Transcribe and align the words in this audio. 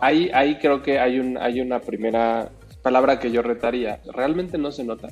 ahí, 0.00 0.30
ahí 0.32 0.58
creo 0.58 0.82
que 0.82 0.98
hay, 0.98 1.18
un, 1.18 1.38
hay 1.38 1.60
una 1.60 1.80
primera 1.80 2.50
palabra 2.82 3.18
que 3.18 3.30
yo 3.30 3.42
retaría. 3.42 4.00
Realmente 4.12 4.58
no 4.58 4.72
se 4.72 4.84
nota. 4.84 5.08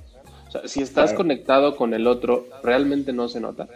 O 0.48 0.50
sea, 0.50 0.66
si 0.66 0.82
estás 0.82 1.12
conectado 1.12 1.76
con 1.76 1.92
el 1.94 2.06
otro, 2.06 2.46
realmente 2.62 3.12
no 3.12 3.28
se 3.28 3.40
nota. 3.40 3.68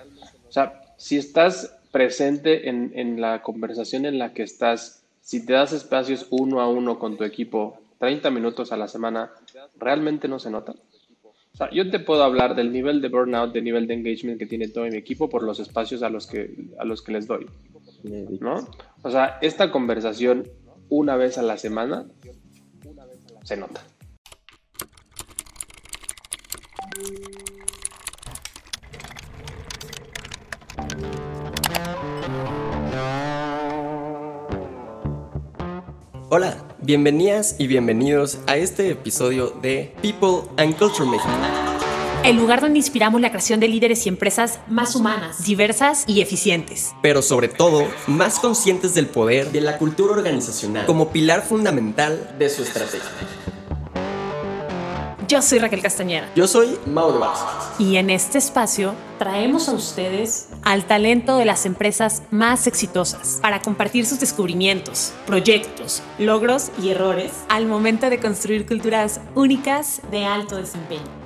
O 0.49 0.53
sea, 0.53 0.83
si 0.97 1.19
estás 1.19 1.79
presente 1.91 2.69
en, 2.69 2.93
en 2.95 3.21
la 3.21 3.43
conversación 3.43 4.07
en 4.07 4.19
la 4.19 4.33
que 4.33 4.43
estás, 4.43 5.05
si 5.21 5.45
te 5.45 5.53
das 5.53 5.73
espacios 5.73 6.27
uno 6.31 6.61
a 6.61 6.69
uno 6.69 6.99
con 6.99 7.17
tu 7.17 7.25
equipo, 7.25 7.79
30 7.99 8.31
minutos 8.31 8.73
a 8.73 8.77
la 8.77 8.89
semana, 8.89 9.31
realmente 9.79 10.29
no 10.29 10.39
se 10.39 10.51
nota. 10.51 10.75
O 11.53 11.57
sea, 11.57 11.71
yo 11.71 11.91
te 11.91 11.99
puedo 11.99 12.25
hablar 12.25 12.57
del 12.57 12.73
nivel 12.73 13.03
de 13.03 13.09
burnout, 13.09 13.53
del 13.53 13.65
nivel 13.65 13.87
de 13.87 13.95
engagement 13.95 14.39
que 14.39 14.47
tiene 14.47 14.69
todo 14.69 14.87
mi 14.87 14.97
equipo 14.97 15.29
por 15.29 15.43
los 15.43 15.61
espacios 15.61 16.03
a 16.03 16.09
los 16.09 16.27
que, 16.27 16.71
a 16.79 16.85
los 16.85 17.03
que 17.03 17.13
les 17.13 17.27
doy. 17.27 17.47
¿No? 18.41 18.67
O 19.03 19.11
sea, 19.11 19.39
esta 19.43 19.71
conversación 19.71 20.49
una 20.95 21.17
vez 21.17 21.39
a 21.39 21.43
la 21.43 21.57
semana 21.57 22.05
se 23.45 23.57
nota. 23.57 23.81
Hola, 36.29 36.63
bienvenidas 36.83 37.57
y 37.59 37.69
bienvenidos 37.69 38.39
a 38.47 38.59
este 38.59 38.91
episodio 38.91 39.49
de 39.63 39.95
People 40.03 40.51
and 40.59 40.77
Culture 40.77 41.09
México. 41.09 41.62
El 42.25 42.37
lugar 42.37 42.61
donde 42.61 42.79
inspiramos 42.79 43.21
la 43.21 43.31
creación 43.31 43.59
de 43.59 43.67
líderes 43.67 44.07
y 44.07 44.09
empresas 44.09 44.61
más 44.69 44.95
humanas, 44.95 45.43
diversas 45.45 46.05
y 46.07 46.21
eficientes. 46.21 46.95
Pero 47.03 47.21
sobre 47.21 47.49
todo, 47.49 47.89
más 48.07 48.39
conscientes 48.39 48.95
del 48.95 49.07
poder 49.07 49.51
de 49.51 49.61
la 49.61 49.77
cultura 49.77 50.13
organizacional 50.13 50.87
como 50.87 51.09
pilar 51.09 51.43
fundamental 51.43 52.37
de 52.39 52.49
su 52.49 52.63
estrategia. 52.63 53.01
Yo 55.27 55.43
soy 55.43 55.59
Raquel 55.59 55.83
Castañeda. 55.83 56.29
Yo 56.37 56.47
soy 56.47 56.79
Mauro 56.87 57.19
Vázquez. 57.19 57.81
Y 57.81 57.97
en 57.97 58.09
este 58.09 58.39
espacio 58.39 58.95
traemos 59.19 59.69
a 59.69 59.73
ustedes 59.73 60.51
al 60.63 60.85
talento 60.85 61.39
de 61.39 61.45
las 61.45 61.67
empresas 61.67 62.23
más 62.31 62.69
exitosas 62.69 63.41
para 63.43 63.63
compartir 63.63 64.07
sus 64.07 64.21
descubrimientos, 64.21 65.13
proyectos, 65.27 66.03
logros 66.19 66.71
y 66.81 66.91
errores 66.91 67.33
al 67.49 67.67
momento 67.67 68.11
de 68.11 68.21
construir 68.21 68.65
culturas 68.65 69.21
únicas 69.35 70.03
de 70.13 70.25
alto 70.25 70.57
desempeño. 70.57 71.22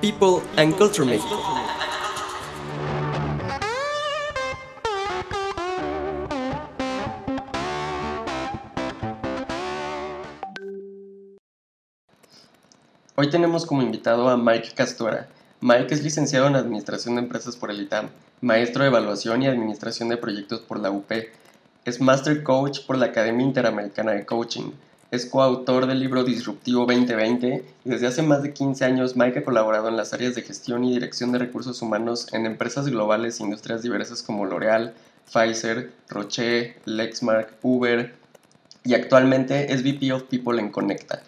People 0.00 0.42
and 0.58 0.76
Culture 0.76 1.06
México. 1.06 1.40
Hoy 13.14 13.30
tenemos 13.30 13.64
como 13.64 13.80
invitado 13.80 14.28
a 14.28 14.36
Mike 14.36 14.72
Castora. 14.74 15.28
Mike 15.62 15.94
es 15.94 16.02
licenciado 16.02 16.46
en 16.48 16.56
Administración 16.56 17.14
de 17.14 17.22
Empresas 17.22 17.56
por 17.56 17.70
el 17.70 17.80
ITAM, 17.80 18.10
maestro 18.42 18.82
de 18.82 18.90
Evaluación 18.90 19.40
y 19.42 19.46
Administración 19.46 20.10
de 20.10 20.18
Proyectos 20.18 20.60
por 20.60 20.78
la 20.78 20.90
UP. 20.90 21.10
Es 21.86 22.02
Master 22.02 22.42
Coach 22.42 22.80
por 22.86 22.98
la 22.98 23.06
Academia 23.06 23.46
Interamericana 23.46 24.12
de 24.12 24.26
Coaching. 24.26 24.72
Es 25.12 25.24
coautor 25.24 25.86
del 25.86 26.00
libro 26.00 26.24
Disruptivo 26.24 26.84
2020 26.84 27.64
y 27.84 27.88
desde 27.88 28.08
hace 28.08 28.22
más 28.22 28.42
de 28.42 28.52
15 28.52 28.84
años 28.84 29.14
Mike 29.14 29.38
ha 29.38 29.44
colaborado 29.44 29.88
en 29.88 29.96
las 29.96 30.12
áreas 30.12 30.34
de 30.34 30.42
gestión 30.42 30.82
y 30.82 30.92
dirección 30.94 31.30
de 31.30 31.38
recursos 31.38 31.80
humanos 31.80 32.26
en 32.32 32.44
empresas 32.44 32.88
globales 32.88 33.38
e 33.38 33.44
industrias 33.44 33.82
diversas 33.82 34.24
como 34.24 34.46
L'Oreal, 34.46 34.94
Pfizer, 35.32 35.92
Roche, 36.08 36.74
Lexmark, 36.86 37.52
Uber 37.62 38.14
y 38.82 38.94
actualmente 38.94 39.72
es 39.72 39.84
VP 39.84 40.12
of 40.12 40.24
People 40.24 40.60
en 40.60 40.70
Conecta. 40.70 41.22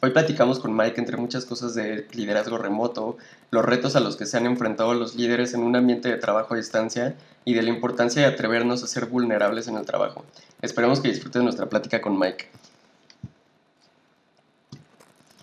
Hoy 0.00 0.10
platicamos 0.12 0.58
con 0.58 0.74
Mike 0.74 0.98
entre 0.98 1.18
muchas 1.18 1.44
cosas 1.44 1.74
de 1.74 2.06
liderazgo 2.12 2.56
remoto, 2.56 3.18
los 3.50 3.62
retos 3.62 3.94
a 3.94 4.00
los 4.00 4.16
que 4.16 4.24
se 4.24 4.38
han 4.38 4.46
enfrentado 4.46 4.94
los 4.94 5.16
líderes 5.16 5.52
en 5.52 5.64
un 5.64 5.76
ambiente 5.76 6.08
de 6.08 6.16
trabajo 6.16 6.54
a 6.54 6.56
distancia 6.56 7.14
y 7.44 7.52
de 7.52 7.62
la 7.62 7.68
importancia 7.68 8.22
de 8.22 8.28
atrevernos 8.28 8.82
a 8.82 8.86
ser 8.86 9.04
vulnerables 9.04 9.68
en 9.68 9.76
el 9.76 9.84
trabajo. 9.84 10.24
Esperemos 10.62 11.00
que 11.00 11.08
disfruten 11.08 11.44
nuestra 11.44 11.66
plática 11.66 12.00
con 12.00 12.18
Mike. 12.18 12.46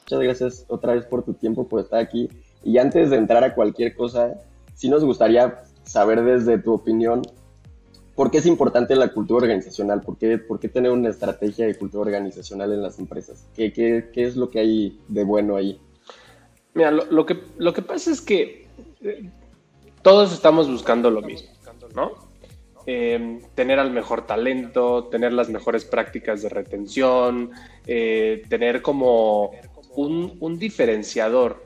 Muchas 0.05 0.19
gracias 0.19 0.65
otra 0.67 0.93
vez 0.93 1.05
por 1.05 1.23
tu 1.23 1.33
tiempo, 1.33 1.67
por 1.67 1.81
estar 1.81 1.99
aquí. 1.99 2.29
Y 2.63 2.77
antes 2.77 3.09
de 3.09 3.17
entrar 3.17 3.43
a 3.43 3.53
cualquier 3.53 3.95
cosa, 3.95 4.35
sí 4.73 4.89
nos 4.89 5.03
gustaría 5.03 5.63
saber 5.83 6.23
desde 6.23 6.57
tu 6.57 6.73
opinión 6.73 7.21
¿Por 8.15 8.31
qué 8.31 8.37
es 8.37 8.45
importante 8.45 8.95
la 8.95 9.09
cultura 9.09 9.43
organizacional? 9.43 9.99
¿Por 9.99 10.17
qué, 10.17 10.37
por 10.37 10.59
qué 10.59 10.69
tener 10.69 10.89
una 10.89 11.09
estrategia 11.09 11.65
de 11.65 11.75
cultura 11.75 12.03
organizacional 12.03 12.71
en 12.71 12.81
las 12.81 12.97
empresas? 12.97 13.45
¿Qué, 13.53 13.73
qué, 13.73 14.09
qué 14.13 14.23
es 14.23 14.37
lo 14.37 14.49
que 14.49 14.59
hay 14.59 14.99
de 15.09 15.25
bueno 15.25 15.57
ahí? 15.57 15.81
Mira, 16.73 16.91
lo, 16.91 17.25
que, 17.25 17.37
lo 17.57 17.73
que 17.73 17.81
pasa 17.81 18.11
es 18.11 18.21
que 18.21 18.67
eh, 19.01 19.29
todos 20.01 20.33
estamos 20.33 20.71
buscando 20.71 21.11
lo 21.11 21.21
mismo, 21.21 21.49
¿no? 21.93 22.13
Eh, 22.87 23.41
tener 23.53 23.79
al 23.79 23.91
mejor 23.91 24.25
talento, 24.25 25.05
tener 25.05 25.33
las 25.33 25.49
mejores 25.49 25.83
prácticas 25.83 26.41
de 26.41 26.49
retención, 26.49 27.51
eh, 27.85 28.43
tener 28.47 28.81
como 28.81 29.51
un, 29.95 30.59
diferenciador, 30.59 31.63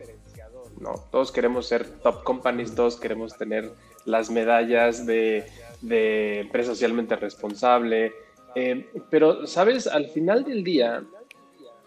¿no? 0.79 0.95
Todos 1.11 1.31
queremos 1.31 1.67
ser 1.67 1.87
top 2.01 2.23
companies, 2.23 2.75
todos 2.75 2.97
queremos 2.97 3.37
tener 3.37 3.71
las 4.05 4.29
medallas 4.29 5.05
de 5.05 5.45
de 5.81 6.41
empresa 6.41 6.71
socialmente 6.71 7.15
responsable. 7.15 8.13
Eh, 8.55 8.87
pero, 9.09 9.47
¿sabes? 9.47 9.87
Al 9.87 10.07
final 10.07 10.43
del 10.43 10.63
día, 10.63 11.03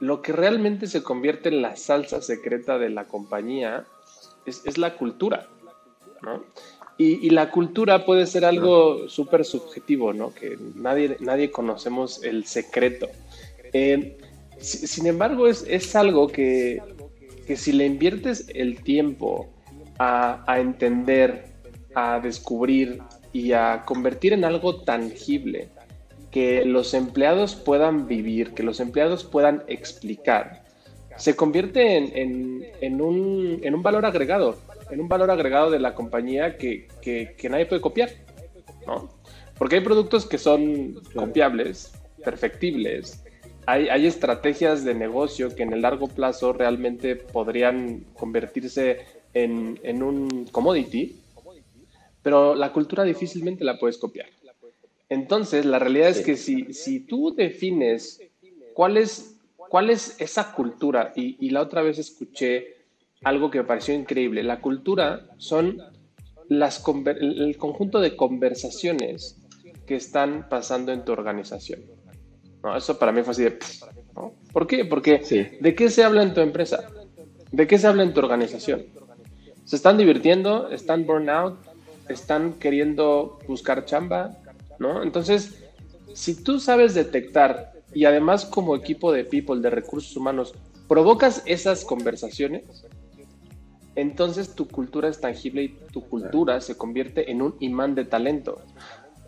lo 0.00 0.22
que 0.22 0.32
realmente 0.32 0.86
se 0.86 1.02
convierte 1.02 1.48
en 1.48 1.62
la 1.62 1.76
salsa 1.76 2.22
secreta 2.22 2.78
de 2.78 2.90
la 2.90 3.04
compañía 3.04 3.84
es, 4.46 4.78
la 4.78 4.94
cultura. 4.96 5.48
Y, 6.98 7.30
la 7.30 7.50
cultura 7.50 8.04
puede 8.04 8.26
ser 8.26 8.44
algo 8.44 9.08
súper 9.08 9.44
subjetivo, 9.44 10.12
¿no? 10.12 10.32
Que 10.32 10.56
nadie, 10.76 11.16
nadie 11.20 11.50
conocemos 11.50 12.22
el 12.22 12.44
secreto. 12.46 13.08
Eh, 13.72 14.18
sin 14.62 15.06
embargo, 15.06 15.48
es, 15.48 15.64
es 15.68 15.94
algo 15.96 16.28
que, 16.28 16.80
que, 17.46 17.56
si 17.56 17.72
le 17.72 17.86
inviertes 17.86 18.46
el 18.54 18.82
tiempo 18.82 19.48
a, 19.98 20.42
a 20.50 20.60
entender, 20.60 21.46
a 21.94 22.20
descubrir, 22.20 23.02
y 23.32 23.52
a 23.52 23.84
convertir 23.84 24.32
en 24.32 24.44
algo 24.44 24.82
tangible 24.82 25.68
que 26.30 26.64
los 26.64 26.94
empleados 26.94 27.54
puedan 27.54 28.06
vivir, 28.06 28.52
que 28.54 28.62
los 28.62 28.80
empleados 28.80 29.24
puedan 29.24 29.64
explicar, 29.66 30.64
se 31.16 31.36
convierte 31.36 31.96
en, 32.20 33.00
un, 33.00 33.82
valor 33.82 34.06
agregado, 34.06 34.58
en 34.90 35.00
un 35.00 35.08
valor 35.08 35.30
agregado 35.30 35.70
de 35.70 35.78
la 35.78 35.94
compañía 35.94 36.56
que, 36.56 36.88
nadie 37.50 37.66
puede 37.66 37.82
copiar, 37.82 38.10
¿no? 38.86 39.10
Porque 39.58 39.76
hay 39.76 39.82
productos 39.82 40.26
que 40.26 40.38
son 40.38 41.00
copiables, 41.14 41.92
perfectibles, 42.24 43.22
hay, 43.66 43.88
hay, 43.88 44.06
estrategias 44.06 44.84
de 44.84 44.94
negocio 44.94 45.54
que 45.54 45.62
en 45.62 45.72
el 45.72 45.82
largo 45.82 46.08
plazo 46.08 46.52
realmente 46.52 47.16
podrían 47.16 48.00
convertirse 48.14 49.00
en, 49.34 49.78
en 49.82 50.02
un 50.02 50.46
commodity, 50.50 51.16
pero 52.22 52.54
la 52.54 52.72
cultura 52.72 53.04
difícilmente 53.04 53.64
la 53.64 53.78
puedes 53.78 53.98
copiar. 53.98 54.26
Entonces, 55.08 55.66
la 55.66 55.78
realidad 55.78 56.08
es 56.08 56.20
que 56.20 56.38
si, 56.38 56.72
si 56.72 57.00
tú 57.00 57.34
defines 57.34 58.22
cuál 58.72 58.96
es, 58.96 59.36
cuál 59.56 59.90
es 59.90 60.18
esa 60.18 60.54
cultura, 60.54 61.12
y, 61.14 61.50
la 61.50 61.60
otra 61.60 61.82
vez 61.82 61.98
escuché 61.98 62.76
algo 63.22 63.50
que 63.50 63.58
me 63.58 63.64
pareció 63.64 63.92
increíble, 63.94 64.42
la 64.42 64.62
cultura 64.62 65.26
son 65.36 65.82
las, 66.48 66.82
el 67.06 67.56
conjunto 67.58 68.00
de 68.00 68.16
conversaciones 68.16 69.36
que 69.86 69.96
están 69.96 70.48
pasando 70.48 70.92
en 70.92 71.04
tu 71.04 71.12
organización. 71.12 71.80
No, 72.62 72.76
eso 72.76 72.98
para 72.98 73.12
mí 73.12 73.22
fue 73.22 73.32
así 73.32 73.42
de... 73.44 73.58
¿Por 74.52 74.66
qué? 74.66 74.84
Porque 74.84 75.58
¿de 75.60 75.74
qué 75.74 75.90
se 75.90 76.04
habla 76.04 76.22
en 76.22 76.34
tu 76.34 76.40
empresa? 76.40 76.88
¿De 77.50 77.66
qué 77.66 77.78
se 77.78 77.86
habla 77.86 78.02
en 78.02 78.14
tu 78.14 78.20
organización? 78.20 78.84
¿Se 79.64 79.76
están 79.76 79.98
divirtiendo? 79.98 80.70
¿Están 80.70 81.06
burnout? 81.06 81.72
están 82.08 82.54
queriendo 82.54 83.38
buscar 83.46 83.84
chamba, 83.84 84.36
¿no? 84.78 85.02
Entonces, 85.02 85.64
si 86.14 86.42
tú 86.42 86.60
sabes 86.60 86.94
detectar 86.94 87.72
y 87.94 88.04
además 88.04 88.44
como 88.44 88.76
equipo 88.76 89.12
de 89.12 89.24
people, 89.24 89.60
de 89.60 89.70
recursos 89.70 90.16
humanos, 90.16 90.54
provocas 90.88 91.42
esas 91.46 91.84
conversaciones, 91.84 92.86
entonces 93.94 94.54
tu 94.54 94.68
cultura 94.68 95.08
es 95.08 95.20
tangible 95.20 95.64
y 95.64 95.68
tu 95.92 96.02
cultura 96.08 96.60
se 96.60 96.76
convierte 96.76 97.30
en 97.30 97.42
un 97.42 97.56
imán 97.60 97.94
de 97.94 98.04
talento. 98.04 98.62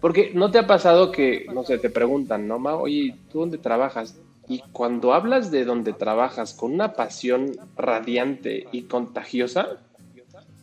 Porque 0.05 0.33
no 0.35 0.51
te 0.51 0.59
ha 0.59 0.67
pasado 0.67 1.11
que, 1.11 1.47
no 1.51 1.65
sé, 1.65 1.79
te 1.79 1.89
preguntan, 1.89 2.47
¿no, 2.47 2.59
Ma? 2.59 2.77
Oye, 2.77 3.17
¿tú 3.33 3.39
dónde 3.39 3.57
trabajas? 3.57 4.21
Y 4.47 4.59
cuando 4.71 5.15
hablas 5.15 5.51
de 5.51 5.65
dónde 5.65 5.95
trabajas 5.95 6.53
con 6.53 6.75
una 6.75 6.93
pasión 6.93 7.53
radiante 7.75 8.67
y 8.71 8.83
contagiosa, 8.83 9.79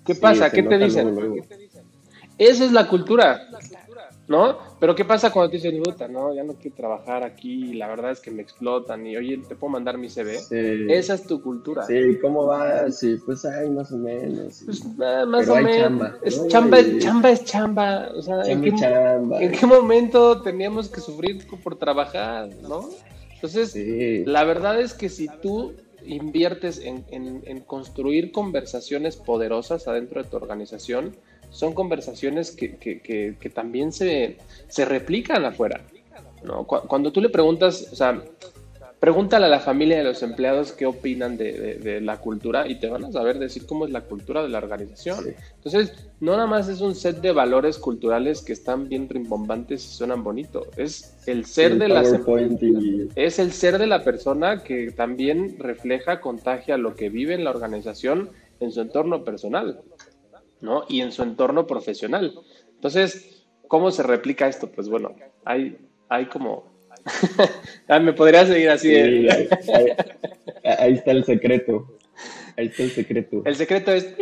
¿qué 0.06 0.14
pasa? 0.14 0.52
¿Qué 0.52 0.62
te 0.62 0.78
dicen? 0.78 1.44
Esa 2.38 2.66
es 2.66 2.72
la 2.72 2.88
cultura. 2.88 3.48
¿no? 4.28 4.60
Pero 4.82 4.96
¿qué 4.96 5.06
pasa 5.06 5.32
cuando 5.32 5.52
te 5.52 5.58
dicen, 5.58 5.80
puta, 5.84 6.08
no, 6.08 6.34
ya 6.34 6.44
no 6.44 6.56
quiero 6.56 6.76
trabajar 6.76 7.24
aquí 7.24 7.70
y 7.70 7.74
la 7.76 7.88
verdad 7.88 8.10
es 8.10 8.20
que 8.20 8.32
me 8.32 8.42
explotan 8.42 9.06
y, 9.06 9.16
oye, 9.16 9.38
¿te 9.48 9.56
puedo 9.56 9.70
mandar 9.70 10.00
mi 10.00 10.10
CV? 10.10 10.40
Esa 10.90 11.14
es 11.14 11.28
tu 11.28 11.40
cultura. 11.40 11.86
Sí, 11.86 12.18
¿cómo 12.20 12.48
va? 12.48 12.90
Sí, 12.90 13.16
pues 13.24 13.46
hay 13.46 13.70
más 13.70 13.92
o 13.92 13.98
menos. 13.98 14.64
Pues 14.66 14.84
más 14.98 15.48
o 15.48 15.56
menos. 15.58 15.78
Chamba, 15.78 16.18
es, 16.24 16.48
chamba, 16.48 16.78
chamba 16.98 17.30
es 17.30 17.46
chamba. 17.46 18.12
O 18.16 18.24
sea, 18.24 18.42
¿en, 18.48 18.64
qué, 18.64 18.70
¿en 19.40 19.52
qué 19.52 19.66
momento 19.68 20.42
teníamos 20.42 20.90
que 20.90 21.00
sufrir 21.00 21.46
por 21.64 21.78
trabajar, 21.78 22.50
no? 22.64 22.90
Entonces, 23.36 23.76
la 24.26 24.44
verdad 24.46 24.82
es 24.82 24.96
que 24.96 25.10
si 25.10 25.28
tú 25.44 25.74
inviertes 26.04 26.80
en, 26.80 27.06
en 27.12 27.60
construir 27.60 28.32
conversaciones 28.32 29.16
poderosas 29.16 29.88
adentro 29.88 30.24
de 30.24 30.28
tu 30.28 30.38
organización, 30.38 31.16
son 31.52 31.74
conversaciones 31.74 32.52
que, 32.52 32.78
que, 32.78 33.36
que, 33.40 33.50
también 33.50 33.92
se, 33.92 34.38
se, 34.68 34.86
replican 34.86 35.46
afuera. 35.46 35.82
¿no? 36.44 36.66
Cuando 36.66 37.12
tú 37.12 37.22
le 37.22 37.30
preguntas, 37.30 37.90
o 37.92 37.96
sea, 37.96 38.24
pregúntale 39.02 39.48
a 39.48 39.50
la 39.50 39.60
familia 39.60 39.98
de 39.98 40.04
los 40.04 40.22
empleados 40.22 40.72
qué 40.72 40.86
opinan 40.86 41.36
de, 41.36 41.80
de, 41.80 42.02
la 42.02 42.18
cultura 42.18 42.68
y 42.68 42.76
te 42.76 42.88
van 42.88 43.04
a 43.04 43.12
saber 43.12 43.40
decir 43.40 43.66
cómo 43.66 43.86
es 43.86 43.92
la 43.92 44.02
cultura 44.02 44.44
de 44.44 44.50
la 44.50 44.60
organización. 44.60 45.26
Entonces, 45.56 45.94
no 46.20 46.34
nada 46.34 46.46
más 46.46 46.70
es 46.70 46.82
un 46.82 46.94
set 46.94 47.20
de 47.20 47.32
valores 47.32 47.80
culturales 47.80 48.44
que 48.44 48.54
están 48.54 48.88
bien 48.88 49.10
rimbombantes 49.10 49.84
y 49.84 49.88
suenan 49.88 50.24
bonito. 50.24 50.68
Es 50.78 51.18
el 51.26 51.46
ser 51.46 51.80
de 51.80 51.88
la 51.88 52.04
es 53.16 53.40
el 53.40 53.52
ser 53.52 53.80
de 53.80 53.88
la 53.88 54.04
persona 54.04 54.64
que 54.64 54.92
también 54.92 55.58
refleja, 55.58 56.22
contagia 56.22 56.78
lo 56.78 56.96
que 56.96 57.10
vive 57.10 57.34
en 57.34 57.44
la 57.44 57.50
organización 57.50 58.30
en 58.60 58.72
su 58.72 58.82
entorno 58.82 59.24
personal. 59.26 59.82
¿No? 60.62 60.86
Y 60.88 61.02
en 61.02 61.12
su 61.12 61.24
entorno 61.24 61.68
profesional. 61.68 62.34
Entonces, 62.76 63.46
¿cómo 63.68 63.92
se 63.92 64.04
replica 64.04 64.48
esto? 64.48 64.72
Pues 64.72 64.90
bueno, 64.90 65.16
hay, 65.46 65.78
hay 66.10 66.26
como... 66.28 66.72
Ah, 67.88 68.00
me 68.00 68.14
podría 68.14 68.46
seguir 68.46 68.70
así. 68.70 68.96
ahí, 68.96 69.48
está 70.94 71.12
el 71.12 71.26
secreto. 71.26 71.98
Ahí 72.58 72.68
está 72.68 72.84
el 72.84 72.92
secreto. 72.92 73.42
El 73.44 73.56
secreto 73.56 73.92
es... 73.92 74.16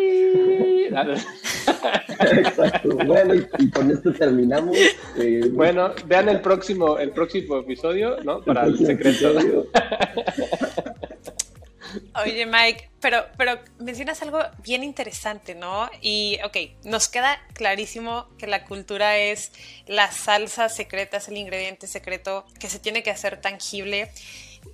Exacto. 2.19 2.95
Bueno, 3.06 3.35
y, 3.35 3.69
con 3.71 3.92
esto 3.92 4.12
terminamos. 4.13 4.77
Eh, 5.18 5.50
bueno, 5.51 5.92
vean 6.07 6.30
el 6.30 6.42
próximo, 6.42 6.97
el 6.97 7.12
próximo 7.12 7.57
episodio, 7.57 8.18
¿no? 8.24 8.42
Para 8.42 8.65
el, 8.65 8.77
secreto. 8.77 9.68
Oye, 12.24 12.45
Mike, 12.45 12.89
pero, 13.00 13.25
pero 13.38 13.59
mencionas 13.80 14.21
algo 14.21 14.39
bien 14.63 14.83
interesante, 14.83 15.56
¿no? 15.56 15.89
Y, 16.01 16.39
ok, 16.44 16.57
nos 16.83 17.07
queda 17.07 17.39
clarísimo 17.53 18.27
que 18.38 18.47
la 18.47 18.65
cultura 18.65 19.18
es 19.18 19.51
la 19.86 20.12
salsa 20.12 20.69
secreta, 20.69 21.18
es 21.18 21.27
el 21.27 21.38
ingrediente 21.38 21.88
secreto 21.88 22.45
que 22.59 22.69
se 22.69 22.80
tiene 22.80 23.03
que 23.03 23.12
hacer 23.12 23.41
tangible, 23.41 24.12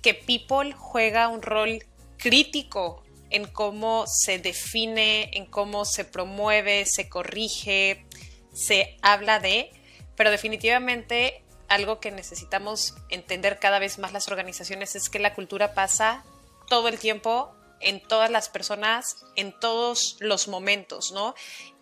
que 0.02 0.14
People 0.14 0.72
juega 0.72 1.28
un 1.28 1.42
rol 1.42 1.84
crítico 2.18 3.02
en 3.30 3.46
cómo 3.46 4.04
se 4.06 4.38
define, 4.38 5.30
en 5.32 5.46
cómo 5.46 5.84
se 5.84 6.04
promueve, 6.04 6.86
se 6.86 7.08
corrige, 7.08 8.06
se 8.52 8.96
habla 9.02 9.40
de, 9.40 9.70
pero 10.16 10.30
definitivamente 10.30 11.42
algo 11.68 12.00
que 12.00 12.10
necesitamos 12.10 12.94
entender 13.10 13.58
cada 13.58 13.78
vez 13.78 13.98
más 13.98 14.12
las 14.12 14.28
organizaciones 14.28 14.94
es 14.94 15.08
que 15.08 15.18
la 15.18 15.34
cultura 15.34 15.74
pasa 15.74 16.24
todo 16.66 16.88
el 16.88 16.98
tiempo, 16.98 17.54
en 17.80 18.00
todas 18.00 18.30
las 18.30 18.48
personas, 18.48 19.24
en 19.36 19.52
todos 19.58 20.16
los 20.20 20.48
momentos, 20.48 21.12
¿no? 21.12 21.34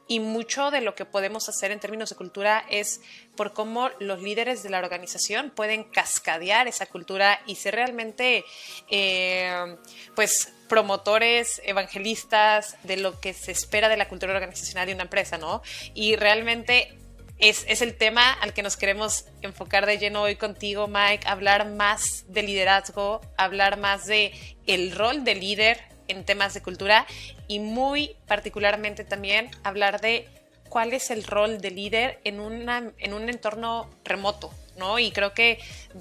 Y 0.06 0.20
mucho 0.20 0.70
de 0.70 0.82
lo 0.82 0.94
que 0.94 1.06
podemos 1.06 1.48
hacer 1.48 1.70
en 1.70 1.80
términos 1.80 2.10
de 2.10 2.16
cultura 2.16 2.66
es 2.68 3.00
por 3.36 3.54
cómo 3.54 3.88
los 4.00 4.20
líderes 4.20 4.62
de 4.62 4.68
la 4.68 4.78
organización 4.78 5.50
pueden 5.50 5.84
cascadear 5.84 6.68
esa 6.68 6.84
cultura 6.84 7.40
y 7.46 7.54
ser 7.56 7.76
realmente, 7.76 8.44
eh, 8.90 9.76
pues, 10.14 10.52
promotores, 10.68 11.62
evangelistas 11.64 12.76
de 12.82 12.98
lo 12.98 13.18
que 13.18 13.32
se 13.32 13.52
espera 13.52 13.88
de 13.88 13.96
la 13.96 14.08
cultura 14.08 14.34
organizacional 14.34 14.86
de 14.86 14.94
una 14.94 15.04
empresa, 15.04 15.38
¿no? 15.38 15.62
Y 15.94 16.16
realmente 16.16 16.98
es, 17.38 17.82
el 17.82 17.96
tema 17.96 18.32
al 18.32 18.52
que 18.52 18.62
nos 18.62 18.76
queremos 18.76 19.26
enfocar 19.42 19.86
de 19.86 19.98
lleno 19.98 20.22
hoy 20.22 20.36
contigo, 20.36 20.86
Mike, 20.88 21.26
hablar 21.26 21.68
más 21.68 22.24
de 22.28 22.42
liderazgo, 22.42 23.20
hablar 23.36 23.78
más 23.78 24.06
de 24.06 24.32
el 24.66 24.92
rol 24.92 25.24
de 25.24 25.34
líder 25.34 25.80
en 26.08 26.24
temas 26.24 26.54
de 26.54 26.62
cultura 26.62 27.06
y 27.48 27.58
muy 27.60 28.16
particularmente 28.26 29.04
también 29.04 29.50
hablar 29.62 30.00
de 30.00 30.28
cuál 30.68 30.92
es 30.92 31.10
el 31.10 31.24
rol 31.24 31.60
de 31.60 31.70
líder 31.70 32.20
en, 32.24 32.40
una, 32.40 32.92
en 32.98 33.14
un 33.14 33.28
entorno 33.28 33.90
remoto, 34.04 34.52
¿no? 34.76 34.98
Y 34.98 35.12
creo 35.12 35.34
que 35.34 35.58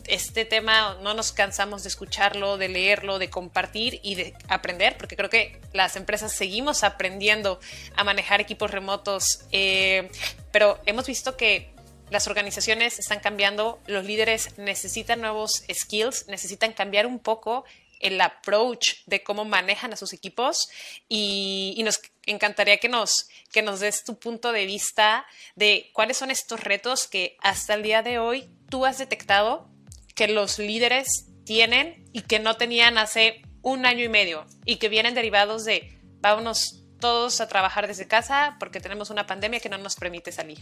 este 0.07 0.45
tema 0.45 0.97
no 1.01 1.13
nos 1.13 1.31
cansamos 1.31 1.83
de 1.83 1.89
escucharlo, 1.89 2.57
de 2.57 2.69
leerlo, 2.69 3.19
de 3.19 3.29
compartir 3.29 3.99
y 4.01 4.15
de 4.15 4.33
aprender, 4.47 4.97
porque 4.97 5.15
creo 5.15 5.29
que 5.29 5.59
las 5.73 5.95
empresas 5.95 6.31
seguimos 6.31 6.83
aprendiendo 6.83 7.59
a 7.95 8.03
manejar 8.03 8.41
equipos 8.41 8.71
remotos, 8.71 9.41
eh, 9.51 10.09
pero 10.53 10.79
hemos 10.85 11.07
visto 11.07 11.35
que 11.35 11.73
las 12.11 12.27
organizaciones 12.27 12.99
están 12.99 13.19
cambiando, 13.19 13.81
los 13.87 14.05
líderes 14.05 14.57
necesitan 14.59 15.19
nuevos 15.19 15.63
skills, 15.73 16.27
necesitan 16.27 16.73
cambiar 16.73 17.07
un 17.07 17.17
poco 17.17 17.65
el 17.99 18.21
approach 18.21 19.03
de 19.07 19.23
cómo 19.23 19.45
manejan 19.45 19.93
a 19.93 19.95
sus 19.95 20.13
equipos 20.13 20.69
y, 21.09 21.81
nos 21.83 22.01
encantaría 22.27 22.77
que 22.77 22.87
nos, 22.87 23.29
que 23.51 23.63
nos 23.63 23.79
des 23.79 24.03
tu 24.03 24.19
punto 24.19 24.51
de 24.51 24.65
vista 24.67 25.25
de 25.55 25.89
cuáles 25.91 26.17
son 26.17 26.29
estos 26.29 26.59
retos 26.59 27.07
que 27.07 27.35
hasta 27.41 27.73
el 27.73 27.81
día 27.81 28.03
de 28.03 28.19
hoy 28.19 28.47
tú 28.69 28.85
has 28.85 28.99
detectado 28.99 29.67
que 30.13 30.27
los 30.27 30.59
líderes 30.59 31.31
tienen 31.45 32.05
y 32.13 32.21
que 32.21 32.37
no 32.37 32.57
tenían 32.57 32.99
hace 32.99 33.41
un 33.63 33.87
año 33.87 34.03
y 34.03 34.09
medio 34.09 34.45
y 34.65 34.75
que 34.75 34.89
vienen 34.89 35.15
derivados 35.15 35.65
de 35.65 35.99
vámonos 36.19 36.82
todos 37.03 37.41
a 37.41 37.49
trabajar 37.49 37.85
desde 37.85 38.07
casa 38.07 38.55
porque 38.61 38.79
tenemos 38.79 39.09
una 39.09 39.27
pandemia 39.27 39.59
que 39.59 39.67
no 39.67 39.77
nos 39.77 39.97
permite 39.97 40.31
salir. 40.31 40.59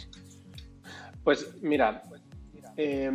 Pues 1.23 1.61
mira, 1.61 2.01
eh, 2.77 3.11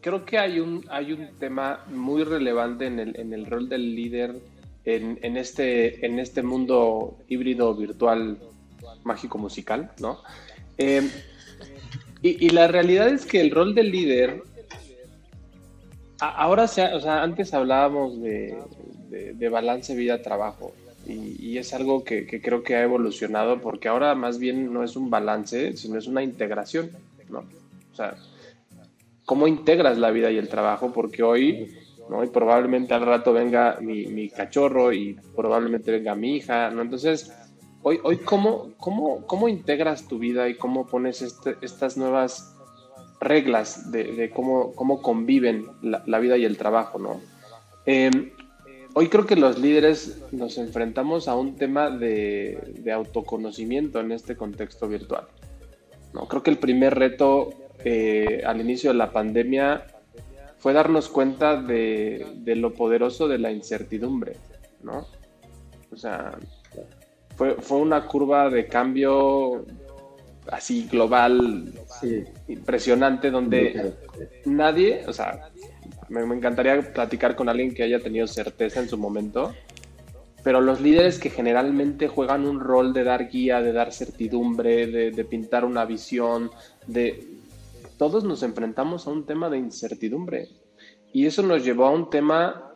creo 0.00 0.24
que 0.24 0.38
hay 0.38 0.60
un, 0.60 0.84
hay 0.88 1.12
un 1.12 1.36
tema 1.40 1.84
muy 1.88 2.22
relevante 2.22 2.86
en 2.86 3.00
el, 3.00 3.18
en 3.18 3.34
el 3.34 3.46
rol 3.46 3.68
del 3.68 3.96
líder 3.96 4.36
en, 4.84 5.18
en, 5.22 5.36
este, 5.36 6.06
en 6.06 6.20
este 6.20 6.44
mundo 6.44 7.18
híbrido 7.26 7.74
virtual 7.74 8.38
mágico 9.02 9.38
musical, 9.38 9.90
¿no? 9.98 10.22
Eh, 10.78 11.02
y, 12.22 12.50
la 12.50 12.68
realidad 12.68 13.08
es 13.08 13.26
que 13.26 13.40
el 13.40 13.50
rol 13.50 13.74
del 13.74 13.90
líder, 13.90 14.42
ahora, 16.20 16.68
se, 16.68 16.84
o 16.94 17.00
sea, 17.00 17.22
antes 17.22 17.54
hablábamos 17.54 18.20
de, 18.20 18.56
de, 19.08 19.48
balance 19.48 19.94
vida-trabajo, 19.94 20.72
y, 21.08 21.58
es 21.58 21.72
algo 21.74 22.04
que, 22.04 22.26
que, 22.26 22.40
creo 22.40 22.62
que 22.62 22.76
ha 22.76 22.82
evolucionado 22.82 23.60
porque 23.60 23.88
ahora 23.88 24.14
más 24.14 24.38
bien 24.38 24.72
no 24.72 24.84
es 24.84 24.94
un 24.94 25.10
balance, 25.10 25.76
sino 25.76 25.98
es 25.98 26.06
una 26.06 26.22
integración, 26.22 26.90
¿no? 27.30 27.44
O 27.92 27.94
sea, 27.94 28.16
cómo 29.24 29.46
integras 29.46 29.98
la 29.98 30.10
vida 30.10 30.30
y 30.30 30.38
el 30.38 30.48
trabajo, 30.48 30.92
porque 30.92 31.22
hoy, 31.22 31.76
¿no? 32.08 32.22
Y 32.22 32.28
probablemente 32.28 32.94
al 32.94 33.04
rato 33.04 33.32
venga 33.32 33.78
mi, 33.80 34.28
cachorro 34.30 34.92
y 34.92 35.18
probablemente 35.34 35.90
venga 35.90 36.14
mi 36.14 36.36
hija, 36.36 36.70
¿no? 36.70 36.82
Entonces, 36.82 37.32
hoy, 37.82 38.00
hoy 38.02 38.18
¿cómo, 38.18 38.72
cómo, 38.78 39.26
cómo 39.26 39.48
integras 39.48 40.06
tu 40.08 40.18
vida 40.18 40.48
y 40.48 40.54
cómo 40.54 40.86
pones 40.86 41.22
este, 41.22 41.56
estas 41.62 41.96
nuevas 41.96 42.54
reglas 43.20 43.90
de, 43.90 44.30
cómo, 44.34 44.72
cómo 44.74 45.02
conviven 45.02 45.66
la, 45.82 46.18
vida 46.18 46.36
y 46.36 46.44
el 46.44 46.56
trabajo, 46.56 46.98
¿no? 46.98 47.20
Em, 47.84 48.30
hoy 48.94 49.08
creo 49.08 49.26
que 49.26 49.36
los 49.36 49.58
líderes 49.58 50.22
nos 50.32 50.58
enfrentamos 50.58 51.28
a 51.28 51.34
un 51.34 51.56
tema 51.56 51.90
de, 51.90 52.74
de 52.80 52.92
autoconocimiento 52.92 54.00
en 54.00 54.12
este 54.12 54.36
contexto 54.36 54.88
virtual. 54.88 55.28
¿no? 56.12 56.26
Creo 56.26 56.42
que 56.42 56.50
el 56.50 56.58
primer 56.58 56.94
reto 56.94 57.50
eh, 57.84 58.42
al 58.44 58.60
inicio 58.60 58.90
de 58.90 58.96
la 58.96 59.12
pandemia 59.12 59.86
fue 60.58 60.72
darnos 60.72 61.08
cuenta 61.08 61.60
de, 61.60 62.26
lo 62.56 62.74
poderoso 62.74 63.28
de 63.28 63.38
la 63.38 63.52
incertidumbre, 63.52 64.36
¿no? 64.82 65.06
O 65.92 65.96
sea, 65.96 66.36
fue, 67.36 67.54
fue 67.54 67.78
una 67.78 68.04
curva 68.06 68.50
de 68.50 68.66
cambio 68.66 69.64
así 70.50 70.88
global, 70.90 71.72
impresionante, 72.48 73.30
donde 73.30 73.94
nadie, 74.46 75.04
o 75.06 75.12
sea, 75.12 75.50
me, 76.08 76.22
encantaría 76.22 76.92
platicar 76.92 77.36
con 77.36 77.48
alguien 77.48 77.74
que 77.74 77.82
haya 77.82 78.00
tenido 78.00 78.26
certeza 78.26 78.80
en 78.80 78.88
su 78.88 78.98
momento, 78.98 79.54
pero 80.42 80.60
los 80.60 80.80
líderes 80.80 81.18
que 81.18 81.30
generalmente 81.30 82.08
juegan 82.08 82.46
un 82.46 82.60
rol 82.60 82.92
de 82.92 83.04
dar 83.04 83.28
guía, 83.28 83.60
de 83.60 83.72
dar 83.72 83.92
certidumbre, 83.92 84.86
de 84.86 85.24
pintar 85.24 85.64
una 85.64 85.84
visión, 85.84 86.50
de, 86.86 87.38
todos 87.98 88.22
nos 88.24 88.42
enfrentamos 88.44 89.06
a 89.06 89.10
un 89.10 89.26
tema 89.26 89.50
de 89.50 89.58
incertidumbre 89.58 90.48
y 91.12 91.26
eso 91.26 91.42
nos 91.42 91.64
llevó 91.64 91.86
a 91.86 91.90
un 91.90 92.08
tema 92.08 92.72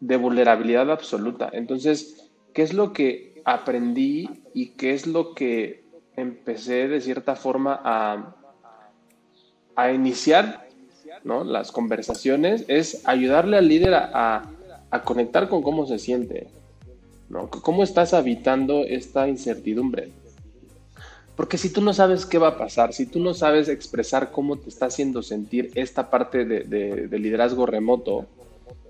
de 0.00 0.16
vulnerabilidad 0.16 0.90
absoluta. 0.90 1.48
Entonces, 1.52 2.30
¿qué 2.52 2.62
es 2.62 2.74
lo 2.74 2.92
que 2.92 3.40
aprendí 3.44 4.42
y 4.52 4.70
qué 4.70 4.92
es 4.94 5.06
lo 5.06 5.34
que 5.34 5.84
empecé 6.16 6.88
de 6.88 7.00
cierta 7.00 7.36
forma 7.36 7.80
a, 7.82 8.34
a 9.76 9.92
iniciar 9.92 10.68
¿no? 11.24 11.44
las 11.44 11.72
conversaciones, 11.72 12.64
es 12.68 13.06
ayudarle 13.06 13.56
al 13.56 13.68
líder 13.68 13.94
a, 13.94 14.48
a, 14.90 15.02
conectar 15.02 15.48
con 15.48 15.62
cómo 15.62 15.86
se 15.86 15.98
siente, 15.98 16.48
¿no? 17.28 17.48
cómo 17.48 17.82
estás 17.82 18.14
habitando 18.14 18.84
esta 18.84 19.28
incertidumbre. 19.28 20.10
Porque 21.36 21.56
si 21.56 21.70
tú 21.72 21.80
no 21.80 21.94
sabes 21.94 22.26
qué 22.26 22.38
va 22.38 22.48
a 22.48 22.58
pasar, 22.58 22.92
si 22.92 23.06
tú 23.06 23.18
no 23.18 23.32
sabes 23.32 23.68
expresar 23.68 24.30
cómo 24.30 24.58
te 24.58 24.68
está 24.68 24.86
haciendo 24.86 25.22
sentir 25.22 25.70
esta 25.74 26.10
parte 26.10 26.44
de, 26.44 26.60
de, 27.08 27.18
liderazgo 27.18 27.64
remoto, 27.64 28.26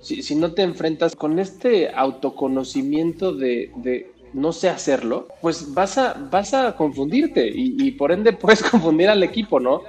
si, 0.00 0.22
si, 0.22 0.34
no 0.34 0.52
te 0.52 0.62
enfrentas 0.62 1.14
con 1.14 1.38
este 1.38 1.90
autoconocimiento 1.94 3.32
de, 3.32 3.70
de, 3.76 4.10
no 4.32 4.52
sé 4.52 4.68
hacerlo, 4.68 5.28
pues 5.40 5.72
vas 5.72 5.98
a, 5.98 6.14
vas 6.14 6.52
a 6.52 6.74
confundirte 6.74 7.46
y, 7.46 7.76
y, 7.86 7.92
por 7.92 8.10
ende 8.10 8.32
puedes 8.32 8.62
confundir 8.62 9.08
al 9.08 9.22
equipo, 9.22 9.60
¿no? 9.60 9.82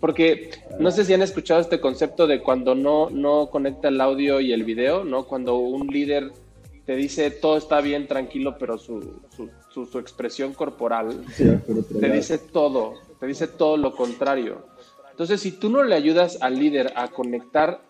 Porque 0.00 0.50
no 0.78 0.90
sé 0.90 1.04
si 1.04 1.14
han 1.14 1.22
escuchado 1.22 1.60
este 1.60 1.80
concepto 1.80 2.26
de 2.26 2.40
cuando 2.40 2.74
no, 2.74 3.10
no 3.10 3.48
conecta 3.50 3.88
el 3.88 4.00
audio 4.00 4.40
y 4.40 4.52
el 4.52 4.64
video, 4.64 5.04
¿no? 5.04 5.24
Cuando 5.26 5.56
un 5.56 5.86
líder 5.86 6.32
te 6.84 6.96
dice 6.96 7.30
todo 7.30 7.56
está 7.56 7.80
bien, 7.80 8.06
tranquilo, 8.06 8.56
pero 8.58 8.76
su, 8.78 9.20
su, 9.70 9.86
su, 9.86 9.98
expresión 9.98 10.52
corporal 10.52 11.24
te 11.36 12.10
dice 12.10 12.38
todo, 12.38 12.94
te 13.18 13.26
dice 13.26 13.46
todo 13.48 13.76
lo 13.76 13.94
contrario. 13.94 14.66
Entonces, 15.10 15.40
si 15.40 15.52
tú 15.52 15.70
no 15.70 15.82
le 15.82 15.94
ayudas 15.94 16.38
al 16.42 16.58
líder 16.58 16.92
a 16.96 17.08
conectar 17.08 17.80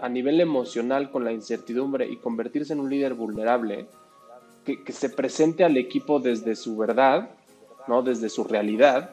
a 0.00 0.08
nivel 0.08 0.40
emocional 0.40 1.10
con 1.10 1.24
la 1.24 1.32
incertidumbre 1.32 2.06
y 2.08 2.16
convertirse 2.16 2.72
en 2.72 2.80
un 2.80 2.90
líder 2.90 3.14
vulnerable, 3.14 3.86
que, 4.64 4.82
que, 4.82 4.92
se 4.92 5.10
presente 5.10 5.64
al 5.64 5.76
equipo 5.76 6.20
desde 6.20 6.56
su 6.56 6.76
verdad, 6.76 7.30
¿no? 7.88 8.02
desde 8.02 8.28
su 8.28 8.44
realidad, 8.44 9.10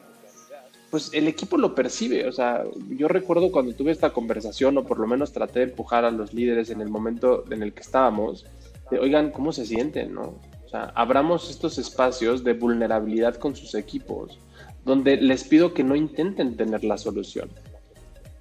pues 0.94 1.10
el 1.12 1.26
equipo 1.26 1.56
lo 1.56 1.74
percibe. 1.74 2.28
O 2.28 2.30
sea, 2.30 2.62
yo 2.90 3.08
recuerdo 3.08 3.50
cuando 3.50 3.74
tuve 3.74 3.90
esta 3.90 4.10
conversación, 4.10 4.78
o 4.78 4.84
por 4.84 5.00
lo 5.00 5.08
menos 5.08 5.32
traté 5.32 5.58
de 5.58 5.64
empujar 5.64 6.04
a 6.04 6.12
los 6.12 6.32
líderes 6.32 6.70
en 6.70 6.80
el 6.80 6.88
momento 6.88 7.42
en 7.50 7.64
el 7.64 7.72
que 7.72 7.80
estábamos, 7.80 8.46
de, 8.92 9.00
oigan, 9.00 9.32
¿cómo 9.32 9.50
se 9.50 9.66
sienten? 9.66 10.14
¿no? 10.14 10.36
O 10.64 10.68
sea, 10.68 10.92
abramos 10.94 11.50
estos 11.50 11.78
espacios 11.78 12.44
de 12.44 12.52
vulnerabilidad 12.52 13.34
con 13.34 13.56
sus 13.56 13.74
equipos, 13.74 14.38
donde 14.84 15.16
les 15.16 15.42
pido 15.42 15.74
que 15.74 15.82
no 15.82 15.96
intenten 15.96 16.56
tener 16.56 16.84
la 16.84 16.96
solución. 16.96 17.48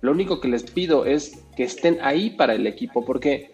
Lo 0.01 0.11
único 0.11 0.39
que 0.39 0.49
les 0.49 0.61
pido 0.61 1.07
es 1.07 1.43
que 1.55 1.63
estén 1.63 1.97
ahí 2.03 2.29
para 2.29 2.53
el 2.53 2.67
equipo, 2.67 3.03
porque 3.03 3.52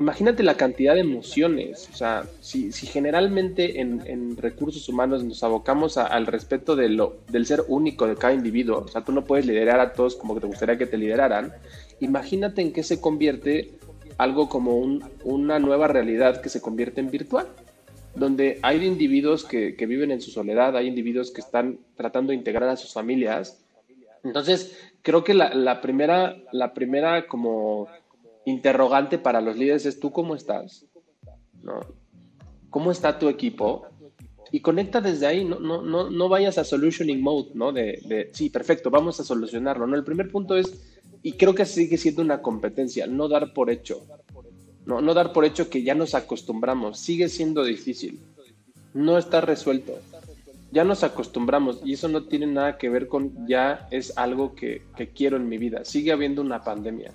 imagínate 0.00 0.42
la 0.42 0.56
cantidad 0.56 0.94
de 0.94 1.00
emociones. 1.00 1.88
O 1.92 1.96
sea, 1.96 2.24
si, 2.40 2.70
generalmente 2.72 3.80
en, 3.80 4.36
recursos 4.36 4.88
humanos 4.88 5.24
nos 5.24 5.42
abocamos 5.42 5.98
al 5.98 6.26
respeto 6.26 6.76
de 6.76 6.88
lo, 6.88 7.18
del 7.28 7.46
ser 7.46 7.64
único 7.68 8.06
de 8.06 8.16
cada 8.16 8.34
individuo, 8.34 8.78
o 8.78 8.88
sea, 8.88 9.04
tú 9.04 9.12
no 9.12 9.24
puedes 9.24 9.46
liderar 9.46 9.80
a 9.80 9.92
todos 9.92 10.14
como 10.16 10.34
que 10.34 10.40
te 10.40 10.46
gustaría 10.46 10.78
que 10.78 10.86
te 10.86 10.96
lideraran, 10.96 11.52
imagínate 12.00 12.62
en 12.62 12.72
qué 12.72 12.82
se 12.82 13.00
convierte 13.00 13.72
algo 14.16 14.48
como 14.48 14.78
un, 14.78 15.04
una 15.24 15.58
nueva 15.58 15.88
realidad 15.88 16.40
que 16.40 16.48
se 16.48 16.60
convierte 16.60 17.00
en 17.00 17.10
virtual, 17.10 17.48
donde 18.14 18.58
hay 18.62 18.84
individuos 18.84 19.44
que, 19.44 19.74
viven 19.86 20.10
en 20.10 20.20
su 20.20 20.30
soledad, 20.30 20.76
hay 20.76 20.86
individuos 20.86 21.30
que 21.30 21.40
están 21.40 21.78
tratando 21.96 22.30
de 22.30 22.36
integrar 22.36 22.68
a 22.68 22.76
sus 22.76 22.92
familias. 22.92 23.64
Entonces, 24.24 24.76
creo 25.02 25.24
que 25.24 25.34
la 25.34 25.80
primera, 25.80 26.36
la 26.52 26.74
primera 26.74 27.26
como 27.26 27.88
interrogante 28.48 29.18
para 29.18 29.40
los 29.40 29.56
líderes 29.56 29.86
es 29.86 30.00
tú 30.00 30.10
cómo 30.10 30.34
estás, 30.34 30.86
¿no? 31.62 31.80
¿Cómo 32.70 32.90
está 32.90 33.18
tu 33.18 33.28
equipo? 33.28 33.86
Y 34.50 34.60
conecta 34.60 35.00
desde 35.00 35.26
ahí, 35.26 35.44
no, 35.44 35.58
no, 35.58 35.82
no, 35.82 36.10
no 36.10 36.28
vayas 36.28 36.58
a 36.58 36.64
solutioning 36.64 37.20
mode, 37.20 37.50
¿no? 37.54 37.72
De, 37.72 38.00
de, 38.06 38.30
sí, 38.32 38.50
perfecto, 38.50 38.90
vamos 38.90 39.20
a 39.20 39.24
solucionarlo, 39.24 39.86
¿no? 39.86 39.96
El 39.96 40.04
primer 40.04 40.30
punto 40.30 40.56
es 40.56 40.98
y 41.22 41.32
creo 41.32 41.54
que 41.54 41.66
sigue 41.66 41.98
siendo 41.98 42.22
una 42.22 42.42
competencia, 42.42 43.06
no 43.06 43.28
dar 43.28 43.52
por 43.52 43.70
hecho. 43.70 44.02
No, 44.86 45.00
no 45.00 45.12
dar 45.12 45.32
por 45.32 45.44
hecho 45.44 45.68
que 45.68 45.82
ya 45.82 45.94
nos 45.94 46.14
acostumbramos, 46.14 46.98
sigue 46.98 47.28
siendo 47.28 47.64
difícil. 47.64 48.20
No 48.94 49.18
está 49.18 49.40
resuelto. 49.40 49.98
Ya 50.70 50.84
nos 50.84 51.02
acostumbramos 51.02 51.80
y 51.84 51.94
eso 51.94 52.08
no 52.08 52.24
tiene 52.24 52.46
nada 52.46 52.78
que 52.78 52.88
ver 52.88 53.08
con 53.08 53.46
ya 53.46 53.88
es 53.90 54.16
algo 54.16 54.54
que, 54.54 54.82
que 54.96 55.08
quiero 55.08 55.36
en 55.36 55.48
mi 55.48 55.58
vida. 55.58 55.84
Sigue 55.84 56.12
habiendo 56.12 56.42
una 56.42 56.62
pandemia, 56.62 57.12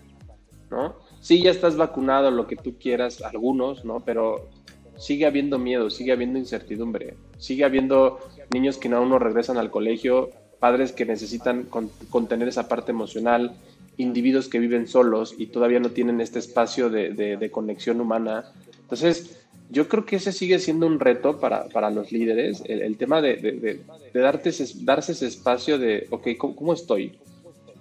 ¿no? 0.69 0.95
Sí, 1.23 1.41
ya 1.41 1.51
estás 1.51 1.77
vacunado, 1.77 2.31
lo 2.31 2.47
que 2.47 2.57
tú 2.57 2.77
quieras, 2.77 3.21
algunos, 3.21 3.85
¿no? 3.85 4.01
Pero 4.01 4.49
sigue 4.97 5.25
habiendo 5.25 5.57
miedo, 5.57 5.89
sigue 5.89 6.11
habiendo 6.11 6.37
incertidumbre, 6.37 7.15
sigue 7.37 7.63
habiendo 7.63 8.19
niños 8.53 8.77
que 8.77 8.89
aún 8.89 9.09
no 9.09 9.19
regresan 9.19 9.57
al 9.57 9.71
colegio, 9.71 10.31
padres 10.59 10.91
que 10.91 11.05
necesitan 11.05 11.63
contener 12.09 12.49
esa 12.49 12.67
parte 12.67 12.91
emocional, 12.91 13.55
individuos 13.95 14.49
que 14.49 14.59
viven 14.59 14.85
solos 14.85 15.33
y 15.37 15.47
todavía 15.47 15.79
no 15.79 15.91
tienen 15.91 16.19
este 16.19 16.39
espacio 16.39 16.89
de, 16.89 17.49
conexión 17.53 18.01
humana. 18.01 18.51
Entonces, 18.81 19.45
yo 19.69 19.87
creo 19.87 20.05
que 20.05 20.17
ese 20.17 20.33
sigue 20.33 20.59
siendo 20.59 20.87
un 20.87 20.99
reto 20.99 21.39
para, 21.39 21.89
los 21.89 22.11
líderes, 22.11 22.63
el, 22.65 22.97
tema 22.97 23.21
de, 23.21 23.79
darte 24.13 24.51
darse 24.81 25.13
ese 25.13 25.27
espacio 25.27 25.79
de, 25.79 26.05
ok, 26.09 26.27
¿cómo, 26.37 26.73
estoy? 26.73 27.17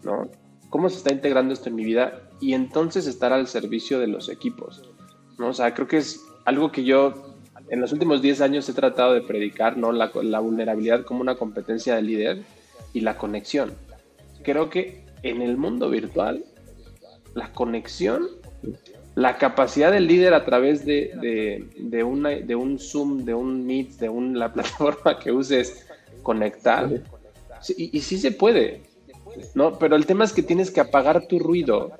¿No? 0.05 0.31
¿Cómo 0.73 0.89
se 0.89 0.97
está 0.97 1.13
integrando 1.13 1.53
esto 1.53 1.69
en 1.69 1.75
mi 1.75 1.85
vida? 1.85 2.23
Y 2.41 2.55
entonces 2.55 3.07
estar 3.07 3.31
al 3.31 3.47
servicio 3.47 4.01
de 4.01 4.07
los 4.07 4.31
equipos. 4.31 4.89
¿no? 5.39 5.49
O 5.49 5.53
sea, 5.53 5.75
creo 5.75 5.87
que 5.87 5.99
es 5.99 6.25
algo 6.47 6.73
que 6.73 6.83
yo 6.83 7.37
en 7.69 7.83
los 7.83 7.93
últimos 7.93 8.23
10 8.23 8.41
años 8.41 8.67
he 8.71 8.73
tratado 8.73 9.13
de 9.13 9.21
predicar, 9.21 9.77
¿no? 9.77 9.93
La, 9.93 10.11
la 10.23 10.41
vulnerabilidad 10.41 11.05
como 11.05 11.21
una 11.21 11.35
competencia 11.35 11.95
de 11.95 12.01
líder 12.01 12.43
y 12.95 13.01
la 13.03 13.19
conexión. 13.19 13.75
Creo 14.45 14.71
que 14.71 15.05
en 15.23 15.43
el 15.43 15.59
mundo 15.59 15.91
virtual, 15.91 16.43
la 17.35 17.53
conexión, 17.53 18.29
la 19.15 19.37
capacidad 19.37 19.93
del 19.93 20.07
líder 20.07 20.33
a 20.33 20.47
través 20.47 20.87
de, 20.87 21.69
de, 21.77 22.03
una, 22.03 22.31
de 22.31 22.55
un 22.55 22.79
Zoom, 22.79 23.27
de 23.27 23.35
un 23.35 23.67
Meet, 23.67 23.99
de 23.99 24.09
una, 24.09 24.39
la 24.39 24.53
plataforma 24.55 25.19
que 25.19 25.33
uses, 25.33 25.87
conectar. 26.23 26.89
y, 27.77 27.95
y, 27.95 28.01
sí 28.01 28.17
se 28.17 28.33
puede, 28.33 28.81
¿no? 29.55 29.79
Pero 29.79 29.97
el 29.97 30.07
tema 30.07 30.25
es 30.25 30.33
que 30.33 30.43
tienes 30.43 30.71
que 30.71 30.81
apagar 30.81 31.27
tu 31.27 31.39
ruido, 31.39 31.93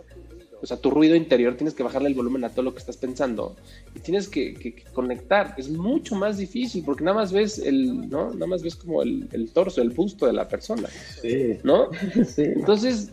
o 0.63 0.67
sea, 0.67 0.77
tu 0.77 0.91
ruido 0.91 1.17
interior, 1.17 1.57
tienes 1.57 1.75
que 1.75 1.83
bajarle 1.83 2.09
el 2.09 2.15
volumen 2.15 2.45
a 2.45 2.51
todo 2.51 2.63
lo 2.63 2.73
que 2.73 2.79
estás 2.79 2.97
pensando 2.97 3.57
y 3.97 3.99
tienes 3.99 4.29
que, 4.29 4.55
que, 4.55 4.85
conectar. 4.93 5.55
Es 5.57 5.69
mucho 5.69 6.15
más 6.15 6.39
difícil 6.39 6.85
porque 6.85 7.03
nada 7.03 7.17
más 7.17 7.33
ves 7.33 7.59
el, 7.59 8.09
¿no? 8.09 8.33
Nada 8.33 8.47
más 8.47 8.63
ves 8.63 8.77
como 8.77 9.03
el, 9.03 9.29
el 9.33 9.51
torso, 9.51 9.83
el 9.83 9.91
busto 9.91 10.27
de 10.27 10.33
la 10.33 10.49
persona, 10.49 10.89
sí. 11.21 11.59
¿no? 11.65 11.89
Sí. 12.25 12.43
Entonces, 12.43 13.11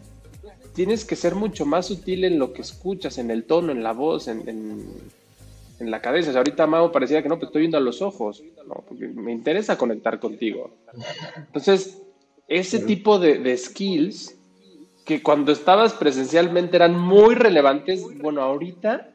tienes 0.74 1.04
que 1.04 1.16
ser 1.16 1.34
mucho 1.34 1.66
más 1.66 1.88
sutil 1.88 2.24
en 2.24 2.38
lo 2.38 2.54
que 2.54 2.62
escuchas, 2.62 3.18
en 3.18 3.32
el 3.32 3.44
tono, 3.44 3.72
en 3.72 3.82
la 3.82 3.94
voz, 3.94 4.28
en, 4.28 4.48
en, 4.48 4.86
en 5.80 5.92
la 5.92 6.02
cabeza. 6.02 6.30
O 6.30 6.34
sea, 6.34 6.42
ahorita 6.42 6.68
Mau 6.68 6.92
parecía 6.92 7.24
que 7.24 7.30
no, 7.30 7.40
pues 7.40 7.48
estoy 7.48 7.62
viendo 7.62 7.78
a 7.78 7.82
los 7.82 8.02
ojos, 8.02 8.44
¿no? 8.68 8.84
Porque 8.88 9.08
me 9.08 9.32
interesa 9.32 9.78
conectar 9.78 10.20
contigo. 10.20 10.72
Entonces, 11.36 11.98
ese 12.50 12.80
tipo 12.80 13.20
de, 13.20 13.38
de 13.38 13.56
skills 13.56 14.36
que 15.06 15.22
cuando 15.24 15.52
estabas 15.52 15.94
presencialmente 15.94 16.76
eran 16.76 17.00
muy 17.00 17.36
relevantes, 17.36 18.04
bueno, 18.22 18.42
ahorita, 18.42 19.12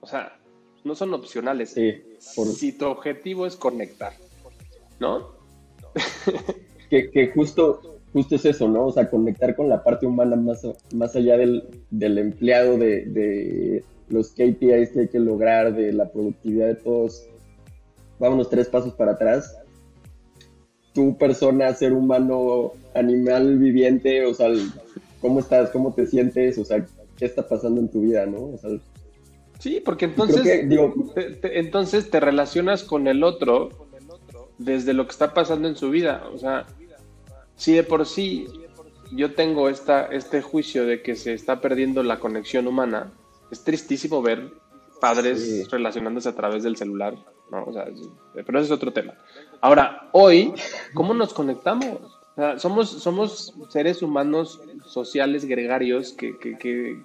o 0.00 0.06
sea, 0.06 0.38
no 0.84 0.94
son 0.94 1.12
opcionales. 1.14 1.70
Sí, 1.70 2.02
Si 2.18 2.72
tu 2.72 2.86
objetivo 2.86 3.46
es 3.46 3.56
conectar, 3.56 4.12
¿no? 4.98 5.32
que, 6.90 7.10
que, 7.10 7.28
justo, 7.32 7.98
justo 8.12 8.34
es 8.36 8.44
eso, 8.44 8.68
¿no? 8.68 8.86
O 8.86 8.92
sea, 8.92 9.10
conectar 9.10 9.56
con 9.56 9.68
la 9.68 9.82
parte 9.82 10.06
humana 10.06 10.36
más, 10.36 10.66
más 10.94 11.16
allá 11.16 11.36
del, 11.36 11.68
del 11.90 12.18
empleado, 12.18 12.76
de, 12.76 13.06
de 13.06 13.84
los 14.08 14.30
KPIs 14.32 14.90
que 14.90 15.00
hay 15.00 15.08
que 15.08 15.18
lograr, 15.18 15.74
de 15.74 15.92
la 15.92 16.10
productividad 16.10 16.68
de 16.68 16.74
todos. 16.76 17.26
Vámonos 18.18 18.50
tres 18.50 18.68
pasos 18.68 18.92
para 18.94 19.12
atrás 19.12 19.56
tu 20.92 21.16
persona, 21.16 21.72
ser 21.74 21.92
humano, 21.92 22.72
animal 22.94 23.58
viviente, 23.58 24.26
o 24.26 24.34
sea, 24.34 24.48
cómo 25.20 25.40
estás, 25.40 25.70
cómo 25.70 25.92
te 25.94 26.06
sientes, 26.06 26.58
o 26.58 26.64
sea, 26.64 26.84
qué 27.16 27.26
está 27.26 27.46
pasando 27.46 27.80
en 27.80 27.88
tu 27.88 28.02
vida, 28.02 28.26
¿no? 28.26 28.54
O 28.54 28.58
sea, 28.58 28.70
sí, 29.58 29.80
porque 29.84 30.06
entonces, 30.06 30.42
te, 30.42 31.22
te, 31.34 31.58
entonces 31.58 32.10
te 32.10 32.20
relacionas 32.20 32.82
con 32.84 33.06
el 33.06 33.22
otro 33.22 33.70
desde 34.58 34.92
lo 34.92 35.06
que 35.06 35.12
está 35.12 35.32
pasando 35.32 35.68
en 35.68 35.76
su 35.76 35.90
vida, 35.90 36.24
o 36.32 36.38
sea, 36.38 36.66
si 37.56 37.74
de 37.74 37.82
por 37.82 38.06
sí 38.06 38.46
yo 39.12 39.34
tengo 39.34 39.68
esta, 39.68 40.06
este 40.06 40.40
juicio 40.40 40.86
de 40.86 41.02
que 41.02 41.16
se 41.16 41.34
está 41.34 41.60
perdiendo 41.60 42.02
la 42.02 42.20
conexión 42.20 42.66
humana, 42.66 43.12
es 43.50 43.62
tristísimo 43.64 44.22
ver 44.22 44.52
padres 45.00 45.42
sí. 45.42 45.64
relacionándose 45.70 46.28
a 46.28 46.34
través 46.34 46.62
del 46.62 46.76
celular, 46.76 47.16
¿no? 47.50 47.64
O 47.64 47.72
sea, 47.72 47.86
pero 48.34 48.58
ese 48.58 48.66
es 48.66 48.70
otro 48.70 48.92
tema. 48.92 49.14
Ahora, 49.60 50.08
hoy, 50.12 50.52
¿cómo 50.94 51.14
nos 51.14 51.32
conectamos? 51.32 51.98
O 52.32 52.34
sea, 52.36 52.58
somos, 52.58 52.90
somos 52.90 53.54
seres 53.68 54.02
humanos 54.02 54.60
sociales, 54.86 55.44
gregarios, 55.44 56.12
que, 56.12 56.38
que, 56.38 56.56
que, 56.56 56.96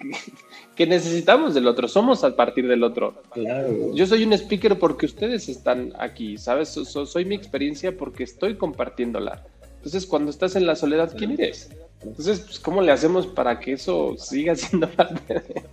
que, 0.76 0.88
necesitamos 0.88 1.54
del 1.54 1.68
otro, 1.68 1.88
somos 1.88 2.24
a 2.24 2.36
partir 2.36 2.68
del 2.68 2.84
otro. 2.84 3.16
Claro. 3.32 3.94
Yo 3.94 4.06
soy 4.06 4.24
un 4.24 4.34
speaker 4.34 4.78
porque 4.78 5.08
ustedes 5.08 5.50
están 5.50 5.94
aquí, 5.98 6.38
¿sabes? 6.38 6.70
So, 6.70 7.06
soy 7.06 7.26
mi 7.26 7.36
experiencia 7.36 7.98
porque 7.98 8.24
estoy 8.24 8.56
compartiéndola. 8.56 9.44
Entonces, 9.78 10.06
cuando 10.06 10.32
estás 10.32 10.56
en 10.56 10.66
la 10.66 10.76
soledad, 10.76 11.14
¿quién 11.18 11.32
eres? 11.32 11.70
Entonces, 12.10 12.40
pues, 12.42 12.60
¿cómo 12.60 12.82
le 12.82 12.92
hacemos 12.92 13.28
para 13.28 13.60
que 13.60 13.74
eso 13.74 14.16
siga 14.18 14.56
siendo 14.56 14.90
parte 14.90 15.34
de... 15.34 15.64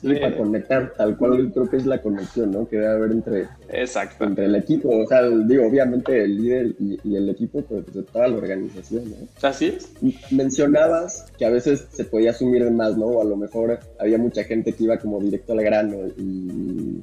Sí, 0.00 0.14
para 0.20 0.36
conectar, 0.36 0.92
tal 0.94 1.16
cual 1.16 1.50
creo 1.52 1.70
que 1.70 1.78
es 1.78 1.86
la 1.86 2.02
conexión, 2.02 2.50
¿no? 2.50 2.68
Que 2.68 2.76
debe 2.76 2.92
haber 2.92 3.12
entre, 3.12 3.48
Exacto. 3.70 4.24
entre 4.24 4.44
el 4.44 4.54
equipo, 4.56 4.90
o 4.90 5.06
sea, 5.06 5.22
digo, 5.22 5.66
obviamente 5.66 6.22
el 6.22 6.36
líder 6.36 6.74
y, 6.78 7.16
el 7.16 7.30
equipo, 7.30 7.62
pero 7.66 7.82
pues 7.82 7.96
de 7.96 8.02
toda 8.02 8.28
la 8.28 8.36
organización, 8.36 9.04
¿no? 9.10 9.16
Así 9.48 9.66
es. 9.66 9.88
Mencionabas 10.30 11.26
que 11.38 11.46
a 11.46 11.50
veces 11.50 11.86
se 11.90 12.04
podía 12.04 12.30
asumir 12.30 12.70
más, 12.70 12.98
¿no? 12.98 13.06
O 13.06 13.22
a 13.22 13.24
lo 13.24 13.36
mejor 13.36 13.78
había 13.98 14.18
mucha 14.18 14.44
gente 14.44 14.72
que 14.74 14.84
iba 14.84 14.98
como 14.98 15.18
directo 15.20 15.54
al 15.54 15.62
grano 15.62 15.96
y, 16.18 17.02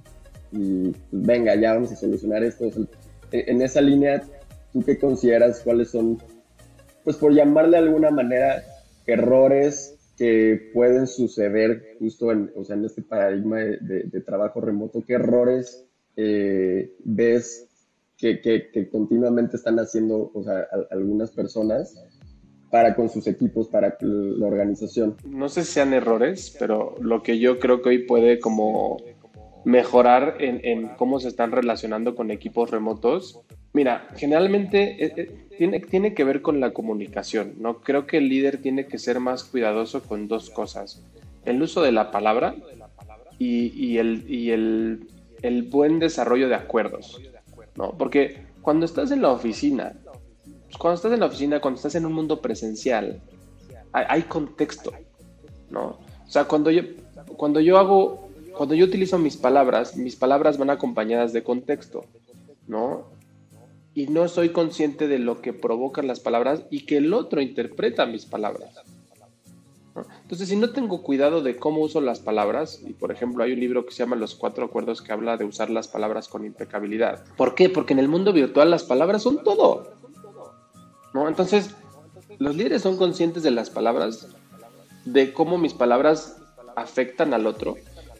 y 0.51 0.91
pues, 0.91 0.95
venga, 1.09 1.55
ya 1.55 1.73
vamos 1.73 1.91
a 1.91 1.95
solucionar 1.95 2.43
esto. 2.43 2.69
en 3.31 3.61
esa 3.63 3.81
línea, 3.81 4.21
¿tú 4.71 4.83
qué 4.83 4.99
consideras 4.99 5.61
cuáles 5.61 5.89
son 5.89 6.19
pues 7.03 7.17
por 7.17 7.33
llamarle 7.33 7.77
de 7.77 7.83
alguna 7.83 8.11
manera, 8.11 8.63
errores 9.05 9.97
que 10.17 10.69
pueden 10.73 11.07
suceder 11.07 11.95
justo 11.99 12.31
en, 12.31 12.51
o 12.55 12.63
sea, 12.63 12.75
en 12.75 12.85
este 12.85 13.01
paradigma 13.01 13.57
de, 13.57 14.21
trabajo 14.25 14.61
remoto, 14.61 15.03
¿qué 15.05 15.13
errores 15.13 15.85
eh, 16.15 16.93
ves 17.03 17.67
que, 18.17 18.39
que, 18.39 18.89
continuamente 18.89 19.57
están 19.57 19.79
haciendo 19.79 20.29
o 20.33 20.43
sea, 20.43 20.67
algunas 20.91 21.31
personas 21.31 21.95
para 22.69 22.95
con 22.95 23.09
sus 23.09 23.25
equipos, 23.25 23.67
para 23.67 23.97
la 23.99 24.45
organización? 24.45 25.15
No 25.25 25.49
sé 25.49 25.63
si 25.63 25.73
sean 25.73 25.93
errores, 25.93 26.55
pero 26.59 26.95
lo 27.01 27.23
que 27.23 27.39
yo 27.39 27.57
creo 27.57 27.81
que 27.81 27.89
hoy 27.89 28.05
puede 28.05 28.39
como 28.39 28.97
mejorar 29.65 30.35
en, 30.39 30.63
en 30.63 30.89
cómo 30.97 31.19
se 31.19 31.29
están 31.29 31.51
relacionando 31.51 32.13
con 32.15 32.29
equipos 32.29 32.69
remotos 32.69 33.43
Mira, 33.73 34.07
generalmente 34.17 35.05
eh, 35.05 35.13
eh, 35.15 35.50
tiene, 35.61 35.79
tiene 35.79 36.15
que 36.15 36.23
ver 36.23 36.41
con 36.41 36.59
la 36.59 36.73
comunicación, 36.73 37.53
¿no? 37.59 37.81
Creo 37.81 38.07
que 38.07 38.17
el 38.17 38.29
líder 38.29 38.63
tiene 38.63 38.87
que 38.87 38.97
ser 38.97 39.19
más 39.19 39.43
cuidadoso 39.43 40.01
con 40.01 40.27
dos 40.27 40.49
cosas. 40.49 41.03
El 41.45 41.61
uso 41.61 41.83
de 41.83 41.91
la 41.91 42.09
palabra 42.09 42.55
y, 43.37 43.99
el, 43.99 44.25
y 44.27 44.49
el, 44.49 45.07
el, 45.43 45.61
buen 45.61 45.99
desarrollo 45.99 46.49
de 46.49 46.55
acuerdos, 46.55 47.21
¿no? 47.75 47.95
Porque 47.95 48.43
cuando 48.63 48.87
estás 48.87 49.11
en 49.11 49.21
la 49.21 49.29
oficina, 49.29 49.93
cuando 50.79 50.95
estás 50.95 51.13
en 51.13 51.19
la 51.19 51.27
oficina, 51.27 51.59
cuando 51.59 51.77
estás 51.77 51.93
en 51.93 52.07
un 52.07 52.13
mundo 52.13 52.41
presencial, 52.41 53.21
hay, 53.91 54.05
hay 54.09 54.21
contexto, 54.23 54.93
¿no? 55.69 55.99
O 56.25 56.27
sea, 56.27 56.45
cuando 56.45 56.71
yo, 56.71 56.81
cuando 57.37 57.59
yo 57.59 57.77
hago, 57.77 58.29
cuando 58.57 58.73
yo 58.73 58.85
utilizo 58.85 59.19
mis 59.19 59.37
palabras, 59.37 59.95
mis 59.95 60.15
palabras 60.15 60.57
van 60.57 60.71
acompañadas 60.71 61.33
de 61.33 61.43
contexto, 61.43 62.05
¿no? 62.65 63.10
Y 63.93 64.07
no 64.07 64.27
soy 64.27 64.49
consciente 64.49 65.07
de 65.07 65.19
lo 65.19 65.41
que 65.41 65.53
provocan 65.53 66.07
las 66.07 66.19
palabras 66.19 66.63
y 66.69 66.85
que 66.85 66.97
el 66.97 67.13
otro 67.13 67.41
interpreta 67.41 68.05
mis 68.05 68.25
palabras. 68.25 68.69
Entonces, 70.21 70.47
si 70.47 70.55
no 70.55 70.69
tengo 70.69 71.03
cuidado 71.03 71.41
de 71.41 71.57
cómo 71.57 71.81
uso 71.81 71.99
las 71.99 72.21
palabras, 72.21 72.81
y 72.85 72.93
por 72.93 73.11
ejemplo 73.11 73.43
hay 73.43 73.51
un 73.51 73.59
libro 73.59 73.85
que 73.85 73.91
se 73.91 73.99
llama 73.99 74.15
Los 74.15 74.35
Cuatro 74.35 74.63
Acuerdos 74.63 75.01
que 75.01 75.11
habla 75.11 75.35
de 75.35 75.43
usar 75.43 75.69
las 75.69 75.89
palabras 75.89 76.29
con 76.29 76.45
impecabilidad. 76.45 77.25
¿Por 77.35 77.55
qué? 77.55 77.67
Porque 77.67 77.91
en 77.91 77.99
el 77.99 78.07
mundo 78.07 78.31
virtual 78.31 78.71
las 78.71 78.83
palabras 78.83 79.23
son 79.23 79.43
todo. 79.43 79.91
¿no? 81.13 81.27
Entonces, 81.27 81.75
los 82.39 82.55
líderes 82.55 82.81
son 82.81 82.95
conscientes 82.95 83.43
de 83.43 83.51
las 83.51 83.69
palabras, 83.69 84.29
de 85.03 85.33
cómo 85.33 85.57
mis 85.57 85.73
palabras 85.73 86.37
afectan 86.77 87.33
al 87.33 87.45
otro, 87.45 87.75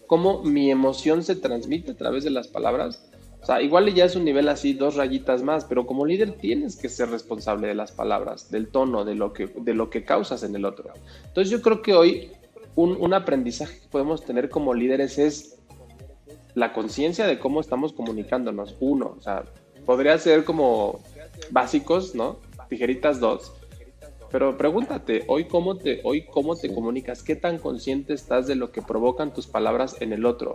cómo 0.07 0.43
mi 0.43 0.69
emoción 0.69 1.23
se 1.23 1.37
transmite 1.37 1.91
a 1.91 1.97
través 1.97 2.25
de 2.25 2.31
las 2.31 2.49
palabras 2.49 3.10
o 3.41 3.45
sea, 3.45 3.61
igual 3.61 3.91
ya 3.93 4.05
es 4.05 4.15
un 4.15 4.23
nivel 4.23 4.47
así, 4.49 4.73
dos 4.73 4.95
rayitas 4.95 5.41
más, 5.41 5.65
pero 5.65 5.87
como 5.87 6.05
líder 6.05 6.33
tienes 6.33 6.75
que 6.75 6.89
ser 6.89 7.09
responsable 7.09 7.67
de 7.67 7.73
las 7.73 7.91
palabras, 7.91 8.51
del 8.51 8.67
tono, 8.67 9.03
de 9.03 9.15
lo 9.15 9.33
que, 9.33 9.47
de 9.47 9.73
lo 9.73 9.89
que 9.89 10.03
causas 10.03 10.43
en 10.43 10.55
el 10.55 10.63
otro. 10.63 10.91
Entonces 11.25 11.49
yo 11.49 11.61
creo 11.61 11.81
que 11.81 11.93
hoy 11.93 12.31
un, 12.75 12.95
un 12.99 13.13
aprendizaje 13.15 13.79
que 13.79 13.87
podemos 13.87 14.23
tener 14.23 14.49
como 14.49 14.75
líderes 14.75 15.17
es 15.17 15.57
la 16.53 16.71
conciencia 16.71 17.25
de 17.25 17.39
cómo 17.39 17.61
estamos 17.61 17.93
comunicándonos. 17.93 18.75
Uno, 18.79 19.15
o 19.17 19.21
sea, 19.21 19.45
podría 19.87 20.17
ser 20.19 20.43
como 20.43 20.99
básicos, 21.49 22.13
¿no? 22.13 22.37
Tijeritas 22.69 23.19
dos. 23.19 23.53
Pero 24.29 24.55
pregúntate, 24.55 25.23
hoy 25.27 25.45
cómo 25.45 25.77
te, 25.77 25.99
hoy 26.03 26.25
cómo 26.25 26.55
te 26.55 26.71
comunicas, 26.73 27.23
qué 27.23 27.35
tan 27.35 27.57
consciente 27.57 28.13
estás 28.13 28.45
de 28.45 28.55
lo 28.55 28.71
que 28.71 28.83
provocan 28.83 29.33
tus 29.33 29.47
palabras 29.47 29.97
en 29.99 30.13
el 30.13 30.25
otro. 30.25 30.53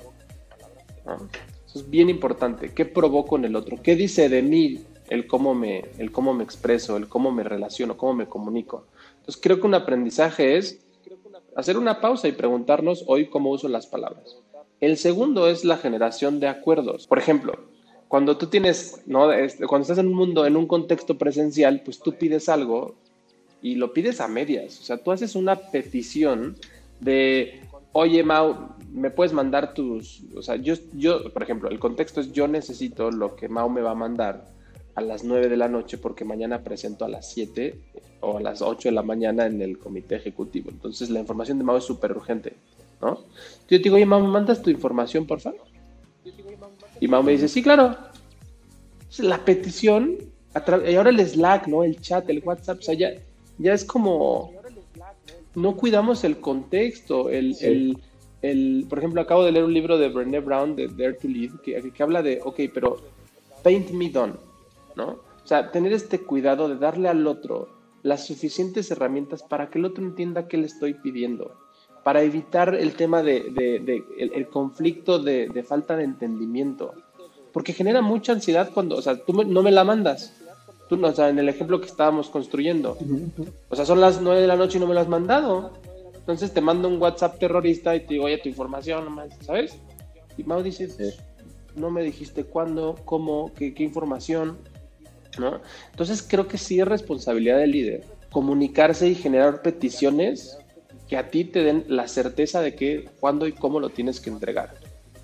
¿No? 1.05 1.29
Es 1.77 1.91
bien 1.91 2.11
importante. 2.11 2.73
¿Qué 2.73 2.85
provoco 2.85 3.37
en 3.37 3.45
el 3.45 3.57
otro? 3.57 3.79
¿Qué 3.83 3.97
dice 3.97 4.29
de 4.29 4.43
mí 4.43 4.85
el 5.09 5.27
cómo 5.27 5.55
me, 5.55 5.85
el 5.99 6.11
cómo 6.11 6.35
me 6.35 6.45
expreso, 6.45 6.97
el 6.97 7.09
cómo 7.09 7.31
me 7.31 7.45
relaciono, 7.45 7.97
cómo 7.97 8.15
me 8.15 8.27
comunico? 8.27 8.87
Entonces 9.19 9.41
creo 9.43 9.61
que 9.61 9.67
un 9.67 9.75
aprendizaje 9.75 10.57
es 10.57 10.85
hacer 11.55 11.79
una 11.79 12.01
pausa 12.01 12.29
y 12.29 12.33
preguntarnos 12.33 13.05
hoy 13.07 13.29
cómo 13.29 13.51
uso 13.51 13.69
las 13.69 13.87
palabras. 13.87 14.37
El 14.81 14.99
segundo 14.99 15.49
es 15.49 15.65
la 15.65 15.79
generación 15.79 16.39
de 16.39 16.49
acuerdos. 16.49 17.07
Por 17.07 17.19
ejemplo, 17.19 17.55
cuando 18.09 18.37
tú 18.37 18.47
tienes, 18.47 19.03
¿no? 19.07 19.33
Este, 19.33 19.67
cuando 19.67 19.83
estás 19.83 19.99
en 19.99 20.09
un 20.09 20.15
mundo, 20.15 20.47
en 20.47 20.57
un 20.57 20.67
contexto 20.67 21.17
presencial, 21.17 21.83
pues 21.85 21.99
tú 21.99 22.13
pides 22.13 22.49
algo 22.49 22.95
y 23.63 23.75
lo 23.77 23.93
pides 23.93 24.21
a 24.21 24.29
medias. 24.29 24.79
O 24.81 24.85
sea, 24.85 24.99
tú 24.99 25.13
haces 25.13 25.35
una 25.35 25.57
petición 25.57 26.57
de, 27.01 27.63
oye, 27.93 28.23
Mau, 28.23 28.76
me 28.97 29.11
puedes 29.11 29.35
mandar 29.35 29.75
tus, 29.75 30.23
o 30.35 30.43
sea, 30.43 30.57
yo, 30.57 30.75
yo, 30.95 31.31
por 31.31 31.43
ejemplo, 31.43 31.69
el 31.69 31.79
contexto 31.79 32.23
es 32.23 32.33
yo 32.33 32.49
necesito 32.49 33.11
lo 33.11 33.37
que 33.37 33.47
Mao 33.47 33.69
me 33.69 33.83
va 33.83 33.91
a 33.91 33.95
mandar 33.95 34.49
a 34.95 35.03
las 35.03 35.23
9 35.23 35.51
de 35.51 35.57
la 35.59 35.69
noche 35.69 35.99
porque 35.99 36.25
mañana 36.25 36.63
presento 36.63 37.05
a 37.05 37.09
las 37.09 37.31
7 37.31 37.79
o 38.21 38.39
a 38.39 38.41
las 38.41 38.63
8 38.63 38.89
de 38.89 38.95
la 38.95 39.03
mañana 39.03 39.45
en 39.45 39.61
el 39.61 39.79
comité 39.79 40.17
ejecutivo. 40.17 40.71
Entonces 40.71 41.11
la 41.11 41.21
información 41.21 41.59
de 41.59 41.65
Mao 41.65 41.77
es 41.77 41.85
súper 41.85 42.13
urgente, 42.13 42.55
¿no? 43.03 43.21
Yo 43.69 43.77
te 43.77 43.79
digo, 43.79 43.97
oye, 43.97 44.07
Mao, 44.07 44.21
¿me 44.21 44.29
mandas 44.29 44.63
tu 44.63 44.71
información, 44.71 45.27
por 45.27 45.41
favor? 45.41 45.61
Y 46.99 47.07
Mao 47.07 47.23
me 47.23 47.33
dice, 47.33 47.49
sí, 47.49 47.63
claro. 47.63 47.99
La 49.19 49.45
petición, 49.45 50.17
y 50.89 50.95
ahora 50.95 51.11
el 51.11 51.21
Slack, 51.21 51.67
¿no? 51.67 51.85
El 51.85 52.01
chat, 52.01 52.29
el 52.31 52.43
WhatsApp, 52.43 52.79
o 52.79 52.83
sea, 52.83 52.95
ya, 52.95 53.11
ya 53.59 53.75
es 53.75 53.85
como... 53.85 54.53
No 55.55 55.77
cuidamos 55.77 56.25
el 56.25 56.39
contexto, 56.39 57.31
el, 57.31 57.57
el 57.61 57.99
por 58.89 58.99
ejemplo, 58.99 59.21
acabo 59.21 59.45
de 59.45 59.53
leer 59.53 59.65
un 59.65 59.75
libro 59.75 59.99
de 59.99 60.09
Brené 60.09 60.41
Brown, 60.41 60.77
de 60.77 60.89
Dare 60.89 61.15
to 61.15 61.29
Lead, 61.29 61.61
que, 61.63 61.91
que, 61.91 62.03
habla 62.03 62.23
de, 62.23 62.41
ok, 62.45 62.61
pero 62.73 62.97
paint 63.63 63.91
me 63.91 64.11
done, 64.11 64.35
¿no? 64.95 65.07
O 65.45 65.49
sea, 65.49 65.71
tener 65.71 65.93
este 65.93 66.21
cuidado 66.21 66.69
de 66.69 66.77
darle 66.77 67.09
al 67.09 67.27
otro 67.27 67.69
las 68.03 68.27
suficientes 68.27 68.91
herramientas 68.91 69.43
para 69.43 69.69
que 69.69 69.79
el 69.79 69.85
otro 69.85 70.05
entienda 70.05 70.49
qué 70.49 70.57
le 70.57 70.67
estoy 70.67 70.95
pidiendo, 70.95 71.53
para 72.05 72.23
evitar 72.23 72.75
el 72.75 72.95
tema 72.95 73.23
de, 73.23 73.51
de, 73.51 74.05
el, 74.19 74.47
conflicto 74.49 75.19
de, 75.19 75.49
de, 75.49 75.63
falta 75.65 75.97
de 75.97 76.05
entendimiento, 76.05 76.95
porque 77.53 77.73
genera 77.73 78.03
mucha 78.03 78.33
ansiedad 78.33 78.71
cuando, 78.73 78.97
o 78.97 79.03
sea, 79.03 79.17
tú 79.17 79.33
no 79.33 79.63
me 79.63 79.73
la 79.73 79.83
mandas, 79.83 80.33
tú, 80.89 81.05
o 81.05 81.13
sea, 81.13 81.29
en 81.31 81.39
el 81.39 81.49
ejemplo 81.49 81.81
que 81.81 81.87
estábamos 81.87 82.31
construyendo, 82.31 82.97
o 83.69 83.75
sea, 83.75 83.85
son 83.85 84.01
las 84.01 84.21
nueve 84.21 84.41
de 84.41 84.47
la 84.47 84.57
noche 84.57 84.79
y 84.79 84.81
no 84.81 84.87
me 84.87 84.95
lo 84.95 85.01
has 85.01 85.09
mandado, 85.09 85.73
entonces 86.27 86.53
te 86.53 86.61
mando 86.61 86.89
un 86.89 87.01
WhatsApp 87.01 87.39
terrorista 87.39 87.95
y 87.95 88.01
te 88.01 88.15
digo, 88.15 88.25
oye, 88.25 88.39
tu 88.39 88.49
información 88.49 89.05
nomás, 89.05 89.29
¿sabes? 89.43 89.79
Y 90.37 90.43
Mau 90.43 90.61
dice, 90.61 90.89
no 91.77 91.89
me 91.89 92.03
dijiste 92.03 92.43
cuándo, 92.43 92.97
cómo, 93.05 93.53
qué, 93.55 93.73
información, 93.79 94.59
¿no? 95.39 95.61
Entonces 95.93 96.27
creo 96.29 96.49
que 96.49 96.59
sí 96.59 96.81
es 96.81 96.89
responsabilidad 96.89 97.59
del 97.59 97.71
líder 97.71 98.05
comunicarse 98.33 99.09
y 99.09 99.15
generar 99.15 99.63
peticiones 99.63 100.59
que 101.09 101.17
a 101.17 101.31
ti 101.31 101.45
te 101.45 101.63
den 101.63 101.85
la 101.87 102.09
certeza 102.09 102.61
de 102.61 102.75
que 102.75 103.09
cuándo 103.21 103.47
y 103.47 103.53
cómo 103.53 103.79
lo 103.79 103.91
tienes 103.91 104.21
que 104.21 104.29
entregar, 104.29 104.75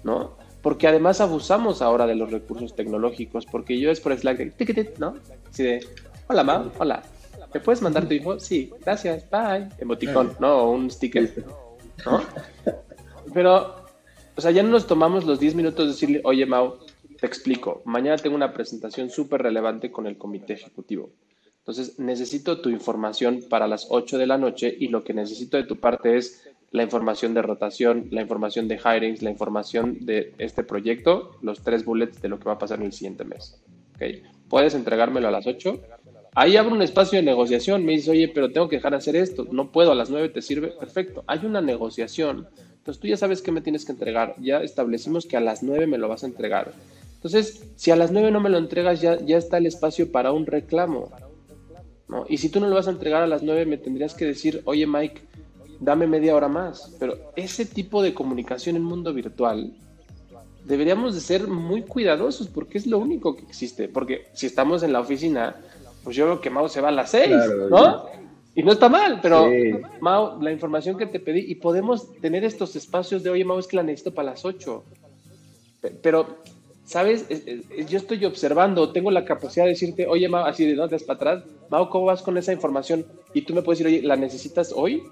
¿no? 0.05 0.37
Porque 0.62 0.87
además 0.87 1.21
abusamos 1.21 1.83
ahora 1.83 2.07
de 2.07 2.15
los 2.15 2.31
recursos 2.31 2.77
tecnológicos, 2.77 3.45
porque 3.45 3.81
yo 3.81 3.91
es 3.91 3.99
por 3.99 4.17
Slack, 4.17 4.57
¿no? 5.01 5.17
Así 5.51 5.65
de, 5.65 5.85
hola 6.29 6.45
Mau, 6.45 6.71
hola, 6.79 7.03
¿Me 7.53 7.61
puedes 7.61 7.83
mandar 7.83 8.09
tu 8.09 8.15
info? 8.15 8.38
Sí, 8.41 8.71
gracias, 8.85 9.29
bye. 9.31 9.69
Emoticón, 9.79 10.35
¿no? 10.41 10.71
un 10.71 10.91
sticker, 10.91 11.45
¿no? 12.05 12.23
Pero, 13.35 13.77
o 14.37 14.41
sea, 14.41 14.51
ya 14.51 14.62
no 14.62 14.71
nos 14.71 14.87
tomamos 14.87 15.25
los 15.25 15.38
10 15.38 15.55
minutos 15.55 15.85
de 15.85 15.93
decirle, 15.93 16.21
oye, 16.25 16.47
Mau, 16.47 16.79
te 17.21 17.27
explico, 17.27 17.83
mañana 17.85 18.17
tengo 18.17 18.35
una 18.35 18.53
presentación 18.53 19.11
súper 19.11 19.43
relevante 19.43 19.93
con 19.93 20.07
el 20.07 20.19
comité 20.19 20.55
ejecutivo. 20.55 21.11
Entonces, 21.59 21.99
necesito 22.01 22.61
tu 22.61 22.71
información 22.71 23.45
para 23.49 23.69
las 23.69 23.87
8 23.91 24.19
de 24.19 24.27
la 24.27 24.38
noche 24.38 24.75
y 24.77 24.88
lo 24.88 25.05
que 25.05 25.15
necesito 25.15 25.57
de 25.57 25.65
tu 25.65 25.77
parte 25.77 26.17
es 26.17 26.49
la 26.73 26.83
información 26.83 27.35
de 27.35 27.43
rotación, 27.43 28.09
la 28.11 28.23
información 28.23 28.67
de 28.67 28.81
hirings, 28.85 29.23
la 29.23 29.31
información 29.31 29.99
de 30.01 30.35
este 30.38 30.65
proyecto, 30.65 31.37
los 31.43 31.62
tres 31.62 31.85
bullets 31.85 32.21
de 32.21 32.29
lo 32.29 32.38
que 32.38 32.47
va 32.47 32.55
a 32.55 32.59
pasar 32.59 32.81
en 32.81 32.87
el 32.87 32.93
siguiente 32.93 33.25
mes. 33.25 33.62
¿Okay? 33.95 34.23
¿Puedes 34.49 34.75
entregármelo 34.75 35.29
a 35.29 35.31
las 35.31 35.47
8? 35.47 35.81
Ahí 36.35 36.57
abre 36.57 36.73
un 36.73 36.83
espacio 36.83 37.18
de 37.18 37.25
negociación. 37.25 37.85
Me 37.85 37.92
dice, 37.92 38.11
oye, 38.11 38.29
pero 38.29 38.51
tengo 38.51 38.68
que 38.68 38.77
dejar 38.77 38.92
de 38.92 38.99
hacer 38.99 39.16
esto. 39.16 39.47
No 39.51 39.71
puedo, 39.71 39.92
a 39.92 39.95
las 39.95 40.11
nueve 40.11 40.31
te 40.31 40.40
sirve. 40.40 40.68
Perfecto. 40.68 41.25
Hay 41.27 41.45
una 41.45 41.61
negociación. 41.61 42.49
Entonces 42.79 43.01
tú 43.01 43.07
ya 43.07 43.16
sabes 43.16 43.42
qué 43.42 43.53
me 43.53 43.61
tienes 43.61 43.85
que 43.85 43.92
entregar. 43.92 44.35
Ya 44.40 44.62
establecimos 44.62 45.27
que 45.27 45.37
a 45.37 45.40
las 45.40 45.62
nueve 45.62 45.87
me 45.87 45.99
lo 45.99 46.09
vas 46.09 46.25
a 46.25 46.27
entregar. 46.27 46.73
Entonces, 47.14 47.62
si 47.77 47.90
a 47.90 47.97
las 47.97 48.11
nueve 48.11 48.31
no 48.31 48.40
me 48.40 48.51
lo 48.51 48.59
entregas, 48.59 49.01
ya, 49.01 49.21
ya 49.21 49.37
está 49.37 49.59
el 49.59 49.66
espacio 49.66 50.11
para 50.11 50.33
un 50.33 50.47
reclamo. 50.47 51.11
¿no? 52.09 52.25
Y 52.29 52.38
si 52.38 52.49
tú 52.49 52.61
no 52.61 52.68
lo 52.68 52.75
vas 52.75 52.88
a 52.88 52.90
entregar 52.90 53.23
a 53.23 53.27
las 53.27 53.42
9, 53.42 53.66
me 53.66 53.79
tendrías 53.79 54.14
que 54.14 54.25
decir, 54.25 54.62
oye 54.64 54.87
Mike, 54.87 55.23
dame 55.81 56.07
media 56.07 56.35
hora 56.35 56.49
más. 56.49 56.97
Pero 56.99 57.16
ese 57.37 57.64
tipo 57.64 58.03
de 58.03 58.14
comunicación 58.14 58.77
en 58.77 58.83
mundo 58.83 59.12
virtual 59.12 59.73
deberíamos 60.64 61.14
de 61.14 61.21
ser 61.21 61.49
muy 61.49 61.83
cuidadosos 61.83 62.49
porque 62.49 62.79
es 62.79 62.87
lo 62.87 62.99
único 62.99 63.37
que 63.37 63.42
existe. 63.42 63.88
Porque 63.88 64.27
si 64.33 64.47
estamos 64.47 64.83
en 64.83 64.92
la 64.92 65.01
oficina, 65.01 65.57
pues 66.05 66.17
yo 66.17 66.27
veo 66.27 66.41
que 66.41 66.51
Mau 66.51 66.69
se 66.69 66.81
va 66.81 66.88
a 66.88 66.93
las 66.93 67.11
6, 67.11 67.31
¿no? 67.71 68.07
Y 68.55 68.62
no 68.62 68.73
está 68.73 68.88
mal, 68.88 69.21
pero 69.23 69.49
Mau, 70.01 70.41
la 70.43 70.53
información 70.53 70.99
que 70.99 71.07
te 71.07 71.21
pedí, 71.21 71.51
y 71.51 71.55
podemos 71.57 72.12
tener 72.21 72.45
estos 72.45 72.77
espacios 72.77 73.23
de, 73.23 73.31
oye, 73.31 73.45
Mau, 73.45 73.59
es 73.59 73.67
que 73.67 73.77
la 73.77 73.83
necesito 73.83 74.12
para 74.12 74.31
las 74.31 74.45
8. 74.45 74.85
Pero, 76.03 76.38
¿sabes? 76.85 77.27
Yo 77.88 77.99
estoy 77.99 78.25
observando, 78.25 78.93
tengo 78.93 79.11
la 79.11 79.25
capacidad 79.25 79.65
de 79.65 79.71
decirte, 79.71 80.07
oye, 80.07 80.29
Mau, 80.29 80.45
así 80.45 80.67
de 80.67 80.75
dónde 80.75 80.99
para 81.01 81.15
atrás, 81.15 81.45
Mau, 81.71 81.88
¿cómo 81.88 82.07
vas 82.07 82.23
con 82.23 82.37
esa 82.37 82.53
información? 82.53 83.07
Y 83.33 83.43
tú 83.43 83.55
me 83.55 83.62
puedes 83.62 83.79
decir, 83.79 83.99
oye, 83.99 84.07
¿la 84.07 84.17
necesitas 84.17 84.73
hoy? 84.75 85.03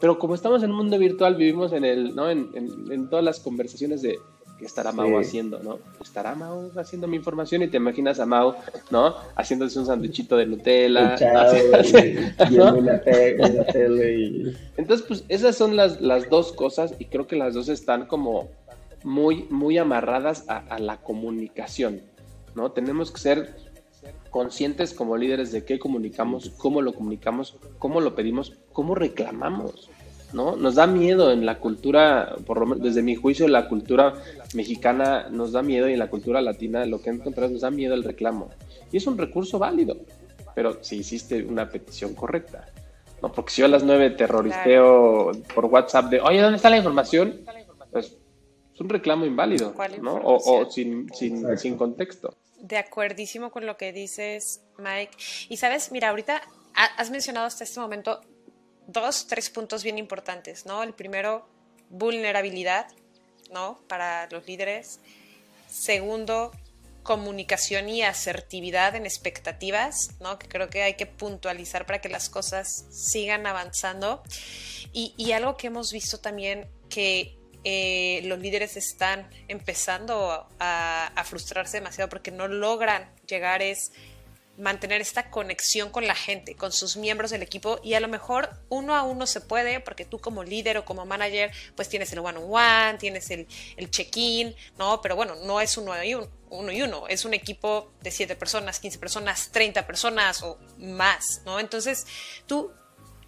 Pero 0.00 0.18
como 0.18 0.34
estamos 0.34 0.62
en 0.62 0.70
un 0.70 0.76
mundo 0.76 0.98
virtual, 0.98 1.34
vivimos 1.34 1.72
en 1.72 1.84
el, 1.84 2.14
¿no? 2.14 2.30
En, 2.30 2.50
en 2.54 3.10
todas 3.10 3.24
las 3.24 3.40
conversaciones 3.40 4.00
de, 4.00 4.18
¿qué 4.58 4.66
estará 4.66 4.92
Mau 4.92 5.18
haciendo, 5.18 5.60
no? 5.60 5.78
¿Estará 6.02 6.34
Mau 6.34 6.70
haciendo 6.76 7.06
mi 7.06 7.16
información? 7.16 7.62
Y 7.62 7.68
te 7.68 7.76
imaginas 7.76 8.20
a 8.20 8.26
Mau, 8.26 8.54
¿no? 8.90 9.14
Haciéndose 9.36 9.78
un 9.78 9.86
sanduichito 9.86 10.36
de 10.36 10.46
Nutella. 10.46 11.16
Entonces, 14.76 15.06
pues 15.06 15.24
esas 15.28 15.56
son 15.56 15.76
las, 15.76 16.00
las 16.00 16.28
dos 16.28 16.52
cosas 16.52 16.94
y 16.98 17.06
creo 17.06 17.26
que 17.26 17.36
las 17.36 17.54
dos 17.54 17.68
están 17.68 18.06
como 18.06 18.48
muy, 19.04 19.46
muy 19.50 19.78
amarradas 19.78 20.44
a, 20.48 20.58
a 20.58 20.78
la 20.78 20.98
comunicación, 20.98 22.02
¿no? 22.54 22.72
Tenemos 22.72 23.10
que 23.10 23.20
ser 23.20 23.68
conscientes 24.30 24.92
como 24.92 25.16
líderes 25.16 25.52
de 25.52 25.64
qué 25.64 25.78
comunicamos, 25.78 26.50
cómo 26.56 26.82
lo 26.82 26.92
comunicamos, 26.94 27.56
cómo 27.78 28.00
lo 28.00 28.14
pedimos, 28.14 28.54
cómo 28.72 28.94
reclamamos. 28.94 29.90
¿No? 30.32 30.56
Nos 30.56 30.74
da 30.74 30.86
miedo 30.86 31.32
en 31.32 31.46
la 31.46 31.58
cultura, 31.58 32.36
por 32.46 32.58
lo 32.60 32.66
menos 32.66 32.84
desde 32.84 33.02
mi 33.02 33.14
juicio, 33.14 33.48
la 33.48 33.68
cultura 33.68 34.14
mexicana 34.54 35.28
nos 35.30 35.52
da 35.52 35.62
miedo 35.62 35.88
y 35.88 35.94
en 35.94 35.98
la 35.98 36.10
cultura 36.10 36.40
latina 36.40 36.84
lo 36.86 37.00
que 37.00 37.10
encontramos 37.10 37.52
nos 37.52 37.60
da 37.62 37.70
miedo 37.70 37.94
el 37.94 38.04
reclamo. 38.04 38.50
Y 38.92 38.96
es 38.98 39.06
un 39.06 39.18
recurso 39.18 39.58
válido, 39.58 39.96
pero 40.54 40.82
si 40.82 40.98
hiciste 40.98 41.42
una 41.44 41.68
petición 41.68 42.14
correcta. 42.14 42.66
¿no? 43.22 43.32
Porque 43.32 43.52
si 43.52 43.60
yo 43.60 43.66
a 43.66 43.68
las 43.68 43.82
nueve 43.82 44.10
terroristeo 44.10 45.32
por 45.54 45.66
WhatsApp 45.66 46.06
de, 46.06 46.20
oye, 46.20 46.40
¿dónde 46.40 46.56
está 46.56 46.70
la 46.70 46.76
información? 46.76 47.40
Pues 47.90 48.16
es 48.74 48.80
un 48.80 48.88
reclamo 48.88 49.24
inválido, 49.24 49.74
¿no? 50.02 50.14
O, 50.14 50.60
o 50.60 50.70
sin, 50.70 51.12
sin, 51.12 51.58
sin 51.58 51.76
contexto. 51.76 52.36
De 52.60 52.76
acuerdísimo 52.76 53.50
con 53.50 53.66
lo 53.66 53.76
que 53.76 53.92
dices, 53.92 54.62
Mike. 54.78 55.16
Y 55.48 55.56
sabes, 55.56 55.90
mira, 55.90 56.10
ahorita 56.10 56.42
has 56.74 57.10
mencionado 57.10 57.46
hasta 57.46 57.64
este 57.64 57.80
momento 57.80 58.20
dos, 58.88 59.26
tres 59.28 59.50
puntos 59.50 59.84
bien 59.84 59.98
importantes, 59.98 60.66
¿no? 60.66 60.82
El 60.82 60.94
primero, 60.94 61.46
vulnerabilidad, 61.90 62.88
¿no? 63.52 63.78
Para 63.86 64.28
los 64.30 64.46
líderes. 64.46 64.98
Segundo, 65.70 66.50
comunicación 67.02 67.88
y 67.88 68.02
asertividad 68.02 68.96
en 68.96 69.06
expectativas, 69.06 70.10
¿no? 70.20 70.38
Que 70.38 70.48
creo 70.48 70.68
que 70.68 70.82
hay 70.82 70.94
que 70.94 71.06
puntualizar 71.06 71.86
para 71.86 72.00
que 72.00 72.08
las 72.08 72.28
cosas 72.28 72.86
sigan 72.90 73.46
avanzando. 73.46 74.22
Y, 74.92 75.32
algo 75.32 75.56
que 75.56 75.66
hemos 75.68 75.92
visto 75.92 76.18
también 76.18 76.66
que 76.88 77.36
eh, 77.64 78.22
los 78.24 78.38
líderes 78.38 78.76
están 78.76 79.28
empezando 79.48 80.48
a, 80.58 81.12
a, 81.14 81.24
frustrarse 81.24 81.76
demasiado 81.76 82.08
porque 82.08 82.30
no 82.30 82.48
logran 82.48 83.12
llegar 83.26 83.60
es 83.60 83.92
mantener 84.58 85.00
esta 85.00 85.30
conexión 85.30 85.90
con 85.90 86.06
la 86.06 86.14
gente, 86.14 86.56
con 86.56 86.72
sus 86.72 86.96
miembros 86.96 87.30
del 87.30 87.42
equipo 87.42 87.78
y 87.82 87.94
a 87.94 88.00
lo 88.00 88.08
mejor 88.08 88.50
uno 88.68 88.96
a 88.96 89.02
uno 89.02 89.26
se 89.26 89.40
puede 89.40 89.80
porque 89.80 90.04
tú 90.04 90.18
como 90.18 90.42
líder 90.42 90.78
o 90.78 90.84
como 90.84 91.06
manager 91.06 91.52
pues 91.76 91.88
tienes 91.88 92.12
el 92.12 92.18
one-on-one, 92.18 92.98
tienes 92.98 93.30
el, 93.30 93.46
check-in, 93.90 94.54
¿no? 94.76 95.00
Pero 95.00 95.16
bueno, 95.16 95.36
no 95.36 95.60
es 95.60 95.76
uno 95.76 95.92
y 96.02 96.14
uno, 96.14 96.28
uno, 96.50 97.06
es 97.08 97.24
un 97.24 97.34
equipo 97.34 97.92
de 98.02 98.10
7 98.10 98.34
personas, 98.36 98.80
15 98.80 98.98
personas, 98.98 99.50
30 99.52 99.86
personas 99.86 100.42
o 100.42 100.58
más, 100.78 101.42
¿no? 101.44 101.60
Entonces, 101.60 102.06
tú, 102.46 102.72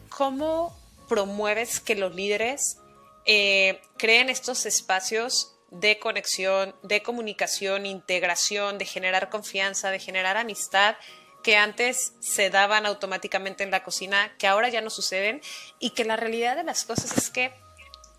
¿cómo 0.08 0.76
promueves 1.08 1.80
que 1.80 1.94
los 1.94 2.14
líderes 2.14 2.78
eh, 3.24 3.80
creen 3.96 4.30
estos 4.30 4.66
espacios 4.66 5.56
de 5.70 5.98
conexión, 5.98 6.74
de 6.82 7.02
comunicación, 7.02 7.86
integración, 7.86 8.78
de 8.78 8.84
generar 8.84 9.30
confianza, 9.30 9.90
de 9.90 10.00
generar 10.00 10.36
amistad 10.36 10.96
que 11.42 11.56
antes 11.56 12.14
se 12.20 12.50
daban 12.50 12.86
automáticamente 12.86 13.64
en 13.64 13.70
la 13.70 13.82
cocina, 13.82 14.32
que 14.38 14.46
ahora 14.46 14.68
ya 14.68 14.80
no 14.80 14.90
suceden 14.90 15.40
y 15.78 15.90
que 15.90 16.04
la 16.04 16.16
realidad 16.16 16.56
de 16.56 16.64
las 16.64 16.84
cosas 16.84 17.16
es 17.16 17.30
que 17.30 17.52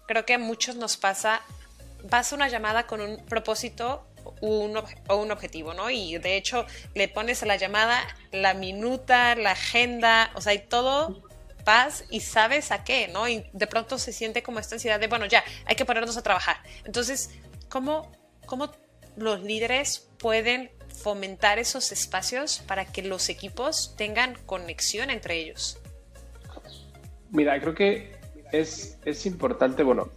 creo 0.07 0.25
que 0.25 0.33
a 0.33 0.39
muchos 0.39 0.75
nos 0.75 0.97
pasa, 0.97 1.41
vas 2.03 2.31
a 2.31 2.35
una 2.35 2.49
llamada 2.49 2.87
con 2.87 3.01
un 3.01 3.25
propósito 3.25 4.07
o 4.41 5.15
un 5.15 5.31
objetivo, 5.31 5.73
¿no? 5.73 5.89
Y 5.89 6.17
de 6.17 6.37
hecho 6.37 6.65
le 6.93 7.07
pones 7.07 7.41
a 7.43 7.45
la 7.45 7.55
llamada 7.55 7.99
la 8.31 8.53
minuta, 8.53 9.35
la 9.35 9.51
agenda, 9.51 10.31
o 10.35 10.41
sea, 10.41 10.53
y 10.53 10.59
todo 10.59 11.23
paz 11.63 12.05
y 12.09 12.21
sabes 12.21 12.71
a 12.71 12.83
qué, 12.83 13.07
¿no? 13.07 13.27
Y 13.27 13.45
de 13.53 13.67
pronto 13.67 13.97
se 13.97 14.13
siente 14.13 14.43
como 14.43 14.59
esta 14.59 14.75
ansiedad 14.75 14.99
de, 14.99 15.07
bueno, 15.07 15.25
ya, 15.25 15.43
hay 15.65 15.75
que 15.75 15.85
ponernos 15.85 16.17
a 16.17 16.23
trabajar. 16.23 16.57
Entonces, 16.85 17.31
¿cómo, 17.69 18.11
cómo 18.45 18.71
los 19.15 19.41
líderes 19.41 20.09
pueden 20.17 20.71
fomentar 21.01 21.59
esos 21.59 21.91
espacios 21.91 22.61
para 22.67 22.85
que 22.85 23.03
los 23.03 23.29
equipos 23.29 23.95
tengan 23.97 24.35
conexión 24.45 25.09
entre 25.09 25.39
ellos? 25.39 25.77
Mira, 27.31 27.59
creo 27.59 27.73
que 27.73 28.11
es, 28.51 28.97
es 29.05 29.25
importante, 29.25 29.83
bueno, 29.83 30.09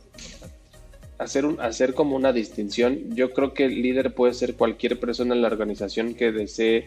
hacer, 1.19 1.47
un, 1.47 1.61
hacer 1.61 1.95
como 1.95 2.17
una 2.17 2.33
distinción. 2.33 3.15
Yo 3.15 3.33
creo 3.33 3.55
que 3.55 3.67
el 3.67 3.83
líder 3.83 4.15
puede 4.15 4.35
ser 4.35 4.55
cualquier 4.55 4.99
persona 4.99 5.35
en 5.35 5.43
la 5.43 5.49
organización 5.49 6.15
que 6.15 6.33
desee 6.33 6.87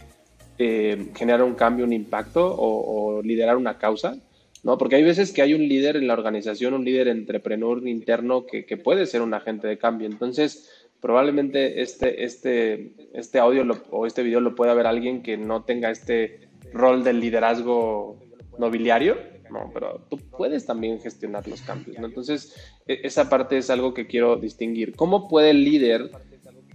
eh, 0.57 1.07
generar 1.15 1.43
un 1.43 1.55
cambio, 1.55 1.85
un 1.85 1.93
impacto 1.93 2.55
o, 2.57 3.21
liderar 3.21 3.57
una 3.57 3.77
causa, 3.77 4.17
¿no? 4.63 4.77
Porque 4.77 4.95
hay 4.95 5.03
veces 5.03 5.31
que 5.31 5.41
hay 5.41 5.53
un 5.53 5.67
líder 5.67 5.95
en 5.95 6.07
la 6.07 6.13
organización, 6.13 6.73
un 6.73 6.85
líder 6.85 7.07
entrepreneur 7.07 7.85
interno 7.87 8.45
que, 8.45 8.65
que 8.65 8.77
puede 8.77 9.05
ser 9.05 9.21
un 9.21 9.33
agente 9.33 9.67
de 9.67 9.77
cambio. 9.77 10.07
Entonces, 10.07 10.69
probablemente 11.01 11.81
este, 11.81 12.23
este, 12.23 12.93
este 13.13 13.39
audio 13.39 13.63
o 13.91 14.05
este 14.05 14.23
video 14.23 14.39
lo 14.39 14.55
pueda 14.55 14.73
ver 14.73 14.87
alguien 14.87 15.21
que 15.21 15.37
no 15.37 15.63
tenga 15.63 15.89
este 15.89 16.49
rol 16.73 17.03
del 17.03 17.19
liderazgo 17.19 18.17
nobiliario, 18.57 19.17
no, 19.51 19.71
pero 19.73 20.05
tú 20.09 20.17
puedes 20.17 20.65
también 20.65 20.99
gestionar 20.99 21.47
los 21.47 21.61
cambios, 21.61 21.97
¿no? 21.99 22.07
Entonces, 22.07 22.53
e, 22.85 23.01
esa 23.03 23.29
parte 23.29 23.57
es 23.57 23.69
algo 23.69 23.93
que 23.93 24.07
quiero 24.07 24.35
distinguir. 24.35 24.95
¿Cómo 24.95 25.27
puede 25.29 25.51
el 25.51 25.63
líder, 25.63 26.11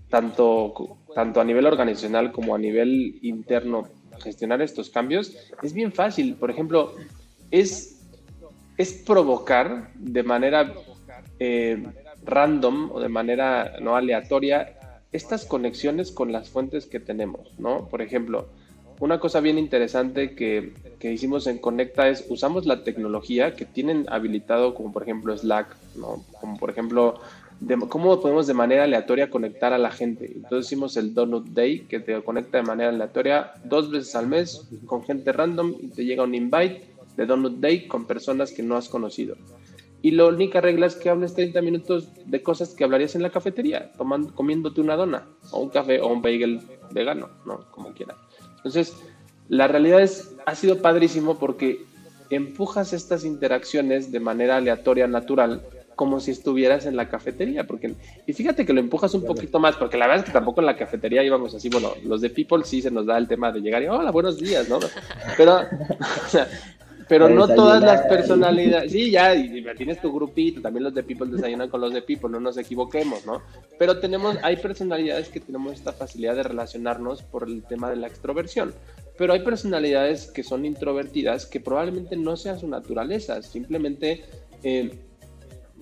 tanto, 0.09 0.99
tanto 1.15 1.41
a 1.41 1.45
nivel 1.45 1.67
organizacional 1.67 2.33
como 2.33 2.55
a 2.55 2.59
nivel 2.59 3.19
interno, 3.23 3.89
gestionar 4.23 4.63
estos 4.63 4.91
cambios? 4.91 5.37
Es 5.63 5.73
bien 5.73 5.93
fácil. 5.93 6.35
Por 6.37 6.51
ejemplo, 6.51 6.95
es, 7.51 8.01
es 8.79 8.93
provocar 8.95 9.93
de 9.95 10.23
manera 10.23 10.73
eh, 11.39 11.83
random 12.25 12.91
o 12.93 13.01
de 13.01 13.09
manera 13.09 13.77
no 13.81 13.97
aleatoria 13.97 14.75
estas 15.13 15.45
conexiones 15.45 16.11
con 16.11 16.33
las 16.33 16.49
fuentes 16.49 16.87
que 16.87 17.01
tenemos, 17.01 17.53
¿no? 17.59 17.89
Por 17.89 18.01
ejemplo, 18.01 18.47
una 18.99 19.19
cosa 19.19 19.41
bien 19.41 19.59
interesante 19.59 20.35
que, 20.35 20.73
que, 20.99 21.13
hicimos 21.13 21.47
en 21.47 21.59
Conecta 21.59 22.09
es 22.09 22.25
usamos 22.29 22.67
la 22.67 22.85
tecnología 22.85 23.55
que 23.55 23.65
tienen 23.65 24.07
habilitado, 24.09 24.75
como 24.75 24.93
por 24.93 25.03
ejemplo 25.03 25.37
Slack, 25.37 25.77
¿no? 25.97 26.25
Como 26.41 26.57
por 26.57 26.71
ejemplo, 26.71 27.21
de, 27.61 27.77
cómo 27.89 28.21
podemos 28.21 28.47
de 28.47 28.55
manera 28.55 28.85
aleatoria 28.85 29.29
conectar 29.29 29.73
a 29.73 29.79
la 29.79 29.91
gente. 29.91 30.31
Entonces 30.35 30.67
hicimos 30.67 30.97
el 30.97 31.15
Donut 31.15 31.49
Day, 31.49 31.81
que 31.81 32.01
te 32.01 32.21
conecta 32.23 32.59
de 32.59 32.65
manera 32.65 32.91
aleatoria 32.91 33.53
dos 33.65 33.91
veces 33.91 34.15
al 34.15 34.29
mes 34.29 34.69
con 34.87 35.03
gente 35.03 35.33
random 35.33 35.75
y 35.81 35.89
te 35.89 36.05
llega 36.05 36.25
un 36.25 36.35
invite 36.35 36.85
de 37.17 37.27
Donut 37.27 37.61
Day 37.61 37.87
con 37.87 38.07
personas 38.07 38.53
que 38.53 38.63
no 38.63 38.77
has 38.77 38.89
conocido. 38.89 39.37
Y 40.03 40.11
la 40.11 40.27
única 40.27 40.61
regla 40.61 40.87
es 40.87 40.97
que 40.97 41.09
hables 41.09 41.35
30 41.35 41.63
minutos 41.63 42.09
de 42.27 42.43
cosas 42.43 42.75
que 42.75 42.83
hablarías 42.83 43.15
en 43.15 43.23
la 43.23 43.31
cafetería, 43.31 43.93
tomando, 43.97 44.35
comiéndote 44.35 44.81
una 44.81 44.97
dona, 44.97 45.29
o 45.53 45.61
un 45.61 45.69
café, 45.69 46.01
o 46.01 46.09
un 46.09 46.21
bagel 46.21 46.61
vegano, 46.91 47.31
¿no? 47.47 47.71
Como 47.71 47.93
quieras. 47.93 48.17
Entonces, 48.57 48.95
la 49.49 49.69
realidad 49.69 50.03
es, 50.03 50.35
ha 50.45 50.55
sido 50.57 50.83
padrísimo 50.83 51.39
porque 51.39 51.85
empujas 52.31 52.93
estas 52.93 53.25
interacciones 53.25 54.11
de 54.11 54.19
manera 54.19 54.57
aleatoria, 54.57 55.07
natural, 55.07 55.63
como 55.95 56.21
si 56.21 56.31
estuvieras 56.31 56.87
en 56.87 56.97
la 56.97 57.09
cafetería. 57.09 57.65
Porque, 57.65 57.95
y 58.27 58.33
fíjate 58.33 58.67
que 58.67 58.73
lo 58.73 58.81
empujas 58.81 59.15
un 59.15 59.25
poquito 59.25 59.61
más, 59.61 59.77
porque 59.77 59.99
la 59.99 60.07
verdad 60.07 60.25
es 60.25 60.27
que 60.27 60.33
tampoco 60.33 60.61
en 60.61 60.67
la 60.67 60.77
cafetería 60.77 61.23
íbamos 61.23 61.55
así, 61.55 61.69
bueno, 61.69 61.93
los 62.05 62.21
de 62.21 62.31
People 62.31 62.65
sí 62.65 62.83
se 62.83 62.91
nos 62.91 63.07
da 63.07 63.19
el 63.19 63.29
tema 63.29 63.53
de 63.53 63.61
llegar 63.61 63.83
y, 63.83 63.87
hola, 63.87 64.11
buenos 64.11 64.39
días, 64.39 64.69
¿no? 64.69 64.81
Pero, 65.37 65.61
pero 67.13 67.29
no 67.29 67.47
todas 67.47 67.83
las 67.83 68.07
personalidades, 68.07 68.91
sí, 68.91 69.11
ya, 69.11 69.35
y, 69.35 69.63
tienes 69.77 70.01
tu 70.01 70.11
grupito, 70.11 70.63
también 70.63 70.85
los 70.85 70.95
de 70.95 71.03
People 71.03 71.31
desayunan 71.31 71.69
con 71.69 71.83
los 71.83 71.93
de 71.93 72.01
People, 72.01 72.31
no 72.31 72.41
nos 72.41 72.57
equivoquemos, 72.57 73.27
¿no? 73.27 73.43
Pero 73.79 74.01
tenemos, 74.01 74.39
hay 74.43 74.57
personalidades 74.57 75.29
que 75.29 75.39
tenemos 75.39 75.75
esta 75.75 75.93
facilidad 75.93 76.37
de 76.37 76.45
relacionarnos 76.45 77.23
por 77.23 77.47
el 77.47 77.65
tema 77.65 77.91
de 77.91 77.97
la 77.97 78.07
extroversión, 78.07 78.73
pero 79.19 79.35
hay 79.35 79.41
personalidades 79.41 80.31
que 80.31 80.43
son 80.43 80.65
introvertidas 80.65 81.45
que 81.45 81.61
probablemente 81.61 82.17
no 82.17 82.35
sea 82.35 82.57
su 82.57 82.67
naturaleza, 82.67 83.43
simplemente 83.43 84.25
eh, 84.63 84.99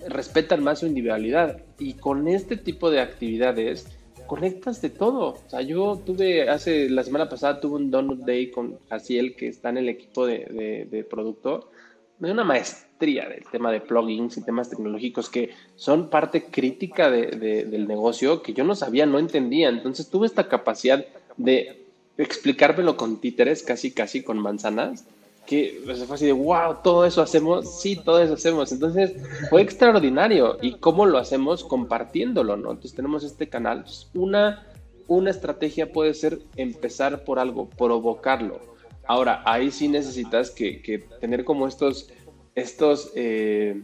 respetan 0.09 0.61
más 0.61 0.79
su 0.79 0.85
individualidad. 0.85 1.61
Y 1.79 1.93
con 1.93 2.27
este 2.27 2.57
tipo 2.57 2.91
de 2.91 2.99
actividades 2.99 3.87
conectas 4.31 4.81
de 4.81 4.89
todo. 4.89 5.33
O 5.45 5.49
sea, 5.49 5.61
yo 5.61 6.01
tuve, 6.05 6.49
hace, 6.49 6.89
la 6.89 7.03
semana 7.03 7.27
pasada 7.27 7.59
tuve 7.59 7.75
un 7.75 7.91
Donut 7.91 8.19
Day 8.19 8.49
con 8.49 8.79
Jaciel, 8.87 9.35
que 9.35 9.49
está 9.49 9.67
en 9.71 9.79
el 9.79 9.89
equipo 9.89 10.25
de, 10.25 10.87
de, 10.89 11.03
producto. 11.03 11.69
Me 12.17 12.29
dio 12.29 12.33
una 12.33 12.45
maestría 12.45 13.27
del 13.27 13.43
tema 13.51 13.73
de 13.73 13.81
plugins 13.81 14.37
y 14.37 14.45
temas 14.45 14.69
tecnológicos 14.69 15.29
que 15.29 15.49
son 15.75 16.09
parte 16.09 16.45
crítica 16.45 17.11
del 17.11 17.85
negocio 17.89 18.41
que 18.41 18.53
yo 18.53 18.63
no 18.63 18.73
sabía, 18.73 19.05
no 19.05 19.19
entendía. 19.19 19.67
Entonces 19.67 20.09
tuve 20.09 20.27
esta 20.27 20.47
capacidad 20.47 21.05
de 21.35 21.83
explicármelo 22.17 22.95
con 22.95 23.19
títeres, 23.19 23.63
casi, 23.63 23.91
casi 23.91 24.23
con 24.23 24.37
manzanas 24.37 25.03
que 25.51 25.81
pues, 25.83 26.01
fue 26.05 26.15
así 26.15 26.25
de, 26.27 26.31
wow, 26.31 26.77
todo 26.81 27.03
eso 27.05 27.21
hacemos, 27.21 27.81
sí, 27.81 27.97
todo 27.97 28.21
eso 28.21 28.35
hacemos. 28.35 28.71
Entonces 28.71 29.11
fue 29.49 29.61
extraordinario. 29.61 30.57
¿Y 30.61 30.75
cómo 30.75 31.05
lo 31.05 31.17
hacemos? 31.17 31.65
Compartiéndolo, 31.65 32.55
¿no? 32.55 32.71
Entonces 32.71 32.95
tenemos 32.95 33.25
este 33.25 33.49
canal. 33.49 33.83
una, 34.13 34.65
una 35.07 35.29
estrategia 35.29 35.91
puede 35.91 36.13
ser 36.13 36.39
empezar 36.55 37.25
por 37.25 37.37
algo, 37.37 37.67
provocarlo. 37.69 38.61
Ahora, 39.05 39.41
ahí 39.45 39.71
sí 39.71 39.89
necesitas 39.89 40.51
que, 40.51 41.03
tener 41.19 41.43
como 41.43 41.67
estos, 41.67 42.07
estos 42.55 43.11
eh, 43.15 43.81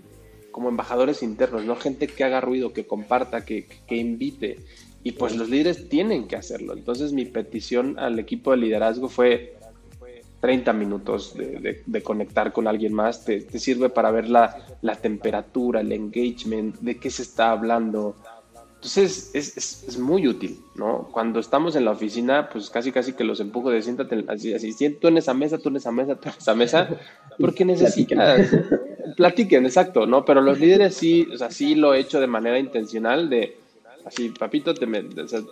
como 0.53 0.69
embajadores 0.69 1.21
internos, 1.21 1.65
¿no? 1.65 1.75
Gente 1.75 2.07
que 2.07 2.23
haga 2.23 2.39
ruido, 2.39 2.71
que 2.71 2.87
comparta, 2.87 3.43
que, 3.43 3.67
que 3.85 3.97
invite. 3.97 4.55
Y 5.03 5.11
pues 5.11 5.35
los 5.35 5.49
líderes 5.49 5.89
tienen 5.89 6.29
que 6.29 6.37
hacerlo. 6.37 6.71
Entonces 6.71 7.11
mi 7.11 7.25
petición 7.25 7.99
al 7.99 8.19
equipo 8.19 8.51
de 8.51 8.57
liderazgo 8.57 9.09
fue, 9.09 9.56
30 10.47 10.71
minutos 10.71 11.33
de, 11.35 12.01
conectar 12.03 12.53
con 12.53 12.69
alguien 12.69 12.93
más, 12.93 13.25
te, 13.25 13.41
sirve 13.59 13.89
para 13.89 14.11
ver 14.11 14.29
la, 14.29 14.55
temperatura, 15.01 15.81
el 15.81 15.91
engagement, 15.91 16.79
de 16.79 16.97
qué 16.97 17.09
se 17.09 17.23
está 17.23 17.51
hablando. 17.51 18.15
Entonces 18.75 19.31
es, 19.33 19.99
muy 19.99 20.25
útil, 20.25 20.57
¿no? 20.75 21.09
Cuando 21.11 21.41
estamos 21.41 21.75
en 21.75 21.83
la 21.83 21.91
oficina, 21.91 22.47
pues 22.47 22.69
casi 22.69 22.93
casi 22.93 23.11
que 23.11 23.25
los 23.25 23.41
empujo 23.41 23.71
de 23.71 23.81
siéntate 23.81 24.23
así, 24.29 24.53
así, 24.53 24.71
siento 24.71 25.09
en 25.09 25.17
esa 25.17 25.33
mesa, 25.33 25.57
tú 25.57 25.67
en 25.67 25.75
esa 25.75 25.91
mesa, 25.91 26.15
tú 26.15 26.29
en 26.29 26.35
esa 26.39 26.55
mesa, 26.55 26.89
porque 27.37 27.65
necesitas, 27.65 28.49
platiquen, 29.17 29.65
exacto, 29.65 30.07
¿no? 30.07 30.23
Pero 30.23 30.39
los 30.39 30.61
líderes 30.61 30.95
sí, 30.95 31.27
o 31.33 31.37
sea, 31.37 31.51
sí 31.51 31.75
lo 31.75 31.93
he 31.93 31.99
hecho 31.99 32.21
de 32.21 32.27
manera 32.27 32.57
intencional 32.57 33.29
de, 33.29 33.57
así, 34.05 34.29
papito, 34.29 34.73
te 34.73 34.87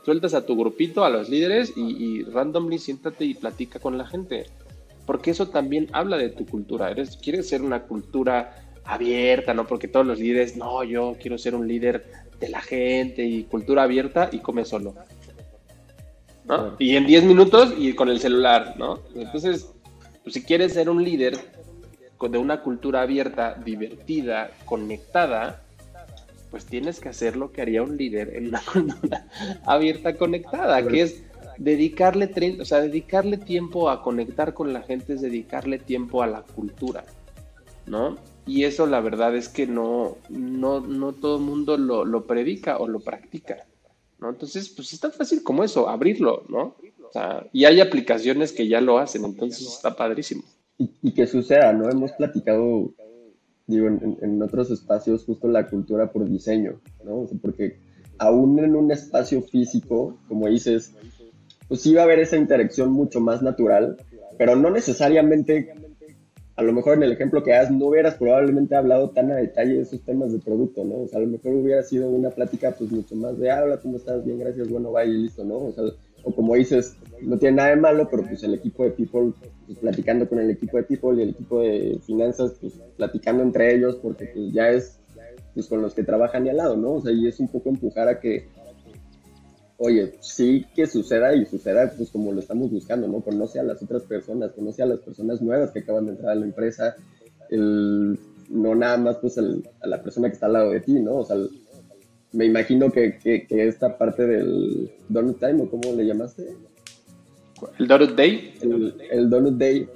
sueltas 0.06 0.34
a 0.36 0.46
tu 0.46 0.56
grupito, 0.56 1.04
a 1.04 1.10
los 1.10 1.28
líderes 1.28 1.74
y, 1.76 1.82
y 1.82 2.24
randomly 2.24 2.80
siéntate 2.80 3.26
y 3.26 3.34
platica 3.34 3.80
con 3.80 3.98
la 3.98 4.08
gente 4.08 4.46
porque 5.06 5.32
eso 5.32 5.50
también 5.50 5.88
habla 5.91 6.18
de 6.18 6.30
tu 6.30 6.46
cultura. 6.46 6.89
Eres, 6.91 7.18
quieres 7.18 7.48
ser 7.48 7.62
una 7.62 7.84
cultura 7.84 8.56
abierta, 8.84 9.54
¿no? 9.54 9.65
Porque 9.68 9.88
todos 9.88 10.06
los 10.06 10.20
líderes, 10.20 10.58
no, 10.58 10.84
yo 10.84 11.15
quiero 11.20 11.38
ser 11.38 11.56
un 11.56 11.68
líder 11.68 12.06
de 12.39 12.50
la 12.50 12.62
gente 12.62 13.24
y 13.24 13.44
cultura 13.44 13.84
abierta 13.84 14.30
y 14.32 14.39
come 14.39 14.65
solo. 14.65 14.96
¿no? 16.46 16.76
Y 16.78 16.96
en 16.96 17.08
10 17.08 17.24
minutos 17.24 17.74
y 17.78 17.94
con 17.94 18.10
el 18.10 18.20
celular, 18.20 18.76
¿no? 18.78 19.00
Entonces, 19.15 19.72
pues, 20.24 20.34
si 20.34 20.44
quieres 20.44 20.74
ser 20.74 20.89
un 20.89 21.04
líder 21.04 21.38
de 22.30 22.38
una 22.38 22.62
cultura 22.62 23.02
abierta, 23.02 23.56
divertida, 23.56 24.52
conectada, 24.65 25.62
pues 26.52 26.65
tienes 26.65 27.00
que 27.00 27.10
hacer 27.10 27.36
lo 27.36 27.52
que 27.52 27.62
haría 27.62 27.84
un 27.84 27.98
líder 27.98 28.36
en 28.36 28.48
una 28.48 28.62
cultura 28.74 29.28
abierta, 29.65 30.15
conectada, 30.15 30.86
que 30.88 31.02
es 31.02 31.24
dedicarle, 31.58 32.58
o 32.60 32.65
sea, 32.65 32.82
dedicarle 32.82 33.38
tiempo 33.38 33.89
a 33.89 34.02
conectar 34.02 34.54
con 34.54 34.74
la 34.74 34.82
gente 34.82 35.13
es 35.13 35.22
dedicarle 35.22 35.80
tiempo 35.80 36.22
a 36.22 36.28
la 36.28 36.41
cultura, 36.41 37.06
¿no? 37.86 38.18
Y 38.46 38.63
eso 38.63 38.86
la 38.86 39.02
verdad 39.02 39.36
es 39.36 39.50
que 39.50 39.65
no, 39.65 40.18
no, 40.30 40.80
no 40.82 41.13
todo 41.13 41.38
el 41.38 41.44
mundo 41.44 41.78
lo, 41.78 42.06
lo, 42.06 42.26
predica 42.26 42.78
o 42.78 42.88
lo 42.88 43.00
practica, 43.00 43.65
¿no? 44.20 44.30
Entonces, 44.30 44.70
pues 44.70 44.94
es 44.94 45.00
tan 45.00 45.12
fácil 45.12 45.44
como 45.44 45.63
eso, 45.63 45.89
abrirlo, 45.89 46.44
¿no? 46.50 46.76
O 47.08 47.12
sea, 47.12 47.48
y 47.54 47.65
hay 47.65 47.82
aplicaciones 47.82 48.52
que 48.52 48.68
ya 48.68 48.82
lo 48.82 49.00
hacen, 49.00 49.26
entonces 49.26 49.68
está 49.68 49.96
padrísimo. 49.96 50.44
Y, 50.78 51.13
que 51.13 51.26
suceda, 51.26 51.72
¿no? 51.72 51.89
Hemos 51.89 52.12
platicado, 52.12 52.94
digo, 53.65 53.88
en, 53.88 54.18
en, 54.22 54.41
otros 54.41 54.70
espacios 54.70 55.24
justo 55.24 55.48
la 55.48 55.68
cultura 55.68 56.12
por 56.12 56.30
diseño, 56.30 56.82
¿no? 57.06 57.26
porque 57.41 57.80
aún 58.18 58.60
en 58.60 58.76
un 58.76 58.91
espacio 58.91 59.41
físico, 59.41 60.18
como 60.28 60.48
dices, 60.48 60.94
pues 61.67 61.82
sí 61.82 61.93
va 61.93 62.01
a 62.01 62.04
haber 62.06 62.19
esa 62.19 62.38
interacción 62.38 62.91
mucho 62.91 63.19
más 63.19 63.41
natural, 63.41 63.97
pero 64.38 64.56
no 64.56 64.69
necesariamente, 64.69 65.73
a 66.56 66.63
lo 66.63 66.73
mejor 66.73 66.95
en 66.95 67.04
el 67.04 67.12
ejemplo 67.12 67.43
que 67.43 67.51
das, 67.51 67.71
no 67.71 67.88
hubieras 67.88 68.15
probablemente 68.15 68.75
hablado 68.75 69.10
tan 69.10 69.32
a 69.32 69.36
detalle 69.36 69.75
de 69.75 69.82
esos 69.82 70.01
temas 70.01 70.32
de 70.32 70.39
producto, 70.39 70.84
¿no? 70.84 71.01
O 71.01 71.08
sea, 71.08 71.19
a 71.19 71.23
lo 71.23 71.28
mejor 71.28 71.54
hubiera 71.54 71.84
sido 71.84 72.10
una 72.10 72.30
plática 72.30 72.71
pues 72.71 72.91
mucho 72.91 73.15
más 73.15 73.38
de, 73.39 73.49
habla, 73.49 73.78
¿cómo 73.78 73.97
estás? 73.97 74.23
Bien, 74.25 74.39
gracias, 74.39 74.69
bueno, 74.69 74.91
vaya 74.91 75.12
y 75.12 75.17
listo, 75.23 75.43
¿no? 75.43 75.58
O 75.58 75.71
sea, 75.71 75.86
o 76.23 76.34
como 76.34 76.56
dices, 76.56 76.97
no 77.21 77.38
tiene 77.38 77.58
nada 77.58 77.69
de 77.69 77.75
malo, 77.75 78.08
pero 78.10 78.23
pues 78.23 78.41
el 78.43 78.56
equipo 78.56 78.84
de 78.84 78.91
people, 78.91 79.32
pues 79.67 79.78
platicando 79.78 80.28
con 80.28 80.39
el 80.39 80.49
equipo 80.49 80.78
de 80.78 80.84
people 80.84 81.15
y 81.17 81.21
el 81.21 81.30
equipo 81.30 81.62
de 81.62 81.99
finanzas, 82.06 82.56
pues 82.60 82.73
platicando 82.97 83.43
entre 83.43 83.75
ellos, 83.75 83.97
porque 84.01 84.32
pues 84.34 84.51
ya 84.51 84.69
es 84.69 84.99
pues 85.54 85.67
con 85.67 85.82
los 85.82 85.93
que 85.93 86.04
trabajan 86.04 86.45
y 86.45 86.49
al 86.49 86.58
lado, 86.58 86.75
¿no? 86.75 86.95
O 86.95 87.01
sea, 87.01 87.13
y 87.13 87.28
es 87.28 87.39
un 87.39 87.47
poco 87.47 87.69
empujar 87.69 88.10
a 88.10 88.19
que 88.19 88.49
oye, 89.78 90.16
sí 90.22 90.66
que 90.76 90.88
suceda 90.88 91.36
y 91.36 91.46
suceda 91.46 91.92
pues 91.96 92.10
como 92.10 92.32
lo 92.32 92.40
estamos 92.40 92.72
buscando, 92.72 93.08
¿no? 93.08 93.22
Conoce 93.22 93.60
a 93.60 93.64
las 93.64 93.82
otras 93.82 94.04
personas, 94.04 94.52
conoce 94.52 94.84
a 94.84 94.86
las 94.86 95.00
personas 95.00 95.42
nuevas 95.42 95.72
que 95.72 95.80
acaban 95.80 96.06
de 96.06 96.12
entrar 96.12 96.32
a 96.32 96.36
la 96.36 96.46
empresa, 96.46 96.96
no 97.52 98.76
nada 98.76 98.98
más 98.98 99.18
pues 99.18 99.38
a 99.38 99.88
la 99.88 100.02
persona 100.02 100.30
que 100.30 100.36
está 100.36 100.46
al 100.46 100.54
lado 100.54 100.72
de 100.72 100.80
ti, 100.80 100.94
¿no? 100.94 101.18
O 101.18 101.26
sea, 101.26 101.38
me 102.32 102.46
imagino 102.46 102.92
que, 102.92 103.18
que, 103.18 103.48
esta 103.50 103.98
parte 103.98 104.26
del 104.26 104.92
Donut 105.10 105.40
Time, 105.40 105.64
¿o 105.64 105.70
cómo 105.70 105.94
le 105.94 106.06
llamaste? 106.06 106.56
¿El 107.80 107.88
Donut 107.88 108.16
Day? 108.16 108.54
El, 109.12 109.30
Donut 109.30 109.58
Day, 109.58 109.88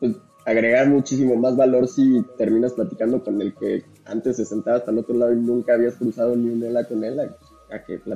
pues 0.00 0.16
agregar 0.44 0.88
muchísimo 0.88 1.36
más 1.36 1.56
valor 1.56 1.86
si 1.86 2.24
terminas 2.36 2.72
platicando 2.72 3.22
con 3.22 3.40
el 3.40 3.54
que 3.54 3.84
antes 4.04 4.36
se 4.36 4.44
sentaba 4.44 4.78
hasta 4.78 4.90
el 4.90 4.98
otro 4.98 5.16
lado 5.16 5.32
y 5.32 5.36
nunca 5.36 5.74
habías 5.74 5.94
cruzado 5.94 6.34
ni 6.34 6.50
una 6.50 6.66
hela 6.66 6.84
con 6.84 7.04
él 7.04 7.20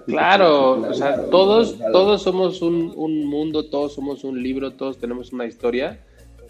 Claro, 0.06 0.80
o 0.88 0.94
sea, 0.94 1.26
todos, 1.30 1.78
todos 1.92 2.22
somos 2.22 2.62
un, 2.62 3.26
mundo, 3.26 3.66
todos 3.68 3.94
somos 3.94 4.24
un 4.24 4.42
libro, 4.42 4.72
todos 4.72 4.98
tenemos 4.98 5.32
una 5.32 5.46
historia. 5.46 6.00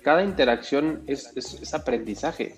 Cada 0.03 0.23
interacción 0.23 1.03
es, 1.07 1.75
aprendizaje, 1.75 2.57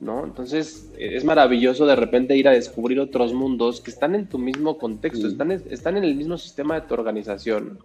¿no? 0.00 0.24
Entonces 0.24 0.90
es 0.98 1.24
maravilloso 1.24 1.86
de 1.86 1.96
repente 1.96 2.36
ir 2.36 2.48
a 2.48 2.52
descubrir 2.52 3.00
otros 3.00 3.32
mundos 3.32 3.80
que 3.80 3.90
están 3.90 4.14
en 4.14 4.26
tu 4.26 4.38
mismo 4.38 4.78
contexto, 4.78 5.26
están, 5.28 5.50
están 5.52 5.96
en 5.96 6.04
el 6.04 6.14
mismo 6.14 6.38
sistema 6.38 6.74
de 6.80 6.86
tu 6.86 6.94
organización. 6.94 7.78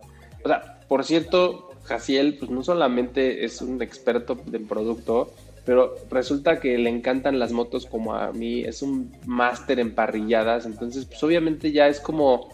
O 0.43 0.47
sea, 0.47 0.80
por 0.88 1.04
cierto, 1.04 1.69
Jaciel, 1.84 2.38
pues 2.38 2.52
no 2.52 2.63
solamente 2.63 3.45
es 3.45 3.62
un 3.62 3.82
experto 3.82 4.38
del 4.45 4.63
producto, 4.63 5.32
pero 5.65 5.95
resulta 6.10 6.60
que 6.60 6.78
le 6.78 6.89
encantan 6.89 7.39
las 7.39 7.52
motos 7.52 7.86
como 7.86 8.15
a 8.15 8.32
mí, 8.32 8.62
es 8.62 8.82
un 8.82 9.12
máster 9.26 9.80
en 9.80 9.93
parrilladas, 9.93 10.65
entonces 10.65 11.06
pues 11.06 11.21
obviamente 11.24 11.71
ya 11.71 11.88
es 11.88 12.00
como, 12.00 12.50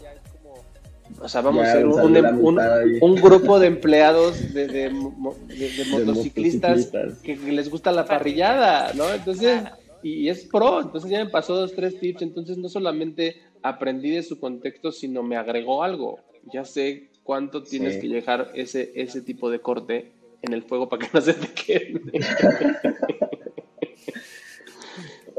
o 1.22 1.30
sea, 1.30 1.42
vamos 1.42 1.66
a 1.66 1.72
ser 1.72 1.86
un, 1.86 2.60
un, 3.02 3.16
grupo 3.16 3.60
de 3.60 3.68
empleados 3.68 4.54
de, 4.54 4.68
de, 4.68 4.90
motociclistas, 5.92 6.92
que, 7.24 7.38
les 7.38 7.70
gusta 7.70 7.92
la 7.92 8.06
parrillada, 8.06 8.92
¿no? 8.94 9.10
Entonces, 9.14 9.64
y 10.04 10.28
es 10.28 10.44
pro, 10.46 10.82
entonces 10.82 11.10
ya 11.10 11.24
me 11.24 11.30
pasó 11.30 11.56
dos, 11.56 11.74
tres 11.74 12.00
tips, 12.00 12.22
entonces 12.22 12.58
no 12.58 12.68
solamente 12.68 13.38
aprendí 13.64 14.12
de 14.12 14.24
su 14.24 14.40
contexto, 14.40 14.92
sino 14.92 15.24
me 15.24 15.38
agregó 15.38 15.82
algo, 15.82 16.20
ya 16.52 16.66
sé 16.66 17.10
cuánto 17.24 17.64
tienes 17.64 17.98
que 17.98 18.08
llegar 18.08 18.52
ese, 18.54 18.92
ese 18.96 19.22
tipo 19.22 19.50
de 19.50 19.60
corte 19.60 20.12
en 20.42 20.54
el 20.54 20.64
fuego 20.64 20.90
para 20.90 21.06
que 21.06 21.10
no 21.14 21.22
se 21.22 21.34
te 21.34 21.48
quede. 21.48 22.02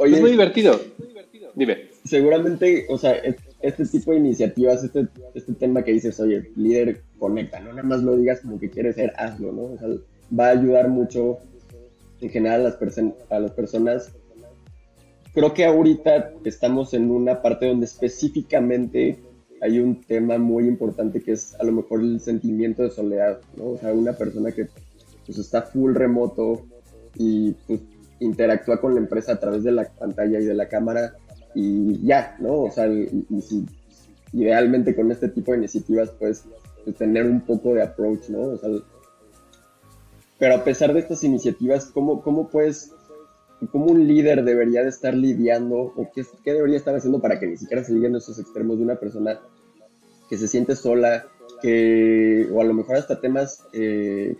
es 0.05 0.21
muy 0.21 0.31
divertido. 0.31 0.81
Dime. 1.55 1.89
Seguramente, 2.05 2.87
o 2.89 2.97
sea, 2.97 3.17
este 3.61 3.85
tipo 3.87 4.13
de 4.13 4.19
iniciativas, 4.19 4.85
este, 4.85 5.09
este 5.35 5.55
tema 5.55 5.83
que 5.83 5.93
dices, 5.93 6.19
oye, 6.21 6.51
líder, 6.57 7.03
conecta, 7.19 7.61
no 7.61 7.71
nada 7.71 7.83
más 7.83 8.03
lo 8.03 8.17
digas 8.17 8.41
como 8.41 8.59
que 8.59 8.71
quieres 8.71 8.95
ser, 8.95 9.13
hazlo, 9.17 9.53
¿no? 9.53 9.63
O 9.63 9.77
sea, 9.79 9.89
va 10.39 10.47
a 10.47 10.51
ayudar 10.51 10.89
mucho 10.89 11.39
en 12.21 12.31
general 12.31 12.61
a 12.61 12.65
las, 12.71 12.99
a 13.31 13.41
las 13.41 13.51
personas. 13.53 14.13
Creo 15.35 15.53
que 15.53 15.65
ahorita 15.65 16.33
estamos 16.45 16.95
en 16.95 17.11
una 17.11 17.43
parte 17.43 17.67
donde 17.67 17.87
específicamente 17.87 19.19
hay 19.61 19.81
un 19.81 20.01
tema 20.03 20.39
muy 20.39 20.67
importante 20.67 21.21
que 21.21 21.33
es 21.33 21.55
a 21.57 21.65
lo 21.65 21.73
mejor 21.73 22.01
el 22.01 22.21
sentimiento 22.21 22.83
de 22.83 22.91
soledad, 22.91 23.41
¿no? 23.57 23.71
O 23.71 23.79
sea, 23.79 23.93
una 23.93 24.13
persona 24.13 24.53
que 24.53 24.69
pues 25.29 25.39
está 25.39 25.61
full 25.61 25.95
remoto 25.95 26.67
y 27.17 27.53
pues 27.67 27.83
interactúa 28.19 28.81
con 28.81 28.95
la 28.95 29.01
empresa 29.01 29.33
a 29.33 29.39
través 29.39 29.63
de 29.63 29.73
la 29.73 29.85
pantalla 29.85 30.41
y 30.41 30.45
de 30.47 30.55
la 30.55 30.69
cámara 30.69 31.17
y 31.55 32.05
ya, 32.05 32.35
¿no? 32.41 32.63
O 32.63 32.71
sea, 32.71 32.87
y, 32.87 33.27
si 33.43 33.67
idealmente 34.33 34.97
con 34.97 35.13
este 35.13 35.29
tipo 35.29 35.53
de 35.53 35.59
iniciativas 35.59 36.11
pues, 36.19 36.45
pues, 36.83 36.97
tener 36.97 37.27
un 37.27 37.43
poco 37.43 37.75
de 37.75 37.83
approach, 37.83 38.31
¿no? 38.31 38.41
O 38.41 38.57
sea, 38.57 38.71
pero 40.39 40.55
a 40.55 40.65
pesar 40.65 40.95
de 40.95 41.01
estas 41.01 41.23
iniciativas, 41.25 41.87
¿cómo, 41.87 42.23
cómo 42.23 42.49
puedes, 42.49 42.93
cómo 43.71 43.87
un 43.87 44.07
líder 44.07 44.45
debería 44.45 44.83
de 44.83 44.89
estar 44.89 45.13
lidiando 45.13 45.77
o 45.77 46.09
qué, 46.15 46.25
qué 46.43 46.55
debería 46.55 46.79
estar 46.79 46.95
haciendo 46.95 47.21
para 47.21 47.39
que 47.39 47.49
ni 47.49 47.59
siquiera 47.59 47.85
se 47.85 47.93
lleguen 47.93 48.17
esos 48.17 48.39
extremos 48.39 48.79
de 48.79 48.85
una 48.85 48.97
persona 48.97 49.39
que 50.31 50.39
se 50.39 50.49
siente 50.49 50.75
sola, 50.75 51.27
que, 51.61 52.49
o 52.53 52.61
a 52.61 52.65
lo 52.65 52.75
mejor 52.75 52.97
hasta 52.97 53.21
temas, 53.21 53.65
eh, 53.73 54.37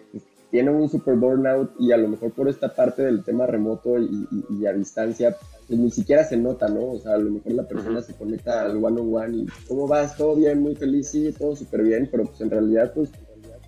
tiene 0.51 0.71
un 0.71 0.89
super 0.89 1.15
burnout 1.15 1.73
y 1.79 1.93
a 1.93 1.97
lo 1.97 2.09
mejor 2.09 2.33
por 2.33 2.49
esta 2.49 2.75
parte 2.75 3.03
del 3.03 3.23
tema 3.23 3.47
remoto 3.47 3.99
y, 3.99 4.67
a 4.67 4.73
distancia, 4.73 5.37
pues 5.67 5.79
ni 5.79 5.91
siquiera 5.91 6.25
se 6.25 6.37
nota, 6.37 6.69
¿no? 6.69 6.93
O 6.93 6.99
sea, 6.99 7.15
a 7.15 7.19
lo 7.19 7.31
mejor 7.31 7.53
la 7.53 7.69
persona 7.69 8.01
se 8.03 8.15
conecta 8.15 8.63
al 8.63 8.83
one 8.83 9.01
on 9.01 9.15
one 9.15 9.37
y 9.37 9.47
¿cómo 9.67 9.87
vas? 9.87 10.17
Todo 10.17 10.37
bien, 10.37 10.61
muy 10.61 10.75
feliz, 10.75 11.09
sí, 11.09 11.33
todo 11.39 11.55
súper 11.55 11.83
bien, 11.83 12.09
pero 12.11 12.25
pues 12.25 12.41
en 12.41 12.51
realidad 12.51 12.93
pues 12.95 13.11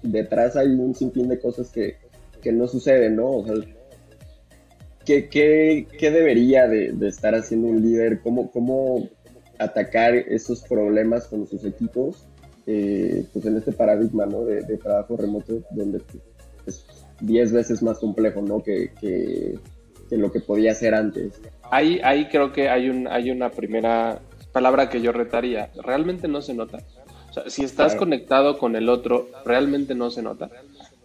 detrás 0.03 0.57
hay 0.57 0.69
un 0.69 0.95
sinfín 0.95 1.29
de 1.29 1.39
cosas 1.39 1.71
que, 1.71 1.97
que 2.41 2.53
no 2.53 2.67
suceden, 2.67 3.17
¿no? 3.17 3.31
O 3.31 3.45
sea, 3.45 3.57
¿qué, 5.05 5.29
qué, 5.29 5.87
qué 5.99 6.11
debería 6.11 6.67
de, 6.67 6.93
de, 6.93 7.09
estar 7.09 7.35
haciendo 7.35 7.69
un 7.69 7.83
líder? 7.83 8.21
¿Cómo, 8.21 8.51
cómo 8.51 9.09
atacar 9.59 10.15
esos 10.15 10.63
problemas 10.63 11.27
con 11.27 11.47
sus 11.47 11.65
equipos? 11.65 12.27
Eh, 12.67 13.25
pues 13.33 13.45
en 13.45 13.57
este 13.57 13.73
paradigma, 13.73 14.25
¿no? 14.25 14.45
De, 14.45 14.63
de 14.63 14.77
trabajo 14.79 15.17
remoto 15.17 15.63
donde 15.71 16.01
es 16.67 16.87
10 17.21 17.53
veces 17.53 17.83
más 17.83 17.99
complejo, 17.99 18.43
¿no? 18.43 18.63
Que, 18.63 18.93
que, 19.01 19.59
lo 20.11 20.33
que 20.33 20.41
podía 20.41 20.75
ser 20.75 20.95
antes. 20.95 21.41
Ahí, 21.71 22.01
ahí 22.03 22.29
creo 22.29 22.53
que 22.53 22.69
hay, 22.69 22.89
un, 22.89 23.07
hay 23.07 23.31
una 23.31 23.51
primera 23.51 24.21
palabra 24.53 24.89
que 24.89 25.01
yo 25.01 25.13
retaría. 25.13 25.71
Realmente 25.83 26.27
no 26.27 26.43
se 26.43 26.55
nota. 26.55 26.79
O 27.31 27.33
sea, 27.33 27.49
si 27.49 27.63
estás 27.63 27.95
conectado 27.95 28.59
con 28.59 28.75
el 28.75 28.89
otro, 28.89 29.29
realmente 29.45 29.95
no 29.95 30.11
se 30.11 30.23
nota. 30.23 30.51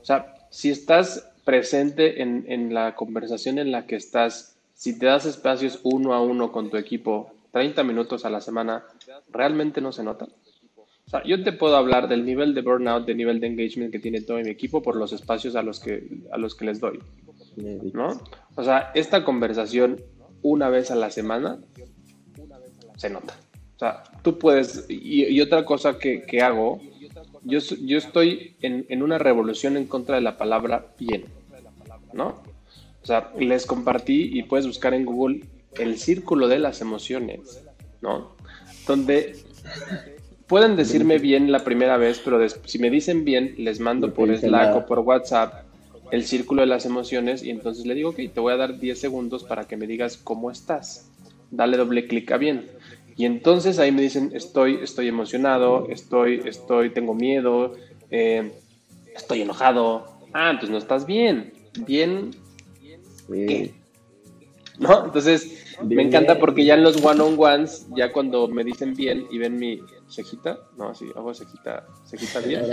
O 0.01 0.05
sea, 0.05 0.35
si 0.49 0.71
estás 0.71 1.29
presente 1.43 2.23
en, 2.23 2.45
en 2.47 2.73
la 2.73 2.95
conversación 2.95 3.59
en 3.59 3.71
la 3.71 3.85
que 3.85 3.95
estás, 3.95 4.57
si 4.73 4.97
te 4.97 5.05
das 5.05 5.27
espacios 5.27 5.79
uno 5.83 6.15
a 6.15 6.21
uno 6.21 6.51
con 6.51 6.71
tu 6.71 6.77
equipo, 6.77 7.31
30 7.51 7.83
minutos 7.83 8.25
a 8.25 8.31
la 8.31 8.41
semana, 8.41 8.83
realmente 9.31 9.81
no 9.81 9.91
se 9.91 10.03
nota. 10.03 10.27
O 11.07 11.09
sea, 11.09 11.23
yo 11.23 11.43
te 11.43 11.51
puedo 11.51 11.75
hablar 11.75 12.07
del 12.07 12.25
nivel 12.25 12.55
de 12.55 12.61
burnout, 12.61 13.05
del 13.05 13.17
nivel 13.17 13.39
de 13.39 13.47
engagement 13.47 13.91
que 13.91 13.99
tiene 13.99 14.21
todo 14.21 14.37
mi 14.37 14.49
equipo 14.49 14.81
por 14.81 14.95
los 14.95 15.13
espacios 15.13 15.55
a 15.55 15.61
los 15.61 15.79
que, 15.79 16.23
a 16.31 16.37
los 16.37 16.55
que 16.55 16.65
les 16.65 16.79
doy. 16.79 16.99
¿No? 17.93 18.19
O 18.55 18.63
sea, 18.63 18.91
esta 18.95 19.23
conversación 19.23 20.01
una 20.41 20.69
vez 20.69 20.89
a 20.91 20.95
la 20.95 21.11
semana 21.11 21.59
se 22.97 23.09
nota. 23.09 23.35
O 23.75 23.79
sea, 23.79 24.03
tú 24.23 24.39
puedes, 24.39 24.85
y, 24.89 25.39
otra 25.41 25.65
cosa 25.65 25.99
que, 25.99 26.23
que, 26.23 26.41
hago, 26.41 26.81
yo, 27.43 27.59
yo 27.59 27.97
estoy 27.97 28.55
en, 28.61 28.85
en, 28.89 29.03
una 29.03 29.17
revolución 29.17 29.77
en 29.77 29.85
contra 29.85 30.15
de 30.15 30.21
la 30.21 30.37
palabra 30.37 30.87
bien, 30.97 31.25
¿no? 32.13 32.41
O 33.03 33.05
sea, 33.05 33.31
les 33.37 33.65
compartí 33.65 34.37
y 34.37 34.43
puedes 34.43 34.65
buscar 34.65 34.93
en 34.93 35.05
Google 35.05 35.41
el 35.77 35.97
círculo 35.97 36.47
de 36.47 36.59
las 36.59 36.81
emociones, 36.81 37.63
¿no? 38.01 38.35
Donde 38.87 39.35
pueden 40.47 40.75
decirme 40.75 41.17
bien 41.17 41.51
la 41.51 41.63
primera 41.63 41.97
vez, 41.97 42.21
pero 42.23 42.47
si 42.49 42.79
me 42.79 42.89
dicen 42.89 43.25
bien, 43.25 43.55
les 43.57 43.79
mando 43.79 44.13
por 44.13 44.35
Slack 44.35 44.75
o 44.75 44.85
por 44.85 44.99
WhatsApp 44.99 45.65
el 46.11 46.23
círculo 46.23 46.61
de 46.61 46.67
las 46.67 46.85
emociones 46.85 47.43
y 47.43 47.49
entonces 47.49 47.85
le 47.85 47.95
digo, 47.95 48.11
ok, 48.11 48.19
te 48.33 48.39
voy 48.39 48.53
a 48.53 48.57
dar 48.57 48.79
10 48.79 48.99
segundos 48.99 49.43
para 49.43 49.65
que 49.65 49.77
me 49.77 49.87
digas 49.87 50.17
cómo 50.17 50.51
estás. 50.51 51.09
Dale 51.51 51.77
doble 51.77 52.07
clic 52.07 52.31
a 52.31 52.37
bien. 52.37 52.69
Y 53.17 53.25
entonces 53.25 53.79
ahí 53.79 53.91
me 53.91 54.01
dicen, 54.01 54.31
estoy, 54.33 54.79
estoy 54.83 55.07
emocionado, 55.07 55.87
estoy, 55.89 56.41
estoy, 56.45 56.89
tengo 56.91 57.13
miedo, 57.13 57.75
eh, 58.11 58.51
estoy 59.15 59.41
enojado. 59.41 60.05
Ah, 60.33 60.49
entonces 60.51 60.69
no 60.69 60.77
estás 60.77 61.05
bien. 61.05 61.53
Bien. 61.87 62.31
¿Qué? 63.27 63.73
¿No? 64.77 65.05
Entonces, 65.05 65.75
me 65.81 66.03
encanta 66.03 66.37
porque 66.37 66.65
ya 66.65 66.75
en 66.75 66.83
los 66.83 67.03
one-on-ones, 67.03 67.87
ya 67.95 68.11
cuando 68.11 68.47
me 68.47 68.63
dicen 68.63 68.93
bien 68.93 69.25
y 69.31 69.37
ven 69.37 69.57
mi 69.57 69.79
cejita, 70.07 70.59
no, 70.77 70.89
así, 70.89 71.05
hago 71.15 71.33
cejita, 71.33 71.85
cejita 72.05 72.39
bien, 72.39 72.63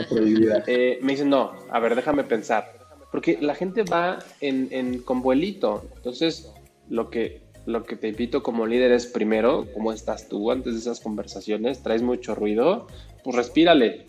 eh, 0.66 0.98
me 1.02 1.12
dicen, 1.12 1.30
no, 1.30 1.52
a 1.70 1.80
ver, 1.80 1.94
déjame 1.94 2.24
pensar. 2.24 2.72
Porque 3.10 3.38
la 3.40 3.54
gente 3.54 3.82
va 3.82 4.18
en, 4.40 4.68
en, 4.70 5.02
con 5.02 5.20
vuelito. 5.20 5.84
Entonces, 5.96 6.50
lo 6.88 7.10
que, 7.10 7.42
lo 7.66 7.84
que 7.84 7.96
te 7.96 8.08
invito 8.08 8.42
como 8.42 8.66
líder 8.66 8.90
es 8.92 9.06
primero, 9.06 9.66
¿cómo 9.74 9.92
estás 9.92 10.28
tú 10.28 10.50
antes 10.50 10.72
de 10.72 10.80
esas 10.80 11.00
conversaciones? 11.00 11.82
¿Traes 11.82 12.02
mucho 12.02 12.34
ruido? 12.34 12.86
Pues 13.22 13.36
respírale. 13.36 14.06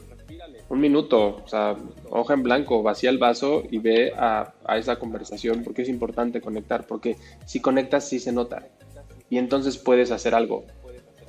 Un 0.69 0.79
minuto, 0.79 1.41
o 1.43 1.47
sea, 1.47 1.75
hoja 2.09 2.33
en 2.33 2.43
blanco, 2.43 2.81
vacía 2.81 3.09
el 3.09 3.17
vaso 3.17 3.63
y 3.69 3.77
ve 3.77 4.13
a, 4.15 4.53
a 4.65 4.77
esa 4.77 4.95
conversación 4.95 5.63
porque 5.63 5.81
es 5.81 5.89
importante 5.89 6.39
conectar, 6.39 6.88
porque 6.88 7.17
si 7.45 7.59
conectas 7.59 8.07
sí 8.07 8.19
se 8.19 8.31
nota 8.31 8.67
y 9.29 9.38
entonces 9.38 9.77
puedes 9.77 10.12
hacer 10.12 10.33
algo, 10.33 10.65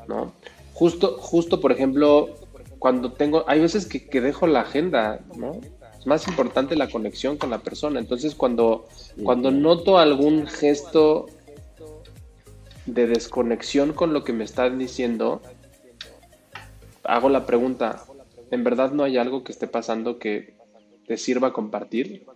¿no? 0.07 0.33
Justo, 0.75 1.17
justo 1.19 1.61
por 1.61 1.73
ejemplo, 1.73 2.37
cuando 2.79 3.13
tengo, 3.13 3.45
hay 3.47 3.61
veces 3.61 3.87
que, 3.87 4.07
que 4.07 4.21
dejo 4.21 4.47
la 4.47 4.61
agenda, 4.61 5.21
¿no? 5.37 5.61
Es 5.99 6.07
más 6.07 6.29
importante 6.29 6.77
la 6.77 6.91
conexión 6.91 7.39
con 7.39 7.49
la 7.49 7.61
persona. 7.61 7.99
Entonces, 7.99 8.35
cuando, 8.35 8.87
cuando 9.23 9.51
noto 9.51 9.97
algún 9.99 10.47
gesto 10.47 11.27
de 12.85 13.07
desconexión 13.07 13.95
con 13.95 14.13
lo 14.13 14.23
que 14.25 14.35
me 14.35 14.45
están 14.45 14.79
diciendo, 14.79 15.41
hago 17.05 17.31
la 17.31 17.47
pregunta, 17.47 18.05
¿en 18.51 18.65
verdad 18.65 18.91
no 18.91 19.05
hay 19.05 19.17
algo 19.17 19.45
que 19.45 19.53
esté 19.53 19.67
pasando 19.67 20.19
que 20.19 20.55
te 21.07 21.17
sirva 21.17 21.55
compartir? 21.55 22.27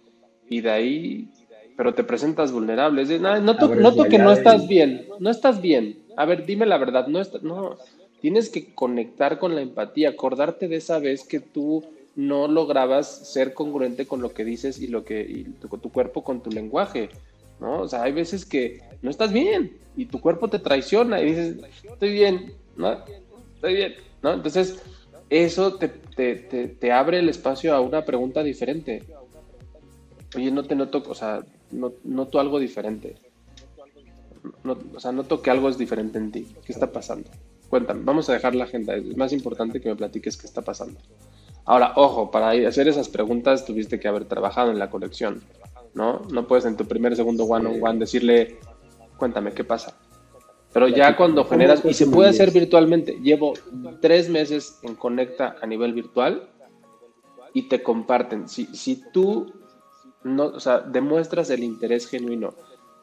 Y 0.48 0.62
de 0.62 0.70
ahí 0.70 1.30
pero 1.78 1.94
te 1.94 2.02
presentas 2.02 2.50
vulnerable. 2.50 3.02
Es 3.02 3.20
noto, 3.20 3.70
que 4.08 4.18
no 4.18 4.32
estás 4.32 4.66
bien, 4.66 5.06
no 5.20 5.30
estás 5.30 5.60
bien. 5.60 6.00
A 6.16 6.24
ver, 6.24 6.44
dime 6.44 6.66
la 6.66 6.76
verdad, 6.76 7.06
no, 7.06 7.22
no, 7.42 7.76
tienes 8.20 8.50
que 8.50 8.74
conectar 8.74 9.38
con 9.38 9.54
la 9.54 9.62
empatía, 9.62 10.10
acordarte 10.10 10.68
de 10.68 10.76
esa 10.76 10.98
vez 10.98 11.24
que 11.24 11.40
tú 11.40 11.84
no 12.16 12.48
lograbas 12.48 13.32
ser 13.32 13.54
congruente 13.54 14.06
con 14.06 14.20
lo 14.20 14.32
que 14.34 14.44
dices 14.44 14.80
y 14.80 14.88
lo 14.88 15.04
que 15.04 15.20
y 15.20 15.44
tu, 15.44 15.68
tu, 15.68 15.92
cuerpo 15.92 16.24
con 16.24 16.42
tu 16.42 16.50
lenguaje, 16.50 17.10
¿no? 17.60 17.82
O 17.82 17.88
sea, 17.88 18.02
hay 18.02 18.12
veces 18.12 18.44
que 18.44 18.80
no 19.02 19.10
estás 19.10 19.32
bien 19.32 19.76
y 19.96 20.06
tu 20.06 20.20
cuerpo 20.20 20.48
te 20.48 20.58
traiciona 20.58 21.20
y 21.20 21.26
dices, 21.26 21.56
estoy 21.84 22.12
bien, 22.12 22.52
¿no? 22.76 23.04
Estoy 23.54 23.74
bien, 23.74 23.94
¿no? 24.22 24.34
Entonces, 24.34 24.80
eso 25.30 25.78
te, 25.78 26.92
abre 26.92 27.18
el 27.18 27.28
espacio 27.28 27.74
a 27.74 27.80
una 27.80 28.04
pregunta 28.04 28.42
diferente. 28.42 29.02
Oye, 30.36 30.50
no 30.50 30.64
te 30.64 30.74
noto, 30.74 31.02
o 31.06 31.14
sea, 31.14 31.44
noto 32.04 32.40
algo 32.40 32.58
diferente. 32.58 33.16
o 34.64 35.00
sea, 35.00 35.12
noto 35.12 35.42
que 35.42 35.50
algo 35.50 35.68
es 35.68 35.76
diferente 35.76 36.18
en 36.18 36.32
ti. 36.32 36.46
¿Qué 36.64 36.72
está 36.72 36.90
pasando? 36.90 37.30
Cuéntame, 37.68 38.02
vamos 38.04 38.28
a 38.30 38.32
dejar 38.32 38.54
la 38.54 38.64
agenda. 38.64 38.94
Es 38.96 39.16
más 39.16 39.32
importante 39.32 39.80
que 39.80 39.88
me 39.88 39.96
platiques 39.96 40.36
qué 40.36 40.46
está 40.46 40.62
pasando. 40.62 40.98
Ahora, 41.64 41.92
ojo, 41.96 42.30
para 42.30 42.50
hacer 42.66 42.88
esas 42.88 43.08
preguntas 43.08 43.66
tuviste 43.66 44.00
que 44.00 44.08
haber 44.08 44.24
trabajado 44.24 44.70
en 44.70 44.78
la 44.78 44.88
colección, 44.88 45.42
¿no? 45.92 46.22
No 46.32 46.46
puedes 46.46 46.64
en 46.64 46.76
tu 46.76 46.86
primer, 46.86 47.14
segundo 47.14 47.44
one-on-one 47.44 47.98
decirle, 47.98 48.58
cuéntame, 49.18 49.52
¿qué 49.52 49.64
pasa? 49.64 49.94
Pero 50.72 50.88
ya 50.88 51.16
cuando 51.16 51.44
generas, 51.44 51.84
y 51.84 51.92
se 51.92 52.06
puede 52.06 52.30
hacer 52.30 52.50
virtualmente, 52.52 53.18
llevo 53.22 53.54
tres 54.00 54.28
meses 54.28 54.78
en 54.82 54.94
Conecta 54.94 55.56
a 55.60 55.66
nivel 55.66 55.92
virtual 55.92 56.48
y 57.52 57.68
te 57.68 57.82
comparten. 57.82 58.48
Si, 58.48 58.66
si 58.66 59.02
tú 59.12 59.52
no, 60.24 60.46
o 60.46 60.60
sea, 60.60 60.80
demuestras 60.80 61.50
el 61.50 61.64
interés 61.64 62.06
genuino. 62.06 62.54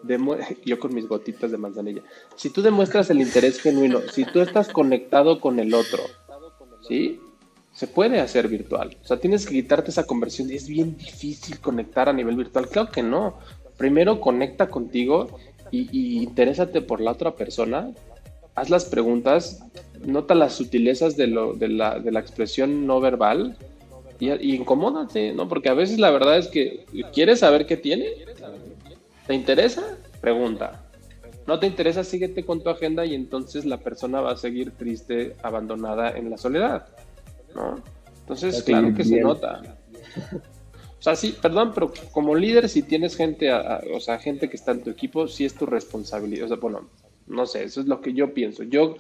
yo 0.65 0.79
con 0.79 0.93
mis 0.93 1.07
gotitas 1.07 1.51
de 1.51 1.57
manzanilla. 1.57 2.01
Si 2.35 2.49
tú 2.49 2.61
demuestras 2.61 3.09
el 3.09 3.21
interés 3.21 3.59
genuino, 3.59 4.01
si 4.11 4.25
tú 4.25 4.41
estás 4.41 4.69
conectado 4.69 5.39
con 5.39 5.59
el 5.59 5.73
otro, 5.73 6.03
¿sí? 6.87 7.19
Se 7.73 7.87
puede 7.87 8.21
hacer 8.21 8.47
virtual. 8.47 8.95
O 9.03 9.07
sea, 9.07 9.17
tienes 9.17 9.45
que 9.45 9.55
quitarte 9.55 9.91
esa 9.91 10.05
conversión. 10.05 10.49
Es 10.49 10.67
bien 10.67 10.95
difícil 10.95 11.59
conectar 11.59 12.07
a 12.07 12.13
nivel 12.13 12.37
virtual. 12.37 12.69
Claro 12.69 12.89
que 12.89 13.03
no. 13.03 13.38
Primero 13.75 14.21
conecta 14.21 14.69
contigo 14.69 15.38
y, 15.71 15.89
y 15.91 16.23
interésate 16.23 16.82
por 16.82 17.01
la 17.01 17.11
otra 17.11 17.36
persona. 17.36 17.91
Haz 18.55 18.69
las 18.69 18.86
preguntas, 18.86 19.61
nota 20.05 20.36
las 20.36 20.53
sutilezas 20.53 21.17
de, 21.17 21.27
lo, 21.27 21.53
de, 21.53 21.67
la, 21.67 21.99
de 21.99 22.11
la 22.13 22.21
expresión 22.21 22.88
no 22.88 23.01
verbal 23.01 23.57
y, 24.19 24.32
y, 24.32 24.55
incomódate, 24.55 25.34
¿no? 25.34 25.49
Porque 25.49 25.67
a 25.67 25.73
veces 25.73 25.99
la 25.99 26.11
verdad 26.11 26.38
es 26.38 26.47
que 26.47 26.86
quieres 27.13 27.39
saber 27.39 27.65
qué 27.65 27.75
tiene. 27.75 28.07
¿Te 29.28 29.34
interesa? 29.34 29.97
Pregunta. 30.21 30.84
No 31.47 31.59
te 31.59 31.67
interesa, 31.67 32.03
síguete 32.03 32.43
con 32.43 32.63
tu 32.63 32.69
agenda 32.69 33.05
y 33.05 33.13
entonces 33.13 33.65
la 33.65 33.78
persona 33.78 34.21
va 34.21 34.32
a 34.32 34.38
seguir 34.38 34.71
triste, 34.71 35.36
abandonada 35.43 36.17
en 36.17 36.30
la 36.30 36.38
soledad, 36.38 36.88
¿no? 37.53 37.76
Entonces, 38.21 38.63
claro 38.63 38.93
que 38.95 39.03
se 39.03 39.21
nota. 39.21 39.78
O 40.97 41.01
sea, 41.05 41.15
sí, 41.15 41.36
perdón, 41.39 41.71
pero 41.76 41.93
como 42.11 42.34
líder, 42.34 42.67
si 42.67 42.82
tienes 42.82 43.15
gente, 43.15 43.53
o 43.53 43.99
sea, 43.99 44.17
gente 44.17 44.49
que 44.49 44.55
está 44.55 44.71
en 44.71 44.82
tu 44.82 44.89
equipo, 44.89 45.28
sí 45.28 45.45
es 45.45 45.53
tu 45.53 45.67
responsabilidad. 45.67 46.45
O 46.45 46.47
sea, 46.47 46.57
bueno, 46.57 46.89
no 47.28 47.45
sé, 47.45 47.63
eso 47.63 47.82
es 47.82 47.86
lo 47.86 48.01
que 48.01 48.13
yo 48.13 48.34
pienso. 48.34 48.63
Yo 48.63 48.95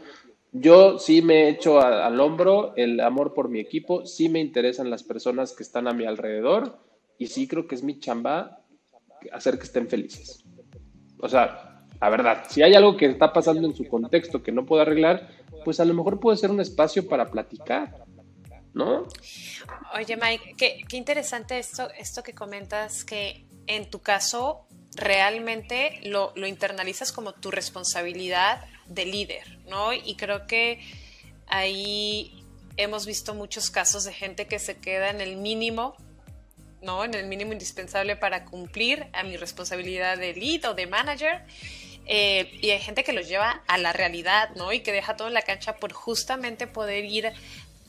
yo 0.57 0.99
sí 0.99 1.21
me 1.21 1.43
he 1.43 1.49
hecho 1.49 1.81
al 1.81 2.17
hombro 2.21 2.73
el 2.77 3.01
amor 3.01 3.33
por 3.33 3.49
mi 3.49 3.59
equipo, 3.59 4.05
sí 4.05 4.29
me 4.29 4.39
interesan 4.39 4.89
las 4.89 5.03
personas 5.03 5.51
que 5.51 5.63
están 5.63 5.85
a 5.85 5.93
mi 5.93 6.05
alrededor 6.05 6.79
y 7.17 7.27
sí 7.27 7.45
creo 7.45 7.67
que 7.67 7.75
es 7.75 7.83
mi 7.83 7.99
chamba 7.99 8.64
hacer 9.31 9.57
que 9.57 9.63
estén 9.63 9.87
felices. 9.87 10.43
O 11.19 11.29
sea, 11.29 11.85
la 11.99 12.09
verdad, 12.09 12.43
si 12.49 12.61
hay 12.61 12.73
algo 12.75 12.97
que 12.97 13.05
está 13.05 13.31
pasando 13.31 13.67
en 13.67 13.75
su 13.75 13.87
contexto 13.87 14.43
que 14.43 14.51
no 14.51 14.65
puedo 14.65 14.81
arreglar, 14.81 15.29
pues 15.63 15.79
a 15.79 15.85
lo 15.85 15.93
mejor 15.93 16.19
puede 16.19 16.37
ser 16.37 16.51
un 16.51 16.59
espacio 16.59 17.07
para 17.07 17.31
platicar, 17.31 18.05
¿no? 18.73 19.07
Oye, 19.95 20.17
Mike, 20.17 20.55
qué, 20.57 20.83
qué 20.87 20.97
interesante 20.97 21.57
esto, 21.57 21.89
esto 21.97 22.21
que 22.21 22.33
comentas, 22.33 23.03
que 23.03 23.45
en 23.67 23.89
tu 23.89 23.99
caso 23.99 24.67
realmente 24.95 25.99
lo, 26.03 26.31
lo 26.35 26.47
internalizas 26.47 27.11
como 27.11 27.33
tu 27.33 27.51
responsabilidad 27.51 28.63
de 28.87 29.05
líder, 29.05 29.59
¿no? 29.67 29.93
Y 29.93 30.15
creo 30.15 30.45
que 30.47 30.79
ahí 31.47 32.43
hemos 32.77 33.05
visto 33.05 33.33
muchos 33.33 33.69
casos 33.69 34.03
de 34.03 34.13
gente 34.13 34.47
que 34.47 34.59
se 34.59 34.77
queda 34.77 35.09
en 35.09 35.21
el 35.21 35.37
mínimo, 35.37 35.95
¿no? 36.85 37.03
En 37.03 37.13
el 37.13 37.27
mínimo 37.27 37.51
indispensable 37.51 38.15
para 38.15 38.45
cumplir 38.45 39.07
a 39.11 39.23
mi 39.23 39.35
responsabilidad 39.35 40.17
de 40.17 40.33
lead 40.33 40.69
o 40.69 40.73
de 40.73 40.87
manager. 40.87 41.43
Eh, 42.05 42.57
y 42.61 42.69
hay 42.69 42.79
gente 42.79 43.03
que 43.03 43.13
los 43.13 43.27
lleva 43.27 43.63
a 43.67 43.77
la 43.77 43.91
realidad, 43.91 44.51
¿no? 44.55 44.71
Y 44.71 44.81
que 44.81 44.91
deja 44.91 45.17
todo 45.17 45.27
en 45.27 45.33
la 45.33 45.41
cancha 45.41 45.75
por 45.77 45.91
justamente 45.91 46.67
poder 46.67 47.03
ir 47.03 47.33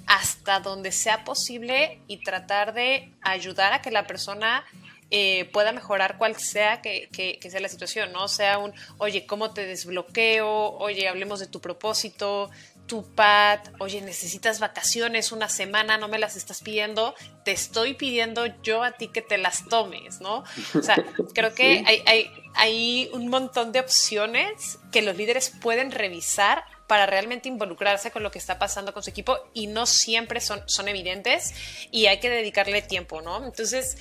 hasta 0.06 0.60
donde 0.60 0.90
sea 0.92 1.24
posible 1.24 2.00
y 2.06 2.22
tratar 2.22 2.72
de 2.72 3.12
ayudar 3.22 3.72
a 3.72 3.82
que 3.82 3.90
la 3.90 4.06
persona 4.06 4.64
eh, 5.10 5.44
pueda 5.52 5.70
mejorar 5.70 6.18
cual 6.18 6.36
sea 6.36 6.80
que, 6.80 7.08
sea 7.40 7.60
la 7.60 7.68
situación, 7.68 8.12
¿no? 8.12 8.26
Sea 8.26 8.58
un, 8.58 8.72
oye, 8.98 9.26
¿cómo 9.26 9.52
te 9.52 9.66
desbloqueo? 9.66 10.48
Oye, 10.78 11.08
hablemos 11.08 11.38
de 11.38 11.46
tu 11.46 11.60
propósito, 11.60 12.50
tu 12.86 13.04
pad, 13.14 13.60
oye, 13.78 14.00
necesitas 14.00 14.60
vacaciones 14.60 15.32
una 15.32 15.48
semana, 15.48 15.98
no 15.98 16.08
me 16.08 16.18
las 16.18 16.36
estás 16.36 16.62
pidiendo, 16.62 17.14
te 17.44 17.52
estoy 17.52 17.94
pidiendo 17.94 18.46
yo 18.62 18.82
a 18.82 18.92
ti 18.92 19.08
que 19.08 19.22
te 19.22 19.38
las 19.38 19.68
tomes, 19.68 20.20
¿no? 20.20 20.44
O 20.74 20.82
sea, 20.82 20.96
creo 21.34 21.54
que 21.54 21.84
hay, 21.86 22.02
hay, 22.06 22.30
hay 22.54 23.10
un 23.12 23.28
montón 23.28 23.72
de 23.72 23.80
opciones 23.80 24.78
que 24.92 25.02
los 25.02 25.16
líderes 25.16 25.52
pueden 25.60 25.90
revisar 25.90 26.64
para 26.86 27.06
realmente 27.06 27.48
involucrarse 27.48 28.10
con 28.10 28.22
lo 28.22 28.30
que 28.30 28.38
está 28.38 28.58
pasando 28.58 28.92
con 28.92 29.02
su 29.02 29.10
equipo 29.10 29.38
y 29.52 29.66
no 29.66 29.86
siempre 29.86 30.40
son, 30.40 30.62
son 30.66 30.88
evidentes 30.88 31.52
y 31.90 32.06
hay 32.06 32.20
que 32.20 32.30
dedicarle 32.30 32.82
tiempo, 32.82 33.22
¿no? 33.22 33.44
Entonces, 33.44 33.96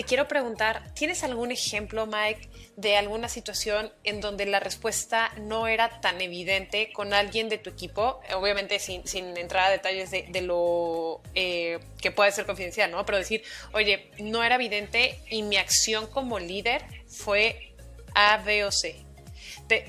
te 0.00 0.06
quiero 0.06 0.26
preguntar, 0.26 0.94
¿tienes 0.94 1.24
algún 1.24 1.52
ejemplo, 1.52 2.06
Mike, 2.06 2.48
de 2.76 2.96
alguna 2.96 3.28
situación 3.28 3.92
en 4.02 4.22
donde 4.22 4.46
la 4.46 4.58
respuesta 4.58 5.30
no 5.42 5.66
era 5.66 6.00
tan 6.00 6.22
evidente 6.22 6.90
con 6.94 7.12
alguien 7.12 7.50
de 7.50 7.58
tu 7.58 7.68
equipo? 7.68 8.18
Obviamente 8.34 8.78
sin, 8.78 9.06
sin 9.06 9.36
entrar 9.36 9.66
a 9.66 9.68
detalles 9.68 10.10
de, 10.10 10.40
lo 10.40 11.20
eh, 11.34 11.80
que 12.00 12.10
puede 12.10 12.32
ser 12.32 12.46
confidencial, 12.46 12.90
¿no? 12.90 13.04
Pero 13.04 13.18
decir, 13.18 13.42
oye, 13.74 14.10
no 14.18 14.42
era 14.42 14.54
evidente 14.54 15.20
y 15.28 15.42
mi 15.42 15.58
acción 15.58 16.06
como 16.06 16.38
líder 16.38 16.82
fue 17.06 17.74
A, 18.14 18.38
B 18.38 18.64
o 18.64 18.72
C. 18.72 19.04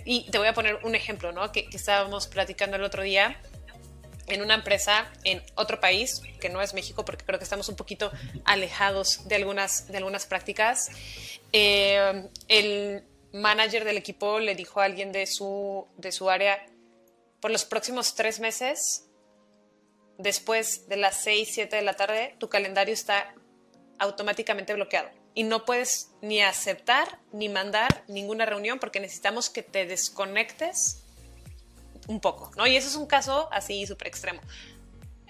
y 0.03 0.30
te 0.30 0.38
voy 0.38 0.47
a 0.49 0.53
poner 0.53 0.80
un 0.84 0.93
ejemplo, 0.93 1.32
¿no? 1.32 1.53
Que 1.53 1.70
estábamos 1.72 2.28
platicando 2.28 2.76
el 2.76 2.84
otro 2.84 3.01
día 3.01 3.39
en 4.28 4.41
una 4.41 4.55
empresa 4.55 5.11
en 5.24 5.43
otro 5.55 5.80
país, 5.80 6.22
que 6.39 6.49
no 6.49 6.61
es 6.61 6.74
México, 6.74 7.05
porque 7.05 7.26
creo 7.26 7.39
que 7.39 7.43
estamos 7.43 7.69
un 7.69 7.76
poquito 7.76 8.11
alejados 8.45 9.28
de 9.28 9.36
algunas, 9.36 9.88
de 9.88 9.97
algunas 9.97 10.26
prácticas. 10.26 10.89
Eh, 11.53 12.28
el 12.47 13.03
manager 13.34 13.84
del 13.84 13.97
equipo 13.97 14.39
le 14.39 14.55
dijo 14.55 14.82
a 14.82 14.86
alguien 14.86 15.11
de 15.11 15.28
su, 15.28 15.88
de 15.97 16.11
su 16.11 16.30
área, 16.30 16.65
por 17.39 17.51
los 17.51 17.65
próximos 17.65 18.15
tres 18.15 18.39
meses, 18.39 19.07
después 20.17 20.88
de 20.88 20.97
las 20.97 21.24
6, 21.24 21.49
7 21.51 21.76
de 21.76 21.82
la 21.82 21.95
tarde, 21.95 22.36
tu 22.39 22.49
calendario 22.49 22.93
está 22.93 23.34
automáticamente 23.99 24.74
bloqueado. 24.74 25.09
Y 25.34 25.43
no 25.43 25.65
puedes 25.65 26.11
ni 26.22 26.41
aceptar 26.41 27.19
ni 27.32 27.49
mandar 27.49 28.03
ninguna 28.07 28.45
reunión 28.45 28.80
porque 28.80 28.99
necesitamos 28.99 29.49
que 29.49 29.63
te 29.63 29.86
desconectes 29.86 31.03
un 32.12 32.20
poco, 32.20 32.51
¿no? 32.57 32.68
Y 32.68 32.76
eso 32.76 32.88
es 32.88 32.95
un 32.95 33.07
caso 33.07 33.47
así 33.51 33.88
súper 33.88 34.07
extremo. 34.07 34.41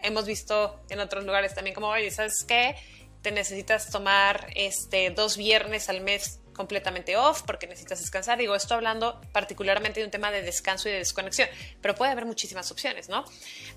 Hemos 0.03 0.25
visto 0.25 0.81
en 0.89 0.99
otros 0.99 1.25
lugares 1.25 1.53
también 1.53 1.75
como, 1.75 1.87
oye, 1.87 2.09
¿sabes 2.11 2.43
qué? 2.43 2.75
Te 3.21 3.31
necesitas 3.31 3.89
tomar 3.91 4.47
este, 4.55 5.11
dos 5.11 5.37
viernes 5.37 5.89
al 5.89 6.01
mes 6.01 6.39
completamente 6.53 7.15
off 7.17 7.43
porque 7.43 7.67
necesitas 7.67 7.99
descansar. 7.99 8.39
Digo, 8.39 8.55
esto 8.55 8.73
hablando 8.73 9.21
particularmente 9.31 9.99
de 9.99 10.05
un 10.05 10.11
tema 10.11 10.31
de 10.31 10.41
descanso 10.41 10.89
y 10.89 10.91
de 10.91 10.97
desconexión, 10.97 11.47
pero 11.81 11.93
puede 11.93 12.11
haber 12.11 12.25
muchísimas 12.25 12.71
opciones, 12.71 13.09
¿no? 13.09 13.23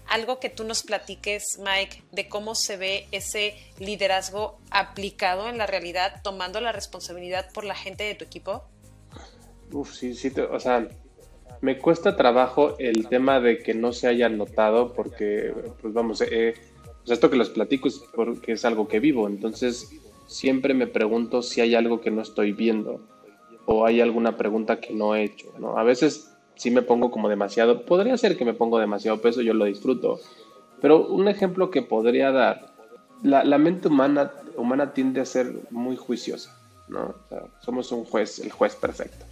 Algo 0.07 0.41
que 0.41 0.49
tú 0.49 0.65
nos 0.65 0.83
platiques, 0.83 1.59
Mike, 1.59 2.05
de 2.11 2.29
cómo 2.29 2.55
se 2.55 2.79
ve 2.79 3.07
ese 3.13 3.55
liderazgo 3.79 4.59
aplicado 4.71 5.49
en 5.51 5.59
la 5.59 5.67
realidad, 5.67 6.21
tomando 6.23 6.61
la 6.63 6.73
responsabilidad 6.73 7.51
por 7.53 7.65
la 7.65 7.75
gente 7.75 8.05
de 8.05 8.15
tu 8.15 8.25
equipo. 8.25 8.65
Uf, 9.71 9.95
sí, 9.95 10.15
sí, 10.15 10.33
o 10.51 10.61
sea, 10.61 10.89
me 11.65 11.79
cuesta 11.79 12.15
trabajo 12.15 12.75
el 12.79 13.09
tema 13.09 13.41
de 13.41 13.57
que 13.57 13.73
no 13.73 13.95
se 13.95 14.07
haya 14.07 14.29
notado 14.29 14.93
porque, 14.93 15.55
pues 15.81 15.95
vamos, 15.95 16.21
eh, 16.21 16.53
pues 16.99 17.11
esto 17.11 17.31
que 17.31 17.39
les 17.39 17.49
platico 17.49 17.89
es 17.89 18.05
porque 18.15 18.53
es 18.53 18.67
algo 18.67 18.87
que 18.87 19.01
vivo, 19.01 19.27
entonces 19.27 19.91
siempre 20.27 20.75
me 20.75 20.87
pregunto 20.87 21.41
si 21.41 21.63
hay 21.63 21.75
algo 21.75 22.03
que 22.03 22.11
no 22.11 22.21
estoy 22.21 22.53
viendo 22.53 23.01
o 23.65 23.87
hay 23.87 24.03
alguna 24.03 24.37
pregunta 24.37 24.79
que 24.79 24.93
no 24.93 25.15
he 25.15 25.25
hecho, 25.25 25.55
¿no? 25.59 25.79
A 25.79 25.85
veces 25.85 26.37
sí 26.55 26.71
me 26.71 26.83
pongo 26.83 27.11
como 27.11 27.31
demasiado, 27.31 27.87
podría 27.87 28.19
ser 28.19 28.37
que 28.37 28.45
me 28.45 28.53
pongo 28.53 28.79
demasiado 28.79 29.23
peso, 29.23 29.41
yo 29.41 29.55
lo 29.55 29.65
disfruto, 29.65 30.21
pero 30.83 31.07
un 31.07 31.29
ejemplo 31.29 31.71
que 31.71 31.81
podría 31.81 32.31
dar, 32.31 32.75
la, 33.23 33.57
mente 33.57 33.89
humana, 33.89 34.33
humana 34.59 34.93
tiende 34.93 35.23
a 35.23 35.25
ser 35.25 35.51
muy 35.71 35.97
juiciosa, 35.97 36.55
¿no? 36.89 37.15
Somos 37.61 37.91
un 37.91 38.05
juez, 38.05 38.39
el 38.41 38.53
juez 38.53 38.77
perfecto. 38.77 39.25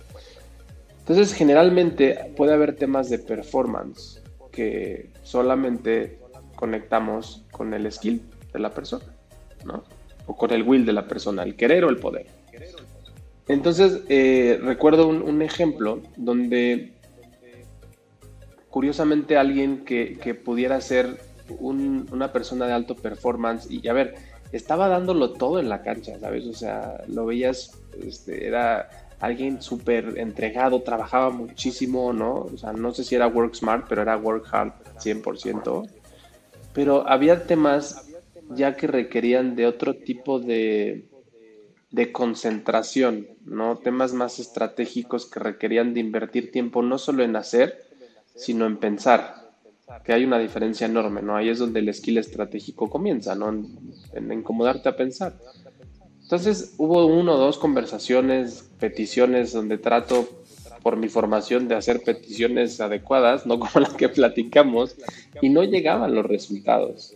Entonces, 1.03 1.35
generalmente 1.35 2.33
puede 2.37 2.55
haber 2.55 2.77
temas 2.77 3.11
de 3.11 3.19
performance 3.19 4.23
que 4.53 5.11
solamente 5.25 6.21
conectamos 6.55 7.45
con 7.51 7.75
el 7.75 7.91
skill 7.91 8.23
de 8.53 8.61
la 8.61 8.71
persona, 8.71 9.05
¿no? 9.65 9.83
O 10.27 10.37
con 10.37 10.53
el 10.53 10.63
will 10.63 10.87
de 10.87 10.93
la 10.93 11.09
persona, 11.09 11.43
el 11.43 11.57
querer 11.57 11.85
o 11.85 11.91
el 11.91 11.97
poder. 11.97 12.27
Entonces, 13.49 14.03
eh, 14.09 14.61
recuerdo 14.63 15.09
un, 15.09 15.43
ejemplo 15.43 16.01
donde, 16.17 16.93
curiosamente, 18.71 19.37
alguien 19.37 19.85
que, 19.85 20.41
pudiera 20.45 20.81
ser 20.81 21.19
una 21.59 22.33
persona 22.33 22.67
de 22.67 22.75
alto 22.75 22.95
performance, 22.95 23.69
y 23.69 23.89
a 23.89 23.93
ver, 23.93 24.15
estaba 24.53 24.87
dándolo 24.87 25.33
todo 25.33 25.59
en 25.59 25.69
la 25.69 25.83
cancha, 25.83 26.17
¿sabes? 26.21 26.47
O 26.47 26.53
sea, 26.53 27.03
lo 27.09 27.27
veías, 27.27 27.77
este, 28.01 28.47
era 28.47 28.89
alguien 29.23 29.63
súper 29.63 30.19
entregado, 30.19 30.83
trabajaba 30.83 31.31
muchísimo, 31.31 32.13
¿no? 32.13 32.49
O 32.53 32.57
sea, 32.59 32.73
no 32.73 32.93
sé 32.93 33.05
si 33.05 33.15
era 33.15 33.29
work 33.29 33.55
smart, 33.55 33.87
pero 33.89 34.03
era 34.03 34.17
work 34.17 34.45
hard 34.51 34.73
100%. 34.99 35.89
Pero 36.75 37.09
había 37.09 37.47
temas 37.47 38.05
ya 38.51 38.77
que 38.77 38.89
requerían 38.89 39.55
de 39.55 39.69
otro 39.69 39.95
tipo 39.95 40.41
de, 40.41 41.05
de 41.93 42.11
concentración, 42.11 43.29
¿no? 43.45 43.77
Temas 43.77 44.13
más 44.13 44.41
estratégicos 44.41 45.31
que 45.31 45.39
requerían 45.39 45.95
de 45.95 46.01
invertir 46.01 46.51
tiempo 46.51 46.83
no 46.83 46.99
solo 46.99 47.23
en 47.23 47.37
hacer, 47.37 47.81
sino 48.35 48.67
en 48.67 48.77
pensar, 48.79 49.53
que 50.05 50.13
hay 50.13 50.25
una 50.25 50.41
diferencia 50.41 50.89
enorme, 50.89 51.23
¿no? 51.23 51.37
Ahí 51.37 51.49
es 51.49 51.61
donde 51.61 51.79
el 51.79 51.95
skill 51.95 52.19
estratégico 52.19 52.91
comienza, 52.91 53.37
¿no? 53.37 53.51
En, 53.51 53.69
en 54.15 54.33
incomodarte 54.33 54.89
a 54.89 54.97
pensar. 54.97 55.35
Entonces 56.33 56.73
hubo 56.79 57.05
uno 57.05 57.35
o 57.35 57.37
dos 57.37 57.59
conversaciones, 57.59 58.71
peticiones 58.81 59.53
donde 59.53 59.77
trato 59.77 60.27
por 60.83 60.97
mi 60.97 61.11
formación 61.11 61.69
de 61.69 61.75
hacer 61.75 62.03
peticiones 62.03 62.81
adecuadas, 62.81 63.45
no 63.45 63.59
como 63.61 63.81
las 63.81 63.93
que 63.93 64.09
platicamos, 64.09 64.97
y 65.43 65.51
no 65.51 65.63
llegaban 65.63 66.15
los 66.15 66.25
resultados. 66.25 67.15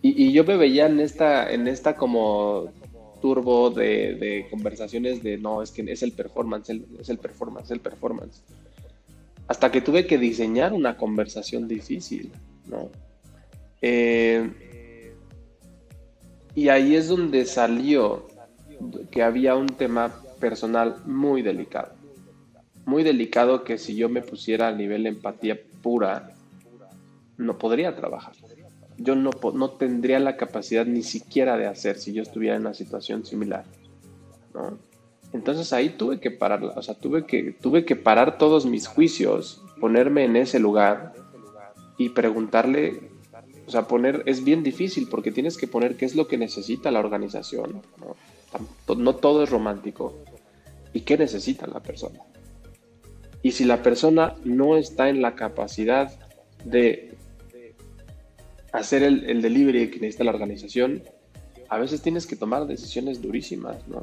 Y, 0.00 0.32
yo 0.32 0.44
me 0.44 0.56
veía 0.56 0.86
en 0.86 0.98
esta, 0.98 1.52
en 1.52 1.68
esta 1.68 1.94
como 1.94 2.72
turbo 3.20 3.68
de, 3.68 4.46
conversaciones 4.48 5.22
de 5.22 5.36
no, 5.36 5.60
es 5.60 5.70
que 5.70 5.82
es 5.82 6.02
el 6.02 6.12
performance, 6.12 6.70
es 6.98 7.10
el 7.10 7.18
performance, 7.18 7.70
el 7.70 7.80
performance. 7.80 8.42
Hasta 9.46 9.70
que 9.70 9.82
tuve 9.82 10.06
que 10.06 10.16
diseñar 10.16 10.72
una 10.72 10.96
conversación 10.96 11.68
difícil, 11.68 12.32
¿no? 12.66 12.88
Eh, 13.82 14.50
y 16.54 16.70
ahí 16.70 16.96
es 16.96 17.08
donde 17.08 17.44
salió 17.44 18.27
que 19.10 19.22
había 19.22 19.54
un 19.54 19.68
tema 19.68 20.12
personal 20.40 20.96
muy 21.06 21.42
delicado. 21.42 21.92
Muy 22.84 23.02
delicado 23.02 23.64
que 23.64 23.78
si 23.78 23.94
yo 23.96 24.08
me 24.08 24.22
pusiera 24.22 24.68
a 24.68 24.72
nivel 24.72 25.02
de 25.02 25.10
empatía 25.10 25.58
pura, 25.82 26.30
no 27.36 27.58
podría 27.58 27.94
trabajar. 27.94 28.34
Yo 28.96 29.14
no, 29.14 29.30
no 29.54 29.70
tendría 29.70 30.18
la 30.18 30.36
capacidad 30.36 30.86
ni 30.86 31.02
siquiera 31.02 31.56
de 31.56 31.66
hacer 31.66 31.98
si 31.98 32.12
yo 32.12 32.22
estuviera 32.22 32.56
en 32.56 32.62
una 32.62 32.74
situación 32.74 33.24
similar. 33.24 33.64
Entonces 35.32 35.72
ahí 35.72 35.90
tuve 35.90 36.20
que 36.20 36.30
parar, 36.30 36.64
o 36.64 36.82
sea, 36.82 36.94
tuve 36.94 37.26
que, 37.26 37.52
tuve 37.52 37.84
que 37.84 37.96
parar 37.96 38.38
todos 38.38 38.66
mis 38.66 38.86
juicios, 38.86 39.62
ponerme 39.80 40.24
en 40.24 40.36
ese 40.36 40.58
lugar 40.58 41.12
y 41.98 42.08
preguntarle, 42.10 43.10
o 43.66 43.70
sea, 43.70 43.86
poner, 43.86 44.22
es 44.26 44.42
bien 44.42 44.62
difícil 44.62 45.06
porque 45.10 45.30
tienes 45.30 45.58
que 45.58 45.68
poner 45.68 45.96
qué 45.96 46.06
es 46.06 46.16
lo 46.16 46.26
que 46.26 46.38
necesita 46.38 46.90
la 46.90 47.00
organización. 47.00 47.82
No 48.96 49.16
todo 49.16 49.42
es 49.42 49.50
romántico. 49.50 50.24
y 50.94 51.02
qué 51.02 51.18
necesita 51.18 51.66
la 51.66 51.80
persona. 51.80 52.20
Y 53.42 53.52
si 53.52 53.64
la 53.64 53.82
persona 53.82 54.34
no 54.44 54.76
está 54.76 55.10
en 55.10 55.20
la 55.20 55.34
capacidad 55.34 56.10
de 56.64 57.14
hacer 58.72 59.02
el, 59.02 59.42
delivery 59.42 59.90
que 59.90 60.00
necesita 60.00 60.24
la 60.24 60.32
organización, 60.32 61.02
a 61.68 61.78
veces 61.78 62.02
tienes 62.02 62.26
que 62.26 62.36
tomar 62.36 62.66
decisiones 62.66 63.20
durísimas, 63.20 63.86
¿no? 63.86 64.02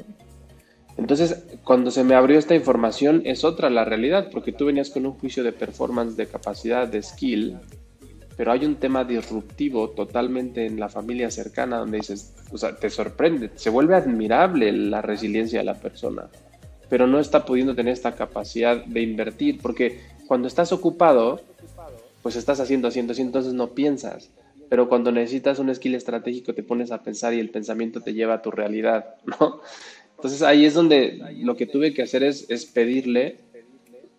Entonces, 0.98 1.44
cuando 1.64 1.92
se 1.92 2.04
me 2.04 2.16
abrió 2.16 2.40
esta 2.40 2.56
información, 2.56 3.24
es 3.26 3.44
otra 3.44 3.70
la 3.70 3.84
realidad, 3.84 4.30
porque 4.32 4.54
tú 4.54 4.66
venías 4.66 4.92
con 4.92 5.06
un 5.06 5.14
juicio 5.14 5.44
de 5.44 5.52
performance, 5.52 6.16
de 6.16 6.28
capacidad, 6.28 6.88
de 6.88 7.02
skill, 7.02 7.58
pero 8.38 8.52
hay 8.52 8.66
un 8.66 8.76
tema 8.76 9.04
disruptivo 9.04 9.90
totalmente 9.90 10.66
en 10.66 10.80
la 10.80 10.90
familia 10.90 11.32
cercana 11.32 11.78
donde 11.78 11.98
dices, 11.98 12.34
o 12.52 12.58
sea, 12.58 12.76
te 12.76 12.90
sorprende, 12.90 13.52
se 13.56 13.70
vuelve 13.70 13.96
admirable 13.96 14.72
la 14.72 15.02
resiliencia 15.02 15.60
de 15.60 15.66
la 15.66 15.76
persona, 15.76 16.28
pero 16.90 17.08
no 17.08 17.20
está 17.20 17.46
pudiendo 17.46 17.76
tener 17.76 17.94
esta 17.94 18.16
capacidad 18.16 18.84
de 18.84 19.02
invertir, 19.02 19.60
porque 19.62 20.00
cuando 20.28 20.48
estás 20.48 20.72
ocupado, 20.72 21.42
pues 22.22 22.36
estás 22.36 22.60
haciendo, 22.60 22.88
haciendo, 22.88 23.14
así, 23.14 23.22
entonces 23.22 23.54
no 23.54 23.70
piensas. 23.70 24.32
Pero 24.68 24.90
cuando 24.90 25.12
necesitas 25.12 25.60
un 25.60 25.74
skill 25.74 25.94
estratégico 25.94 26.56
te 26.56 26.64
pones 26.64 26.92
a 26.92 27.04
pensar 27.04 27.34
y 27.36 27.40
el 27.40 27.52
pensamiento 27.52 28.02
te 28.02 28.14
lleva 28.14 28.36
a 28.36 28.42
tu 28.42 28.50
realidad, 28.50 29.16
¿no? 29.26 29.62
Entonces 30.16 30.42
ahí 30.42 30.66
es 30.66 30.74
donde 30.74 31.22
lo 31.38 31.56
que 31.56 31.68
tuve 31.68 31.94
que 31.94 32.02
hacer 32.02 32.24
es, 32.24 32.50
es 32.50 32.66
pedirle, 32.66 33.38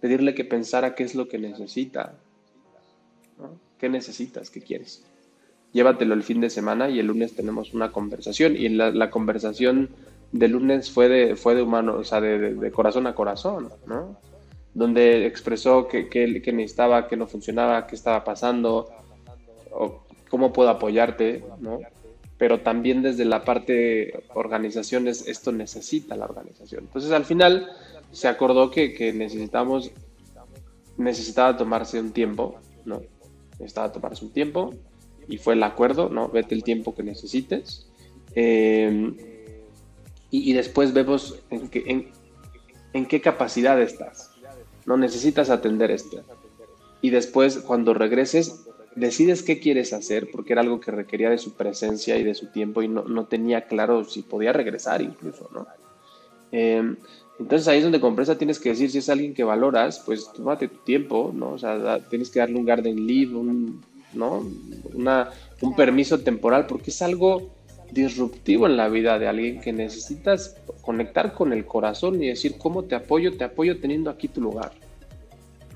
pedirle 0.00 0.34
que 0.34 0.44
pensara 0.44 0.94
qué 0.94 1.02
es 1.02 1.14
lo 1.14 1.26
que 1.26 1.38
necesita, 1.38 2.14
¿Qué 3.78 3.88
necesitas? 3.88 4.50
¿Qué 4.50 4.60
quieres? 4.60 5.04
Llévatelo 5.72 6.14
el 6.14 6.22
fin 6.22 6.40
de 6.40 6.50
semana 6.50 6.88
y 6.88 6.98
el 6.98 7.06
lunes 7.06 7.34
tenemos 7.34 7.74
una 7.74 7.92
conversación. 7.92 8.56
Y 8.56 8.68
la, 8.70 8.90
la 8.90 9.10
conversación 9.10 9.90
del 10.32 10.52
lunes 10.52 10.90
fue 10.90 11.08
de, 11.08 11.36
fue 11.36 11.54
de 11.54 11.62
humano, 11.62 11.96
o 11.96 12.04
sea, 12.04 12.20
de, 12.20 12.54
de, 12.54 12.70
corazón 12.70 13.06
a 13.06 13.14
corazón, 13.14 13.70
¿no? 13.86 14.18
Donde 14.74 15.26
expresó 15.26 15.88
que, 15.88 16.08
que, 16.08 16.42
que, 16.42 16.52
necesitaba, 16.52 17.08
que 17.08 17.16
no 17.16 17.26
funcionaba, 17.26 17.86
qué 17.86 17.94
estaba 17.94 18.24
pasando, 18.24 18.88
o 19.70 20.06
cómo 20.28 20.52
puedo 20.52 20.70
apoyarte, 20.70 21.44
¿no? 21.60 21.80
Pero 22.38 22.60
también 22.60 23.02
desde 23.02 23.24
la 23.24 23.44
parte 23.44 24.24
organizaciones, 24.34 25.26
esto 25.26 25.52
necesita 25.52 26.16
la 26.16 26.26
organización. 26.26 26.84
Entonces, 26.84 27.10
al 27.12 27.24
final 27.24 27.70
se 28.12 28.28
acordó 28.28 28.70
que, 28.70 28.92
que 28.92 29.12
necesitamos, 29.12 29.90
necesitaba 30.98 31.56
tomarse 31.56 31.98
un 32.00 32.12
tiempo, 32.12 32.58
¿no? 32.84 33.02
Necesitaba 33.59 33.92
tomarse 33.92 34.24
un 34.24 34.32
tiempo 34.32 34.74
y 35.28 35.38
fue 35.38 35.54
el 35.54 35.62
acuerdo, 35.62 36.09
¿no? 36.09 36.28
Vete 36.28 36.54
el 36.54 36.62
tiempo 36.62 36.94
que 36.94 37.02
necesites. 37.02 37.86
Eh, 38.34 39.42
y, 40.30 40.52
después 40.52 40.92
vemos 40.92 41.38
en 41.50 41.68
qué, 41.68 42.12
en, 42.92 43.07
qué 43.07 43.20
capacidad 43.20 43.80
estás. 43.80 44.30
No 44.84 44.96
necesitas 44.96 45.50
atender 45.50 45.90
esto. 45.90 46.22
Y 47.00 47.11
después, 47.11 47.59
cuando 47.59 47.94
regreses, 47.94 48.66
decides 48.94 49.42
qué 49.42 49.61
quieres 49.61 49.92
hacer, 49.92 50.30
porque 50.30 50.52
era 50.52 50.62
algo 50.62 50.80
que 50.80 50.90
requería 50.90 51.30
de 51.30 51.38
su 51.38 51.54
presencia 51.54 52.16
y 52.18 52.24
de 52.24 52.34
su 52.34 52.48
tiempo 52.48 52.82
y 52.82 52.88
no, 52.88 53.04
no 53.04 53.26
tenía 53.26 53.66
claro 53.66 54.04
si 54.04 54.22
podía 54.22 54.52
regresar 54.52 55.00
incluso, 55.00 55.48
¿no? 55.52 55.66
Eh, 56.52 56.96
entonces 57.39 57.68
ahí 57.68 57.78
es 57.78 57.84
donde 57.84 58.01
con 58.01 58.11
empresa 58.11 58.39
tienes 58.39 58.59
que 58.59 58.70
decir, 58.70 58.91
si 58.91 58.99
es 58.99 59.09
alguien 59.09 59.34
que 59.34 59.45
valoras, 59.45 60.03
pues 60.07 60.32
tómate 60.32 60.68
tu 60.68 60.78
tiempo, 60.78 61.32
¿no? 61.34 61.53
O 61.53 61.59
sea, 61.59 62.01
tienes 62.09 62.30
que 62.30 62.39
darle 62.39 62.57
un 62.57 62.64
garden 62.64 63.07
leave, 63.07 63.34
un, 63.34 63.84
¿no? 64.14 64.43
Una, 64.95 65.30
un 65.61 65.76
permiso 65.76 66.20
temporal, 66.20 66.66
porque 66.66 66.91
es 66.91 67.03
algo 67.03 67.51
disruptivo 67.91 68.66
en 68.66 68.76
la 68.76 68.89
vida 68.89 69.18
de 69.18 69.28
alguien 69.28 69.61
que 69.61 69.72
necesitas 69.72 70.57
conectar 70.80 71.34
con 71.34 71.53
el 71.53 71.66
corazón 71.66 72.22
y 72.22 72.28
decir, 72.28 72.57
¿cómo 72.59 72.84
te 72.84 72.95
apoyo? 72.95 73.37
Te 73.37 73.45
apoyo 73.45 73.78
teniendo 73.80 74.09
aquí 74.11 74.28
tu 74.28 74.41
lugar, 74.41 74.72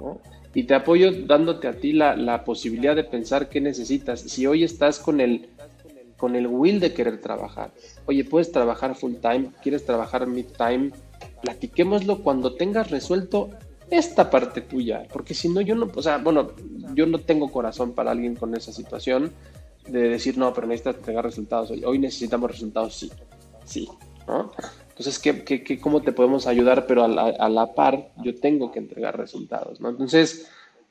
¿no? 0.01 0.19
Y 0.55 0.65
te 0.65 0.75
apoyo 0.75 1.13
dándote 1.13 1.69
a 1.69 1.75
ti 1.75 1.93
la, 1.93 2.17
la 2.17 2.43
posibilidad 2.43 2.97
de 2.97 3.05
pensar 3.05 3.49
qué 3.49 3.61
necesitas. 3.61 4.21
Si 4.21 4.47
hoy 4.47 4.65
estás 4.65 4.99
con 4.99 5.21
el, 5.21 5.49
con 6.17 6.35
el 6.35 6.47
will 6.47 6.81
de 6.81 6.93
querer 6.95 7.21
trabajar, 7.21 7.71
oye, 8.07 8.25
puedes 8.25 8.51
trabajar 8.51 8.97
full 8.97 9.15
time, 9.17 9.51
quieres 9.63 9.85
trabajar 9.85 10.27
mid 10.27 10.47
time, 10.47 10.91
platiquémoslo 11.43 12.23
cuando 12.23 12.55
tengas 12.55 12.91
resuelto 12.91 13.51
esta 13.91 14.31
parte 14.31 14.61
tuya, 14.61 15.07
porque 15.13 15.35
si 15.35 15.49
no, 15.49 15.61
yo 15.61 15.75
no, 15.75 15.91
o 15.95 16.03
sea, 16.03 16.19
bueno, 16.19 16.53
yo 16.95 17.07
no 17.07 17.19
tengo 17.19 17.51
corazón 17.51 17.93
para 17.93 18.13
alguien 18.13 18.37
con 18.37 18.55
esa 18.55 18.73
situación 18.73 19.33
de 19.89 20.09
decir, 20.09 20.39
no, 20.39 20.53
pero 20.55 20.67
necesitas 20.67 20.97
entregar 20.97 21.25
resultados 21.25 21.71
hoy, 21.71 21.85
hoy 21.85 21.99
necesitamos 21.99 22.51
resultados, 22.51 22.95
sí, 22.95 23.11
sí, 23.65 23.89
¿no? 24.29 24.53
Entonces, 24.91 25.19
¿qué, 25.19 25.43
qué, 25.45 25.81
cómo 25.81 26.03
te 26.03 26.13
podemos 26.13 26.47
ayudar? 26.47 26.87
Pero 26.87 27.03
a 27.03 27.09
la, 27.09 27.23
a 27.23 27.49
la, 27.49 27.75
par, 27.75 28.13
yo 28.23 28.35
tengo 28.35 28.71
que 28.71 28.79
entregar 28.79 29.19
resultados, 29.19 29.81
¿no? 29.81 29.89
Entonces, 29.89 30.49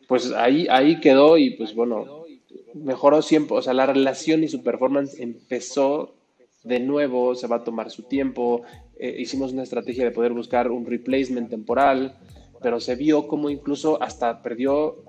pues 0.07 0.31
ahí, 0.31 0.67
ahí 0.69 0.99
quedó 0.99 1.37
y 1.37 1.51
pues 1.51 1.75
bueno, 1.75 2.25
mejoró 2.73 3.21
siempre, 3.21 3.57
o 3.57 3.61
sea, 3.61 3.73
la 3.73 3.85
relación 3.85 4.43
y 4.43 4.47
su 4.47 4.63
performance 4.63 5.19
empezó 5.19 6.15
de 6.63 6.79
nuevo, 6.79 7.35
se 7.35 7.47
va 7.47 7.57
a 7.57 7.63
tomar 7.63 7.89
su 7.89 8.03
tiempo, 8.03 8.63
eh, 8.97 9.15
hicimos 9.19 9.53
una 9.53 9.63
estrategia 9.63 10.03
de 10.03 10.11
poder 10.11 10.33
buscar 10.33 10.69
un 10.71 10.85
replacement 10.85 11.49
temporal, 11.49 12.17
pero 12.61 12.79
se 12.79 12.95
vio 12.95 13.27
como 13.27 13.49
incluso 13.49 14.01
hasta 14.01 14.41
perdió, 14.41 15.03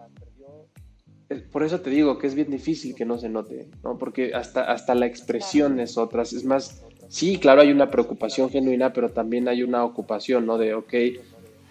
eh, 1.28 1.42
por 1.50 1.64
eso 1.64 1.80
te 1.80 1.90
digo 1.90 2.18
que 2.18 2.28
es 2.28 2.34
bien 2.34 2.50
difícil 2.50 2.94
que 2.94 3.04
no 3.04 3.18
se 3.18 3.28
note, 3.28 3.68
¿no? 3.82 3.98
Porque 3.98 4.32
hasta, 4.34 4.62
hasta 4.70 4.94
la 4.94 5.06
expresión 5.06 5.80
es 5.80 5.98
otra, 5.98 6.22
es 6.22 6.44
más, 6.44 6.84
sí, 7.08 7.38
claro, 7.38 7.62
hay 7.62 7.72
una 7.72 7.90
preocupación 7.90 8.48
genuina, 8.50 8.92
pero 8.92 9.10
también 9.10 9.48
hay 9.48 9.64
una 9.64 9.84
ocupación, 9.84 10.46
¿no? 10.46 10.56
De, 10.56 10.74
ok, 10.74 10.94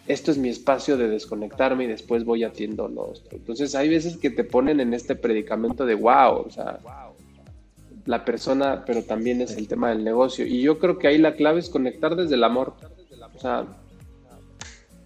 esto 0.09 0.31
es 0.31 0.37
mi 0.37 0.49
espacio 0.49 0.97
de 0.97 1.07
desconectarme 1.07 1.83
y 1.83 1.87
después 1.87 2.25
voy 2.25 2.43
atiendo. 2.43 2.91
Entonces 3.31 3.75
hay 3.75 3.89
veces 3.89 4.17
que 4.17 4.31
te 4.31 4.43
ponen 4.43 4.79
en 4.79 4.95
este 4.95 5.15
predicamento 5.15 5.85
de, 5.85 5.93
wow, 5.93 6.45
o 6.47 6.49
sea, 6.49 6.79
la 8.09 8.25
persona, 8.25 8.85
pero 8.87 9.03
también 9.03 9.39
es 9.39 9.55
el 9.55 9.67
tema 9.67 9.89
del 9.89 10.03
negocio. 10.03 10.43
Y 10.43 10.63
yo 10.63 10.79
creo 10.79 10.97
que 10.97 11.07
ahí 11.07 11.19
la 11.19 11.35
clave 11.35 11.59
es 11.59 11.69
conectar 11.69 12.15
desde 12.15 12.33
el 12.33 12.43
amor. 12.43 12.73
O 13.35 13.39
sea, 13.39 13.67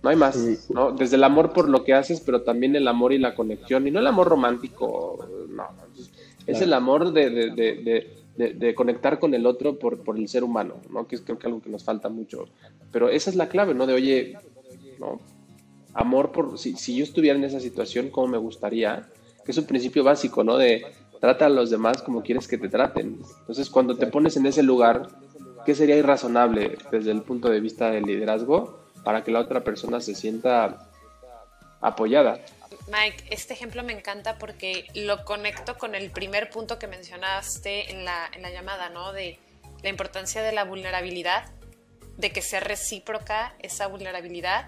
no 0.01 0.09
hay 0.09 0.15
más, 0.15 0.69
¿no? 0.69 0.93
Desde 0.93 1.17
el 1.17 1.25
amor 1.25 1.51
por 1.51 1.67
lo 1.67 1.83
que 1.83 1.93
haces, 1.93 2.21
pero 2.21 2.43
también 2.43 2.77
el 2.77 2.87
amor 2.87 3.11
y 3.11 3.17
la 3.17 3.35
conexión. 3.35 3.85
Y 3.85 3.91
no 3.91 3.99
el 3.99 4.07
amor 4.07 4.29
romántico, 4.29 5.27
no. 5.49 5.67
Es 6.47 6.61
el 6.61 6.71
amor 6.71 7.11
de, 7.11 7.29
de, 7.29 8.07
de, 8.37 8.53
de, 8.53 8.73
conectar 8.73 9.19
con 9.19 9.33
el 9.33 9.47
otro 9.47 9.77
por, 9.77 10.01
por 10.01 10.17
el 10.17 10.29
ser 10.29 10.45
humano, 10.45 10.75
¿no? 10.89 11.05
Que 11.05 11.15
es 11.15 11.21
creo 11.23 11.37
que 11.37 11.47
algo 11.47 11.61
que 11.61 11.69
nos 11.69 11.83
falta 11.83 12.07
mucho. 12.07 12.45
Pero 12.93 13.09
esa 13.09 13.29
es 13.29 13.35
la 13.35 13.49
clave, 13.49 13.73
¿no? 13.73 13.85
De, 13.85 13.95
oye, 13.95 14.37
¿no? 14.97 15.19
Amor 15.93 16.31
por, 16.31 16.57
si, 16.57 16.77
si 16.77 16.95
yo 16.95 17.03
estuviera 17.03 17.37
en 17.37 17.43
esa 17.43 17.59
situación, 17.59 18.11
¿cómo 18.11 18.27
me 18.27 18.37
gustaría? 18.37 19.09
Que 19.43 19.51
es 19.51 19.57
un 19.57 19.65
principio 19.65 20.05
básico, 20.05 20.45
¿no? 20.45 20.57
De, 20.57 20.85
trata 21.23 21.45
a 21.45 21.49
los 21.49 21.69
demás 21.69 22.01
como 22.01 22.21
quieres 22.21 22.49
que 22.49 22.57
te 22.57 22.67
traten. 22.67 23.17
Entonces, 23.39 23.69
cuando 23.69 23.95
te 23.95 24.07
pones 24.07 24.35
en 24.35 24.45
ese 24.45 24.61
lugar, 24.61 25.07
¿qué 25.65 25.73
sería 25.73 25.95
irrazonable 25.95 26.77
desde 26.91 27.11
el 27.11 27.21
punto 27.21 27.49
de 27.49 27.61
vista 27.61 27.89
del 27.89 28.03
liderazgo 28.03 28.83
para 29.05 29.23
que 29.23 29.31
la 29.31 29.39
otra 29.39 29.63
persona 29.63 30.01
se 30.01 30.15
sienta 30.15 30.89
apoyada? 31.79 32.41
Mike, 32.91 33.23
este 33.29 33.53
ejemplo 33.53 33.83
me 33.83 33.93
encanta 33.93 34.37
porque 34.37 34.87
lo 34.95 35.23
conecto 35.23 35.77
con 35.77 35.95
el 35.95 36.11
primer 36.11 36.49
punto 36.49 36.77
que 36.77 36.87
mencionaste 36.87 37.91
en 37.91 38.03
la, 38.03 38.29
en 38.33 38.41
la 38.41 38.51
llamada, 38.51 38.89
¿no? 38.89 39.13
De 39.13 39.39
la 39.81 39.87
importancia 39.87 40.43
de 40.43 40.51
la 40.51 40.65
vulnerabilidad, 40.65 41.45
de 42.17 42.31
que 42.31 42.41
sea 42.41 42.59
recíproca 42.59 43.55
esa 43.59 43.87
vulnerabilidad 43.87 44.67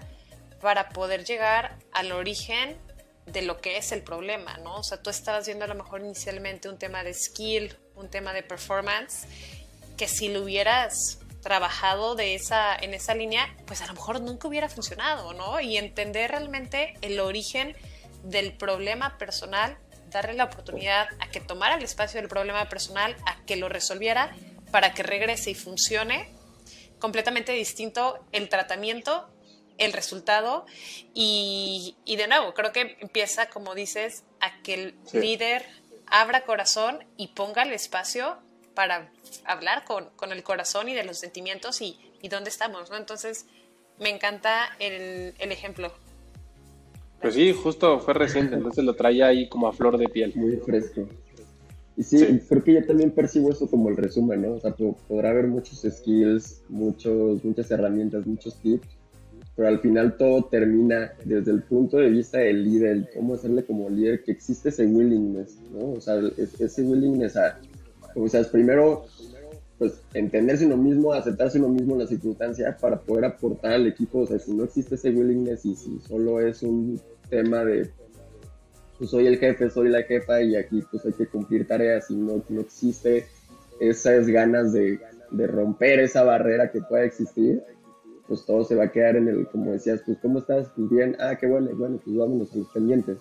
para 0.62 0.88
poder 0.88 1.26
llegar 1.26 1.76
al 1.92 2.12
origen 2.12 2.78
de 3.26 3.42
lo 3.42 3.60
que 3.60 3.76
es 3.76 3.92
el 3.92 4.02
problema, 4.02 4.56
¿no? 4.58 4.76
O 4.76 4.82
sea, 4.82 5.02
tú 5.02 5.10
estabas 5.10 5.46
viendo 5.46 5.64
a 5.64 5.68
lo 5.68 5.74
mejor 5.74 6.00
inicialmente 6.00 6.68
un 6.68 6.78
tema 6.78 7.02
de 7.02 7.12
skill, 7.12 7.76
un 7.96 8.08
tema 8.08 8.32
de 8.32 8.42
performance, 8.42 9.26
que 9.96 10.08
si 10.08 10.28
lo 10.28 10.42
hubieras 10.42 11.18
trabajado 11.42 12.14
de 12.14 12.34
esa, 12.34 12.74
en 12.74 12.94
esa 12.94 13.14
línea, 13.14 13.54
pues 13.66 13.80
a 13.82 13.86
lo 13.86 13.94
mejor 13.94 14.20
nunca 14.20 14.48
hubiera 14.48 14.68
funcionado, 14.68 15.32
¿no? 15.32 15.60
Y 15.60 15.76
entender 15.76 16.30
realmente 16.30 16.94
el 17.02 17.20
origen 17.20 17.76
del 18.22 18.52
problema 18.52 19.18
personal, 19.18 19.76
darle 20.10 20.34
la 20.34 20.44
oportunidad 20.44 21.08
a 21.20 21.28
que 21.30 21.40
tomara 21.40 21.76
el 21.76 21.84
espacio 21.84 22.20
del 22.20 22.28
problema 22.28 22.68
personal, 22.68 23.16
a 23.26 23.44
que 23.44 23.56
lo 23.56 23.68
resolviera 23.68 24.34
para 24.70 24.92
que 24.92 25.02
regrese 25.02 25.50
y 25.50 25.54
funcione, 25.54 26.28
completamente 26.98 27.52
distinto 27.52 28.24
el 28.32 28.48
tratamiento 28.48 29.28
el 29.78 29.92
resultado 29.92 30.66
y, 31.14 31.96
de 32.06 32.28
nuevo, 32.28 32.54
creo 32.54 32.72
que 32.72 32.96
empieza, 33.00 33.48
como 33.48 33.74
dices, 33.74 34.24
a 34.40 34.62
que 34.62 34.74
el 34.74 34.94
líder 35.12 35.64
abra 36.06 36.44
corazón 36.44 37.04
y 37.16 37.28
ponga 37.28 37.62
el 37.62 37.72
espacio 37.72 38.36
para 38.74 39.10
hablar 39.44 39.84
con, 39.84 40.32
el 40.32 40.42
corazón 40.42 40.88
y 40.88 40.94
de 40.94 41.04
los 41.04 41.18
sentimientos 41.18 41.80
y, 41.80 41.98
dónde 42.28 42.50
estamos, 42.50 42.90
¿no? 42.90 42.96
Entonces, 42.96 43.46
me 44.00 44.10
encanta 44.10 44.66
el, 44.80 45.32
ejemplo. 45.38 45.92
Pues 47.20 47.34
sí, 47.34 47.52
justo 47.52 48.00
fue 48.00 48.14
reciente, 48.14 48.56
entonces 48.56 48.84
lo 48.84 48.94
traía 48.94 49.28
ahí 49.28 49.48
como 49.48 49.68
a 49.68 49.72
flor 49.72 49.96
de 49.96 50.08
piel. 50.08 50.32
Muy 50.34 50.56
fresco. 50.56 51.08
Y 51.96 52.02
sí, 52.02 52.40
creo 52.48 52.64
que 52.64 52.74
yo 52.74 52.84
también 52.84 53.12
percibo 53.12 53.50
eso 53.50 53.70
como 53.70 53.88
el 53.88 53.96
resumen, 53.96 54.42
¿no? 54.42 54.54
O 54.54 54.60
sea, 54.60 54.74
podrá 54.74 55.30
haber 55.30 55.46
muchos 55.46 55.86
skills, 55.88 56.62
muchos, 56.68 57.42
muchas 57.44 57.70
herramientas, 57.70 58.26
muchos 58.26 58.60
tips, 58.60 58.88
pero 59.56 59.68
al 59.68 59.80
final 59.80 60.16
todo 60.18 60.44
termina 60.44 61.12
desde 61.24 61.50
el 61.50 61.62
punto 61.62 61.96
de 61.96 62.10
vista 62.10 62.38
del 62.38 62.62
líder, 62.62 63.08
cómo 63.14 63.34
hacerle 63.34 63.64
como 63.64 63.88
líder, 63.88 64.22
que 64.22 64.32
existe 64.32 64.68
ese 64.68 64.84
willingness, 64.84 65.58
¿no? 65.72 65.92
O 65.92 66.00
sea, 66.00 66.20
ese 66.36 66.82
willingness 66.82 67.36
a, 67.36 67.58
o 68.14 68.28
sea, 68.28 68.40
es 68.40 68.48
primero, 68.48 69.06
pues, 69.78 69.94
entenderse 70.12 70.66
uno 70.66 70.76
mismo, 70.76 71.14
aceptarse 71.14 71.58
uno 71.58 71.70
mismo 71.70 71.94
en 71.94 72.00
la 72.00 72.06
circunstancia 72.06 72.76
para 72.76 73.00
poder 73.00 73.24
aportar 73.24 73.72
al 73.72 73.86
equipo, 73.86 74.20
o 74.20 74.26
sea, 74.26 74.38
si 74.38 74.52
no 74.52 74.64
existe 74.64 74.96
ese 74.96 75.10
willingness 75.10 75.64
y 75.64 75.74
si 75.74 75.98
solo 76.00 76.38
es 76.40 76.62
un 76.62 77.00
tema 77.30 77.64
de, 77.64 77.88
pues, 78.98 79.08
soy 79.08 79.26
el 79.26 79.38
jefe, 79.38 79.70
soy 79.70 79.88
la 79.88 80.02
jefa 80.02 80.42
y 80.42 80.54
aquí, 80.54 80.82
pues, 80.90 81.06
hay 81.06 81.14
que 81.14 81.28
cumplir 81.28 81.66
tareas 81.66 82.10
y 82.10 82.16
no, 82.16 82.44
no 82.50 82.60
existe 82.60 83.24
esas 83.80 84.26
ganas 84.26 84.74
de, 84.74 85.00
de 85.30 85.46
romper 85.46 86.00
esa 86.00 86.24
barrera 86.24 86.70
que 86.70 86.82
pueda 86.82 87.04
existir, 87.04 87.62
pues 88.28 88.44
todo 88.44 88.64
se 88.64 88.74
va 88.74 88.84
a 88.84 88.92
quedar 88.92 89.16
en 89.16 89.28
el, 89.28 89.46
como 89.48 89.72
decías, 89.72 90.02
pues 90.04 90.18
¿cómo 90.20 90.38
estás? 90.38 90.68
Pues 90.76 90.90
bien, 90.90 91.16
ah, 91.20 91.36
qué 91.36 91.46
bueno, 91.46 91.70
bueno, 91.74 92.00
pues 92.04 92.16
vámonos 92.16 92.52
a 92.52 92.58
los 92.58 92.68
pendientes, 92.68 93.18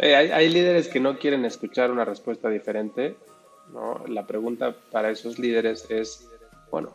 eh, 0.00 0.14
hay, 0.14 0.48
líderes 0.48 0.86
que 0.86 1.00
no 1.00 1.18
quieren 1.18 1.44
escuchar 1.44 1.90
una 1.90 2.04
respuesta 2.04 2.48
diferente, 2.48 3.16
¿no? 3.72 4.04
La 4.06 4.28
pregunta 4.28 4.76
para 4.92 5.10
esos 5.10 5.40
líderes 5.40 5.90
es, 5.90 6.28
bueno, 6.70 6.94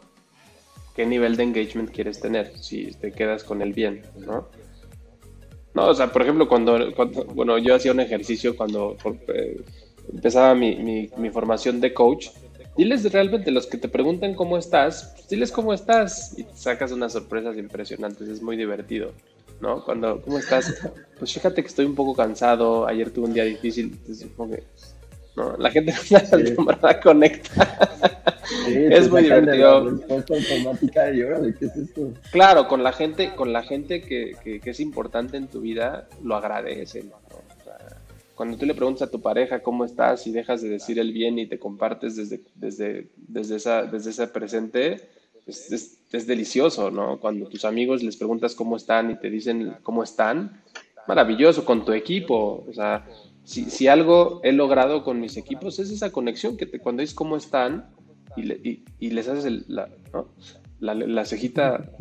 ¿qué 0.95 1.05
nivel 1.05 1.35
de 1.35 1.43
engagement 1.43 1.91
quieres 1.91 2.21
tener 2.21 2.57
si 2.57 2.91
te 2.93 3.11
quedas 3.11 3.43
con 3.43 3.61
el 3.61 3.73
bien, 3.73 4.03
¿no? 4.25 4.47
No, 5.73 5.87
o 5.87 5.93
sea, 5.93 6.13
por 6.13 6.21
ejemplo, 6.21 6.47
cuando, 6.47 6.79
bueno, 7.33 7.57
yo 7.57 7.75
hacía 7.75 7.91
un 7.91 7.99
ejercicio 7.99 8.55
cuando 8.55 8.95
eh, 9.27 9.61
empezaba 10.13 10.55
mi, 10.55 10.77
mi, 10.77 11.09
mi 11.17 11.29
formación 11.29 11.81
de 11.81 11.93
coach, 11.93 12.29
diles 12.77 13.11
realmente 13.11 13.51
los 13.51 13.67
que 13.67 13.77
te 13.77 13.87
preguntan 13.87 14.33
cómo 14.35 14.57
estás, 14.57 15.13
pues 15.15 15.27
diles 15.27 15.51
cómo 15.51 15.73
estás 15.73 16.37
y 16.37 16.45
sacas 16.55 16.91
unas 16.91 17.13
sorpresas 17.13 17.57
impresionantes, 17.57 18.27
es 18.27 18.41
muy 18.41 18.57
divertido, 18.57 19.11
¿no? 19.61 19.83
Cuando, 19.83 20.21
¿cómo 20.21 20.39
estás? 20.39 20.73
Pues 21.19 21.31
fíjate 21.31 21.61
que 21.61 21.69
estoy 21.69 21.85
un 21.85 21.95
poco 21.95 22.15
cansado, 22.15 22.85
ayer 22.85 23.09
tuve 23.09 23.27
un 23.27 23.33
día 23.33 23.45
difícil, 23.45 23.97
¿no? 25.37 25.55
La 25.57 25.71
gente 25.71 25.93
no 25.93 26.17
está 26.17 26.35
acostumbrada 26.35 26.99
conecta. 26.99 27.77
es 28.67 29.09
muy 29.09 29.23
divertido. 29.23 29.99
Claro, 32.31 32.67
con 32.67 32.83
la 32.83 32.91
gente, 32.91 33.33
con 33.35 33.53
la 33.53 33.63
gente 33.63 34.01
que, 34.01 34.35
que, 34.43 34.59
que, 34.59 34.69
es 34.69 34.79
importante 34.79 35.37
en 35.37 35.47
tu 35.47 35.61
vida, 35.61 36.07
lo 36.23 36.35
agradecen. 36.35 37.11
Cuando 38.35 38.57
tú 38.57 38.65
le 38.65 38.73
preguntas 38.73 39.07
a 39.07 39.11
tu 39.11 39.21
pareja 39.21 39.61
cómo 39.61 39.85
estás 39.85 40.25
y 40.25 40.31
dejas 40.31 40.61
de 40.61 40.69
decir 40.69 40.97
el 40.99 41.13
bien 41.13 41.37
y 41.37 41.45
te 41.45 41.59
compartes 41.59 42.15
desde, 42.15 42.41
desde, 42.55 43.09
desde, 43.15 43.55
esa, 43.57 43.83
desde 43.83 44.09
ese 44.09 44.27
presente, 44.27 45.09
es, 45.45 45.99
es, 46.11 46.27
delicioso, 46.27 46.89
¿no? 46.89 47.19
Cuando 47.19 47.47
tus 47.47 47.65
amigos 47.65 48.01
les 48.01 48.17
preguntas 48.17 48.55
cómo 48.55 48.77
están 48.77 49.11
y 49.11 49.19
te 49.19 49.29
dicen 49.29 49.75
cómo 49.83 50.03
están, 50.03 50.61
maravilloso 51.07 51.65
con 51.65 51.85
tu 51.85 51.91
equipo. 51.91 52.65
O 52.67 52.73
sea, 52.73 53.05
si, 53.43 53.65
si 53.65 53.87
algo 53.87 54.39
he 54.43 54.51
logrado 54.51 55.03
con 55.03 55.19
mis 55.19 55.37
equipos 55.37 55.77
es 55.79 55.91
esa 55.91 56.11
conexión 56.11 56.57
que 56.57 56.65
te, 56.65 56.79
cuando 56.79 57.01
dices 57.01 57.15
cómo 57.15 57.37
están 57.37 57.89
y, 58.35 58.51
y, 58.51 58.83
y 58.99 59.11
les 59.11 59.27
haces 59.27 59.67
la, 59.67 59.89
¿no? 60.11 60.29
la, 60.79 60.95
la 60.95 61.25
cejita 61.25 61.91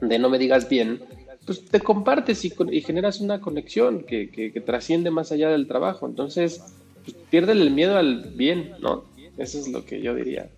de 0.00 0.18
no 0.18 0.28
me 0.28 0.38
digas 0.38 0.68
bien, 0.68 1.00
pues 1.46 1.64
te 1.66 1.80
compartes 1.80 2.44
y, 2.44 2.50
generas 2.82 3.20
una 3.20 3.40
conexión 3.40 4.04
que, 4.04 4.62
trasciende 4.64 5.10
más 5.10 5.32
allá 5.32 5.48
del 5.48 5.66
trabajo. 5.66 6.06
Entonces, 6.06 6.62
pues, 7.04 7.48
el 7.48 7.70
miedo 7.70 7.96
al 7.96 8.30
bien, 8.34 8.76
¿no? 8.80 9.04
Eso 9.36 9.58
es 9.58 9.68
lo 9.68 9.84
que 9.84 10.00
yo 10.00 10.14
diría. 10.14 10.48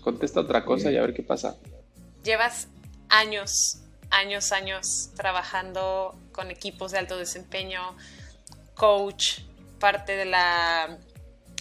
Contesta 0.00 0.40
otra 0.40 0.64
cosa 0.64 0.90
y 0.90 0.96
a 0.96 1.02
ver 1.02 1.12
qué 1.12 1.22
pasa. 1.22 1.56
Llevas 2.24 2.68
años, 3.10 3.82
años, 4.10 4.52
años 4.52 5.10
trabajando 5.16 6.18
con 6.32 6.50
equipos 6.50 6.92
de 6.92 6.98
alto 6.98 7.18
desempeño, 7.18 7.80
coach, 8.74 9.40
parte 9.78 10.16
de 10.16 10.24
la, 10.24 10.98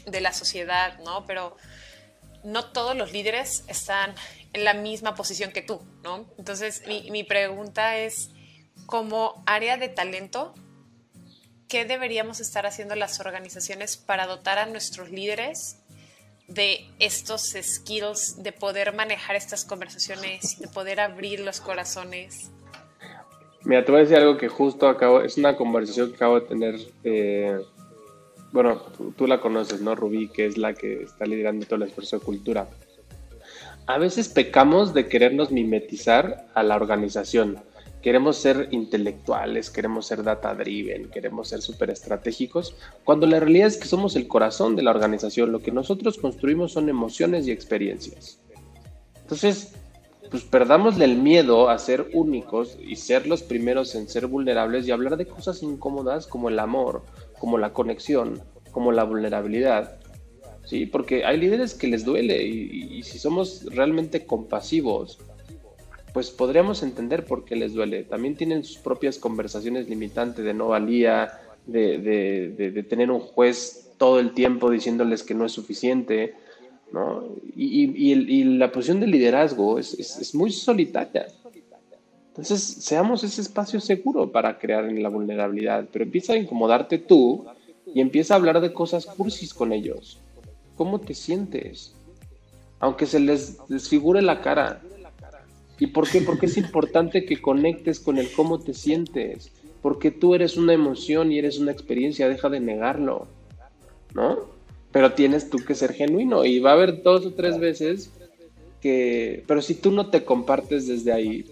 de 0.05 0.21
la 0.21 0.31
sociedad, 0.31 0.99
¿no? 0.99 1.25
Pero 1.25 1.57
no 2.45 2.65
todos 2.65 2.95
los 2.95 3.11
líderes 3.11 3.65
están 3.67 4.15
en 4.53 4.63
la 4.63 4.73
misma 4.73 5.15
posición 5.15 5.51
que 5.51 5.61
tú, 5.61 5.81
¿no? 6.03 6.25
Entonces, 6.37 6.83
mi 6.87 7.23
pregunta 7.25 7.97
es, 7.97 8.29
como 8.87 9.43
área 9.45 9.77
de 9.77 9.89
talento, 9.89 10.53
¿qué 11.67 11.85
deberíamos 11.85 12.39
estar 12.39 12.65
haciendo 12.65 12.95
las 12.95 13.19
organizaciones 13.19 13.97
para 13.97 14.25
dotar 14.25 14.57
a 14.57 14.65
nuestros 14.65 15.11
líderes 15.11 15.77
de 16.47 16.85
estos 16.97 17.53
skills, 17.61 18.41
de 18.41 18.53
poder 18.53 18.95
manejar 18.95 19.35
estas 19.35 19.65
conversaciones, 19.65 20.57
de 20.59 20.69
poder 20.69 21.01
abrir 21.01 21.41
los 21.41 21.59
corazones? 21.59 22.49
Mira, 23.65 23.83
te 23.83 23.91
voy 23.91 23.99
a 23.99 24.03
decir 24.03 24.17
algo 24.17 24.37
que 24.37 24.47
justo 24.47 24.87
acabo, 24.87 25.21
es 25.21 25.37
una 25.37 25.57
conversación 25.57 26.09
que 26.09 26.15
acabo 26.15 26.39
de 26.39 26.47
tener, 26.47 26.75
eh, 27.03 27.59
bueno, 28.53 28.81
tú, 29.17 29.27
la 29.27 29.41
conoces, 29.41 29.81
¿no? 29.81 29.95
Rubí, 29.95 30.29
que 30.29 30.45
es 30.45 30.57
la 30.57 30.73
que 30.73 31.03
está 31.03 31.25
liderando 31.25 31.65
todo 31.65 31.75
el 31.75 31.89
esfuerzo 31.89 32.19
de 32.19 32.25
cultura. 32.25 32.69
A 33.85 33.97
veces 33.97 34.29
pecamos 34.29 34.93
de 34.93 35.09
querernos 35.09 35.51
mimetizar 35.51 36.47
a 36.53 36.63
la 36.63 36.77
organización 36.77 37.61
queremos 38.01 38.37
ser 38.37 38.69
intelectuales, 38.71 39.69
queremos 39.69 40.05
ser 40.05 40.23
data 40.23 40.53
driven, 40.53 41.09
queremos 41.09 41.49
ser 41.49 41.61
súper 41.61 41.89
estratégicos, 41.89 42.75
cuando 43.03 43.27
la 43.27 43.39
realidad 43.39 43.67
es 43.67 43.77
que 43.77 43.87
somos 43.87 44.15
el 44.15 44.27
corazón 44.27 44.75
de 44.75 44.83
la 44.83 44.91
organización, 44.91 45.51
lo 45.51 45.61
que 45.61 45.71
nosotros 45.71 46.17
construimos 46.17 46.73
son 46.73 46.89
emociones 46.89 47.47
y 47.47 47.51
experiencias. 47.51 48.39
Entonces, 49.21 49.73
pues 50.29 50.43
perdamos 50.43 50.99
el 50.99 51.17
miedo 51.17 51.69
a 51.69 51.77
ser 51.79 52.09
únicos 52.13 52.77
y 52.85 52.97
ser 52.97 53.27
los 53.27 53.43
primeros 53.43 53.95
en 53.95 54.07
ser 54.07 54.27
vulnerables 54.27 54.87
y 54.87 54.91
hablar 54.91 55.17
de 55.17 55.25
cosas 55.25 55.63
incómodas 55.63 56.27
como 56.27 56.49
el 56.49 56.59
amor, 56.59 57.03
como 57.39 57.57
la 57.57 57.73
conexión, 57.73 58.41
como 58.71 58.91
la 58.91 59.03
vulnerabilidad. 59.03 59.99
Sí, 60.65 60.85
porque 60.85 61.23
hay 61.23 61.37
líderes 61.37 61.73
que 61.73 61.87
les 61.87 62.03
duele 62.03 62.43
y 62.43 63.01
si 63.03 63.19
somos 63.19 63.63
realmente 63.73 64.25
compasivos, 64.25 65.17
pues 66.17 66.31
podríamos 66.31 66.81
entender 66.81 67.25
por 67.25 67.45
qué 67.45 67.55
les 67.55 67.75
duele. 67.75 68.03
También 68.03 68.35
tienen 68.35 68.63
sus 68.63 68.79
propias 68.79 69.19
conversaciones 69.19 69.87
limitantes 69.87 70.43
de 70.43 70.51
no 70.51 70.69
valía, 70.69 71.41
de, 71.67 72.85
tener 72.89 73.11
un 73.11 73.19
juez 73.19 73.91
todo 73.99 74.19
el 74.19 74.33
tiempo 74.33 74.71
diciéndoles 74.71 75.21
que 75.21 75.35
no 75.35 75.45
es 75.45 75.51
suficiente, 75.51 76.33
¿no? 76.91 77.23
Y, 77.55 78.43
la 78.57 78.71
posición 78.71 78.99
de 78.99 79.05
liderazgo 79.05 79.77
es, 79.77 80.33
muy 80.33 80.49
solitaria. 80.49 81.27
Entonces, 82.29 82.63
seamos 82.63 83.23
ese 83.23 83.41
espacio 83.41 83.79
seguro 83.79 84.31
para 84.31 84.57
crear 84.57 84.85
en 84.85 85.03
la 85.03 85.09
vulnerabilidad, 85.09 85.87
pero 85.93 86.03
empieza 86.03 86.33
a 86.33 86.37
incomodarte 86.37 86.97
tú 86.97 87.45
y 87.93 88.01
empieza 88.01 88.33
a 88.33 88.37
hablar 88.37 88.59
de 88.59 88.73
cosas 88.73 89.05
cursis 89.05 89.53
con 89.53 89.71
ellos. 89.71 90.19
¿Cómo 90.77 90.99
te 90.99 91.13
sientes? 91.13 91.93
Aunque 92.79 93.05
se 93.05 93.19
les 93.19 93.59
desfigure 93.67 94.23
la 94.23 94.41
cara, 94.41 94.81
¿Y 95.79 95.87
por 95.87 96.09
qué? 96.09 96.21
Porque 96.21 96.47
es 96.47 96.57
importante 96.57 97.25
que 97.25 97.41
conectes 97.41 97.99
con 97.99 98.17
el 98.17 98.31
cómo 98.31 98.59
te 98.59 98.73
sientes. 98.73 99.51
Porque 99.81 100.11
tú 100.11 100.33
eres 100.33 100.57
una 100.57 100.73
emoción 100.73 101.31
y 101.31 101.39
eres 101.39 101.59
una 101.59 101.71
experiencia, 101.71 102.27
deja 102.27 102.49
de 102.49 102.59
negarlo. 102.59 103.27
¿No? 104.13 104.37
Pero 104.91 105.13
tienes 105.13 105.49
tú 105.49 105.59
que 105.59 105.75
ser 105.75 105.93
genuino 105.93 106.45
y 106.45 106.59
va 106.59 106.71
a 106.71 106.73
haber 106.73 107.03
dos 107.03 107.25
o 107.25 107.33
tres 107.33 107.59
veces 107.59 108.11
que... 108.81 109.43
Pero 109.47 109.61
si 109.61 109.75
tú 109.75 109.91
no 109.91 110.09
te 110.09 110.23
compartes 110.23 110.87
desde 110.87 111.11
ahí, 111.11 111.45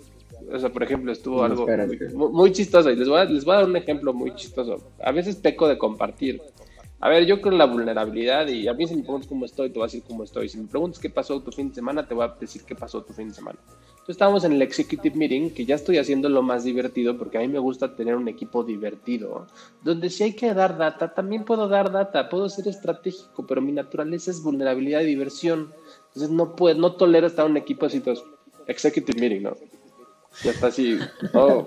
o 0.51 0.59
sea, 0.59 0.69
por 0.71 0.83
ejemplo, 0.83 1.11
estuvo 1.11 1.43
algo 1.43 1.67
muy, 2.31 2.51
chistoso 2.51 2.89
y 2.91 2.95
les 2.95 3.07
voy, 3.07 3.19
a, 3.19 3.25
les 3.25 3.45
voy 3.45 3.55
a 3.55 3.59
dar 3.59 3.69
un 3.69 3.75
ejemplo 3.75 4.13
muy 4.13 4.33
chistoso. 4.35 4.91
A 5.03 5.11
veces 5.11 5.35
peco 5.35 5.67
de 5.67 5.77
compartir. 5.77 6.41
A 6.99 7.09
ver, 7.09 7.25
yo 7.25 7.41
creo 7.41 7.51
en 7.51 7.59
la 7.59 7.65
vulnerabilidad 7.65 8.47
y 8.47 8.67
a 8.67 8.73
mí 8.73 8.87
si 8.87 8.95
me 8.95 9.03
preguntas 9.03 9.27
cómo 9.27 9.45
estoy, 9.45 9.69
te 9.69 9.75
voy 9.75 9.83
a 9.83 9.87
decir 9.87 10.03
cómo 10.07 10.23
estoy. 10.23 10.49
Si 10.49 10.57
me 10.57 10.67
preguntas 10.67 10.99
qué 10.99 11.09
pasó 11.09 11.39
tu 11.41 11.51
fin 11.51 11.69
de 11.69 11.75
semana, 11.75 12.07
te 12.07 12.13
voy 12.13 12.25
a 12.25 12.35
decir 12.39 12.63
qué 12.63 12.75
pasó 12.75 13.03
tu 13.03 13.13
fin 13.13 13.27
de 13.27 13.33
semana. 13.33 13.59
Entonces 14.05 14.17
estábamos 14.17 14.43
en 14.43 14.51
el 14.51 14.61
executive 14.61 15.15
meeting, 15.15 15.49
que 15.49 15.65
ya 15.65 15.73
estoy 15.73 15.97
haciendo 15.97 16.29
lo 16.29 16.43
más 16.43 16.63
divertido, 16.63 17.17
porque 17.17 17.39
a 17.39 17.41
mí 17.41 17.47
me 17.47 17.57
gusta 17.57 17.95
tener 17.95 18.15
un 18.15 18.27
equipo 18.27 18.63
divertido, 18.63 19.47
donde 19.81 20.11
si 20.11 20.21
hay 20.21 20.33
que 20.33 20.53
dar 20.53 20.77
data, 20.77 21.11
también 21.15 21.43
puedo 21.43 21.67
dar 21.67 21.91
data, 21.91 22.29
puedo 22.29 22.47
ser 22.47 22.67
estratégico, 22.67 23.47
pero 23.47 23.63
mi 23.63 23.71
naturaleza 23.71 24.29
es 24.29 24.43
vulnerabilidad 24.43 25.01
y 25.01 25.05
diversión. 25.05 25.73
Entonces 26.09 26.29
no 26.29 26.55
puedo, 26.55 26.79
no 26.79 26.93
tolero 26.93 27.25
estar 27.25 27.47
en 27.47 27.53
un 27.53 27.57
equipo 27.57 27.87
así, 27.87 27.97
entonces, 27.97 28.23
executive 28.67 29.19
meeting, 29.19 29.41
¿no? 29.41 29.57
Ya 30.43 30.51
está 30.51 30.67
así, 30.67 30.99
oh, 31.33 31.65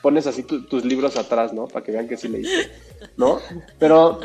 pones 0.00 0.26
así 0.26 0.44
tus 0.44 0.82
libros 0.82 1.18
atrás, 1.18 1.52
¿no? 1.52 1.66
Para 1.66 1.84
que 1.84 1.92
vean 1.92 2.08
que 2.08 2.16
sí 2.16 2.28
leíste, 2.28 2.70
¿no? 3.18 3.38
Pero 3.78 4.18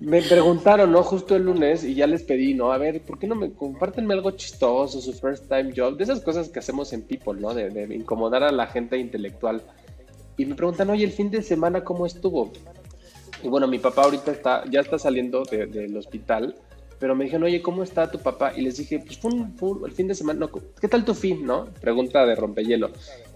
me 0.00 0.22
preguntaron, 0.22 0.90
¿no? 0.92 1.02
Justo 1.02 1.36
el 1.36 1.44
lunes 1.44 1.84
y 1.84 1.94
ya 1.94 2.06
les 2.06 2.22
pedí, 2.22 2.54
¿no? 2.54 2.72
A 2.72 2.78
ver, 2.78 3.02
¿por 3.02 3.18
qué 3.18 3.26
no 3.26 3.34
me 3.34 3.52
compártenme 3.52 4.14
algo 4.14 4.30
chistoso, 4.32 5.00
su 5.00 5.12
first 5.12 5.48
time 5.48 5.72
job? 5.76 5.96
De 5.96 6.04
esas 6.04 6.20
cosas 6.20 6.48
que 6.48 6.58
hacemos 6.58 6.92
en 6.92 7.02
People, 7.02 7.40
¿no? 7.40 7.54
De, 7.54 7.94
incomodar 7.94 8.42
a 8.42 8.50
la 8.50 8.66
gente 8.66 8.96
intelectual. 8.96 9.62
Y 10.36 10.46
me 10.46 10.54
preguntan, 10.54 10.88
oye, 10.90 11.04
el 11.04 11.12
fin 11.12 11.30
de 11.30 11.42
semana, 11.42 11.84
¿cómo 11.84 12.06
estuvo? 12.06 12.50
Y 13.42 13.48
bueno, 13.48 13.68
mi 13.68 13.78
papá 13.78 14.02
ahorita 14.04 14.32
está, 14.32 14.64
ya 14.70 14.80
está 14.80 14.98
saliendo 14.98 15.42
del 15.44 15.96
hospital 15.96 16.54
pero 17.00 17.16
me 17.16 17.24
dijeron, 17.24 17.44
oye, 17.44 17.62
¿cómo 17.62 17.82
está 17.82 18.10
tu 18.10 18.18
papá? 18.18 18.52
Y 18.54 18.60
les 18.60 18.76
dije, 18.76 18.98
pues 18.98 19.18
fue, 19.18 19.32
un, 19.32 19.56
el 19.86 19.92
fin 19.92 20.06
de 20.06 20.14
semana, 20.14 20.40
no, 20.40 20.50
¿qué 20.78 20.86
tal 20.86 21.02
tu 21.02 21.14
fin, 21.14 21.46
no? 21.46 21.64
Pregunta 21.80 22.26
de 22.26 22.34
rompehielo. 22.34 22.90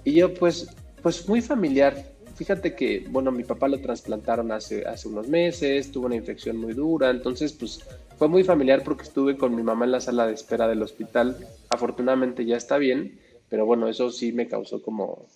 Y 0.05 0.13
yo, 0.13 0.35
pues, 0.35 0.69
pues 1.03 1.27
muy 1.27 1.41
familiar. 1.41 2.14
Fíjate 2.35 2.75
que, 2.75 3.07
bueno, 3.11 3.31
mi 3.31 3.45
papá 3.45 3.69
lo 3.69 3.81
trasplantaron 3.81 4.51
hace, 4.51 4.87
hace 4.87 5.09
unos 5.09 5.29
meses, 5.29 5.93
tuvo 5.93 6.07
una 6.07 6.17
infección 6.17 6.57
muy 6.57 6.73
dura, 6.73 7.11
entonces, 7.11 7.53
pues, 7.53 7.87
fue 8.17 8.29
muy 8.29 8.45
familiar 8.45 8.83
porque 8.85 9.05
estuve 9.05 9.37
con 9.37 9.55
mi 9.55 9.63
mamá 9.63 9.85
en 9.85 9.93
la 9.93 10.01
sala 10.01 10.27
de 10.27 10.35
espera 10.35 10.69
del 10.69 10.83
hospital. 10.83 11.37
Afortunadamente 11.69 12.45
ya 12.45 12.57
está 12.57 12.79
bien, 12.79 13.21
pero 13.49 13.67
bueno, 13.67 13.89
eso 13.89 14.11
sí 14.11 14.33
me 14.33 14.49
causó 14.49 14.83
como, 14.83 15.27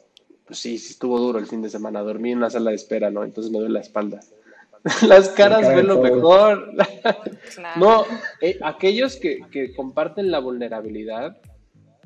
pues 0.46 0.58
sí, 0.58 0.78
sí 0.78 0.92
estuvo 0.92 1.18
duro 1.18 1.38
el 1.38 1.46
fin 1.46 1.62
de 1.62 1.70
semana. 1.70 2.00
Dormí 2.02 2.32
en 2.32 2.38
una 2.38 2.50
sala 2.50 2.70
de 2.70 2.76
espera, 2.76 3.10
¿no? 3.10 3.24
Entonces 3.24 3.52
me 3.52 3.58
duele 3.58 3.74
la 3.74 3.80
espalda. 3.80 4.20
Las 5.06 5.30
caras 5.30 5.68
ven 5.74 5.86
lo 5.86 6.00
mejor. 6.00 6.72
No, 7.76 8.04
eh, 8.40 8.58
aquellos 8.62 9.16
que, 9.16 9.40
que, 9.50 9.74
comparten 9.74 10.30
la 10.30 10.38
vulnerabilidad, 10.38 11.36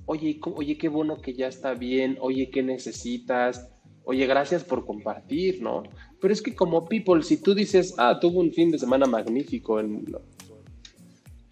oye, 0.07 0.41
oye, 0.43 0.79
qué 0.79 0.89
bueno 0.89 1.21
que 1.21 1.35
ya 1.35 1.49
está 1.49 1.75
bien, 1.75 2.17
oye, 2.21 2.51
¿qué 2.51 2.63
necesitas? 2.63 3.69
Oye, 4.05 4.27
gracias 4.27 4.65
por 4.65 4.85
compartir, 4.85 5.63
¿no? 5.63 5.83
Pero 6.21 6.33
es 6.33 6.43
que 6.43 6.55
como 6.55 6.89
people, 6.89 7.23
si 7.23 7.37
tú 7.37 7.55
dices, 7.55 7.95
ah, 7.99 8.19
tuvo 8.21 8.41
un 8.41 8.53
fin 8.53 8.71
de 8.71 8.79
semana 8.79 9.07
magnífico 9.07 9.79
en, 9.79 10.05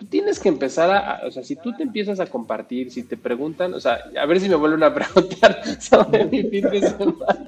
tú 0.00 0.06
tienes 0.06 0.40
que 0.40 0.48
empezar 0.48 0.90
a, 0.90 1.26
o 1.26 1.30
sea, 1.30 1.44
si 1.44 1.56
tú 1.56 1.76
te 1.76 1.82
empiezas 1.82 2.20
a 2.20 2.26
compartir, 2.26 2.90
si 2.90 3.02
te 3.02 3.18
preguntan, 3.18 3.74
o 3.74 3.80
sea, 3.80 3.98
a 4.18 4.24
ver 4.24 4.40
si 4.40 4.48
me 4.48 4.54
vuelven 4.54 4.82
a 4.82 4.94
preguntar 4.94 5.60
sobre 5.78 6.24
mi 6.24 6.42
fin 6.44 6.70
de 6.70 6.80
semana. 6.80 7.46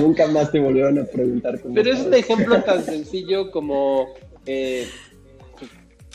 Nunca 0.00 0.26
más 0.28 0.50
te 0.50 0.60
volvieron 0.60 0.98
a 0.98 1.04
preguntar. 1.04 1.60
Pero 1.74 1.92
es 1.92 2.00
un 2.00 2.14
ejemplo 2.14 2.62
tan 2.62 2.82
sencillo 2.82 3.50
como, 3.50 4.06
eh, 4.46 4.88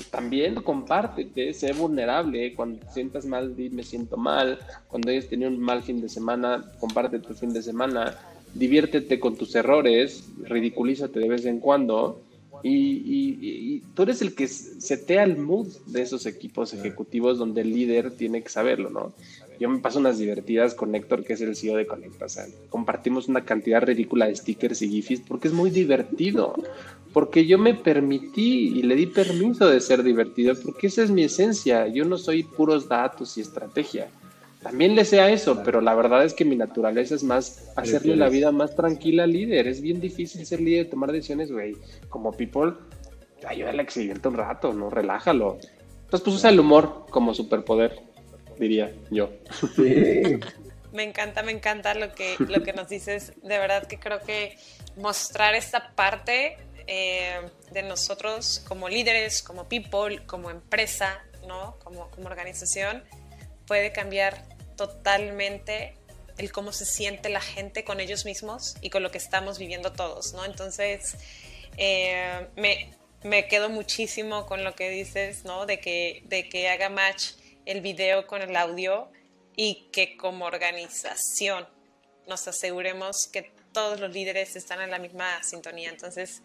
también 0.03 0.55
compártete, 0.55 1.53
sé 1.53 1.73
vulnerable, 1.73 2.53
cuando 2.53 2.79
te 2.79 2.91
sientas 2.91 3.25
mal, 3.25 3.55
me 3.71 3.83
siento 3.83 4.17
mal, 4.17 4.59
cuando 4.87 5.09
hayas 5.09 5.27
tenido 5.27 5.49
un 5.49 5.59
mal 5.59 5.83
fin 5.83 6.01
de 6.01 6.09
semana, 6.09 6.63
comparte 6.79 7.19
tu 7.19 7.33
fin 7.33 7.53
de 7.53 7.61
semana, 7.61 8.17
diviértete 8.53 9.19
con 9.19 9.35
tus 9.35 9.55
errores, 9.55 10.29
ridiculízate 10.43 11.19
de 11.19 11.29
vez 11.29 11.45
en 11.45 11.59
cuando 11.59 12.21
y, 12.63 13.81
tú 13.93 14.03
eres 14.03 14.21
el 14.21 14.35
que 14.35 14.47
setea 14.47 15.23
el 15.23 15.37
mood 15.37 15.67
de 15.85 16.01
esos 16.01 16.25
equipos 16.25 16.73
ejecutivos 16.73 17.37
donde 17.37 17.61
el 17.61 17.71
líder 17.71 18.11
tiene 18.11 18.41
que 18.41 18.49
saberlo, 18.49 18.89
¿no? 18.89 19.13
Yo 19.59 19.69
me 19.69 19.79
paso 19.79 19.99
unas 19.99 20.17
divertidas 20.17 20.73
con 20.73 20.93
Héctor, 20.95 21.23
que 21.23 21.33
es 21.33 21.41
el 21.41 21.55
CEO 21.55 21.77
de 21.77 21.87
Conecta. 21.87 22.25
O 22.25 22.29
sea, 22.29 22.45
compartimos 22.69 23.27
una 23.27 23.45
cantidad 23.45 23.81
ridícula 23.81 24.27
de 24.27 24.35
stickers 24.35 24.81
y 24.81 24.89
gifs 24.89 25.21
porque 25.25 25.47
es 25.47 25.53
muy 25.53 25.69
divertido. 25.69 26.55
Porque 27.13 27.45
yo 27.45 27.57
me 27.57 27.73
permití 27.73 28.77
y 28.77 28.83
le 28.83 28.95
di 28.95 29.05
permiso 29.05 29.69
de 29.69 29.79
ser 29.79 30.03
divertido, 30.03 30.53
porque 30.61 30.87
esa 30.87 31.03
es 31.03 31.11
mi 31.11 31.23
esencia. 31.23 31.87
Yo 31.87 32.03
no 32.03 32.17
soy 32.17 32.43
puros 32.43 32.89
datos 32.89 33.37
y 33.37 33.41
estrategia 33.41 34.09
también 34.65 34.95
le 34.95 35.05
sea 35.05 35.29
eso, 35.29 35.61
pero 35.63 35.79
la 35.79 35.93
verdad 35.93 36.25
es 36.25 36.33
que 36.33 36.43
mi 36.43 36.55
naturaleza 36.55 37.13
es 37.13 37.23
más 37.23 37.71
hacerle 37.75 38.15
la 38.15 38.29
vida 38.29 38.51
más 38.51 38.75
tranquila 38.75 39.25
al 39.25 39.31
líder. 39.31 39.67
Es 39.67 39.79
bien 39.79 40.01
difícil 40.01 40.43
ser 40.43 40.59
líder, 40.59 40.89
tomar 40.89 41.11
decisiones, 41.11 41.51
güey. 41.51 41.77
Como 42.09 42.31
people, 42.31 42.73
ayúdale 43.47 43.83
a 43.83 43.85
que 43.85 43.91
se 43.91 43.99
divierta 43.99 44.29
un 44.29 44.37
rato, 44.37 44.73
¿no? 44.73 44.89
Relájalo. 44.89 45.59
Entonces, 45.59 46.21
pues 46.21 46.27
usa 46.37 46.49
el 46.49 46.59
humor 46.59 47.05
como 47.11 47.35
superpoder, 47.35 48.01
diría 48.57 48.91
yo. 49.11 49.29
Me 50.91 51.03
encanta, 51.03 51.43
me 51.43 51.51
encanta 51.51 51.93
lo 51.93 52.15
que, 52.15 52.35
lo 52.39 52.63
que 52.63 52.73
nos 52.73 52.89
dices. 52.89 53.33
De 53.43 53.59
verdad 53.59 53.85
que 53.85 53.99
creo 53.99 54.21
que 54.21 54.57
mostrar 54.95 55.53
esta 55.53 55.93
parte 55.93 56.57
eh, 56.87 57.41
de 57.71 57.83
nosotros 57.83 58.63
como 58.65 58.87
líderes, 58.87 59.43
como 59.43 59.67
people, 59.67 60.25
como 60.25 60.49
empresa, 60.49 61.21
¿no? 61.45 61.77
Como, 61.83 62.09
como 62.11 62.27
organización, 62.27 63.03
puede 63.67 63.91
cambiar 63.91 64.54
totalmente 64.75 65.95
el 66.37 66.51
cómo 66.51 66.71
se 66.71 66.85
siente 66.85 67.29
la 67.29 67.41
gente 67.41 67.83
con 67.83 67.99
ellos 67.99 68.25
mismos 68.25 68.75
y 68.81 68.89
con 68.89 69.03
lo 69.03 69.11
que 69.11 69.17
estamos 69.17 69.57
viviendo 69.57 69.93
todos, 69.93 70.33
¿no? 70.33 70.45
Entonces, 70.45 71.15
eh, 71.77 72.47
me, 72.55 72.93
me, 73.23 73.47
quedo 73.47 73.69
muchísimo 73.69 74.45
con 74.45 74.63
lo 74.63 74.75
que 74.75 74.89
dices, 74.89 75.45
¿no? 75.45 75.65
De 75.65 75.79
que, 75.79 76.23
de 76.25 76.49
que 76.49 76.69
haga 76.69 76.89
match 76.89 77.31
el 77.65 77.81
video 77.81 78.27
con 78.27 78.41
el 78.41 78.55
audio 78.55 79.09
y 79.55 79.89
que 79.91 80.17
como 80.17 80.45
organización 80.45 81.67
nos 82.27 82.47
aseguremos 82.47 83.27
que 83.27 83.51
todos 83.71 83.99
los 83.99 84.11
líderes 84.11 84.55
están 84.55 84.81
en 84.81 84.91
la 84.91 84.99
misma 84.99 85.41
sintonía. 85.43 85.89
Entonces, 85.89 86.41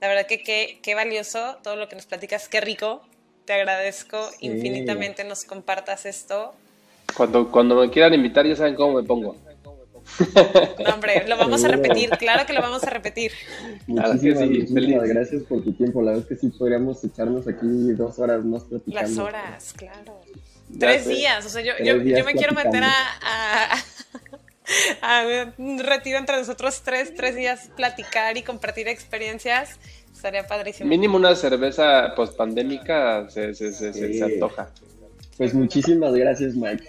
la 0.00 0.08
verdad 0.08 0.26
que 0.26 0.42
qué, 0.82 0.94
valioso 0.94 1.58
todo 1.62 1.76
lo 1.76 1.88
que 1.88 1.96
nos 1.96 2.06
platicas, 2.06 2.48
qué 2.48 2.60
rico. 2.60 3.02
Te 3.46 3.54
agradezco 3.54 4.30
infinitamente 4.40 5.24
nos 5.24 5.44
compartas 5.44 6.06
esto 6.06 6.54
cuando, 7.16 7.50
cuando 7.50 7.76
me 7.76 7.90
quieran 7.90 8.14
invitar 8.14 8.46
ya 8.46 8.56
saben 8.56 8.74
cómo 8.74 9.00
me 9.00 9.02
pongo. 9.02 9.36
No, 10.84 10.94
hombre, 10.94 11.24
lo 11.26 11.36
vamos 11.36 11.64
a 11.64 11.68
repetir, 11.68 12.10
claro 12.10 12.44
que 12.46 12.52
lo 12.52 12.60
vamos 12.60 12.82
a 12.84 12.90
repetir. 12.90 13.32
Muchísimas, 13.86 15.08
gracias 15.08 15.42
por 15.44 15.62
tu 15.62 15.72
tiempo. 15.72 16.02
La 16.02 16.12
verdad 16.12 16.26
es 16.28 16.28
que 16.28 16.36
sí 16.36 16.48
podríamos 16.56 17.02
echarnos 17.04 17.48
aquí 17.48 17.66
dos 17.92 18.18
horas 18.18 18.44
más 18.44 18.64
platicando. 18.64 19.00
Las 19.00 19.18
horas, 19.18 19.72
claro. 19.76 20.20
tres 20.78 21.06
días, 21.06 21.46
o 21.46 21.48
sea, 21.48 21.62
yo, 21.62 21.72
yo, 21.82 21.96
yo 22.02 22.24
me 22.24 22.34
quiero 22.34 22.52
meter 22.52 22.82
a, 22.84 23.70
a, 25.02 25.52
un 25.56 25.78
retiro 25.78 26.18
entre 26.18 26.36
nosotros 26.36 26.82
tres, 26.82 27.14
tres 27.14 27.36
días, 27.36 27.70
platicar 27.76 28.36
y 28.36 28.42
compartir 28.42 28.88
experiencias. 28.88 29.78
Estaría 30.12 30.46
padrísimo. 30.46 30.88
Mínimo 30.88 31.16
una 31.16 31.34
cerveza 31.34 32.14
post 32.14 32.36
pandémica 32.36 33.28
se, 33.28 33.54
se, 33.54 33.72
se, 33.72 33.92
se 33.92 34.22
antoja. 34.22 34.70
Pues 35.36 35.54
muchísimas 35.54 36.14
gracias, 36.14 36.54
Mike. 36.54 36.84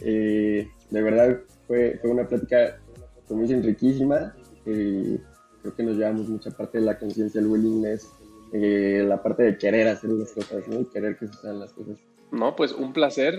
Eh, 0.00 0.68
de 0.90 1.02
verdad 1.02 1.38
fue, 1.66 1.98
fue 2.00 2.10
una 2.10 2.26
plática, 2.26 2.78
como 3.26 3.42
dicen, 3.42 3.62
riquísima. 3.62 4.34
Eh, 4.66 5.18
creo 5.62 5.74
que 5.74 5.82
nos 5.82 5.96
llevamos 5.96 6.28
mucha 6.28 6.50
parte 6.50 6.78
de 6.78 6.84
la 6.84 6.98
conciencia, 6.98 7.40
el 7.40 7.46
willingness, 7.46 8.08
eh, 8.52 9.04
la 9.06 9.22
parte 9.22 9.42
de 9.42 9.58
querer 9.58 9.88
hacer 9.88 10.10
las 10.10 10.32
cosas, 10.32 10.66
¿no? 10.68 10.80
Y 10.80 10.84
querer 10.86 11.16
que 11.16 11.26
se 11.26 11.34
sean 11.34 11.60
las 11.60 11.72
cosas. 11.72 11.98
No, 12.30 12.56
pues 12.56 12.72
un 12.72 12.92
placer, 12.92 13.38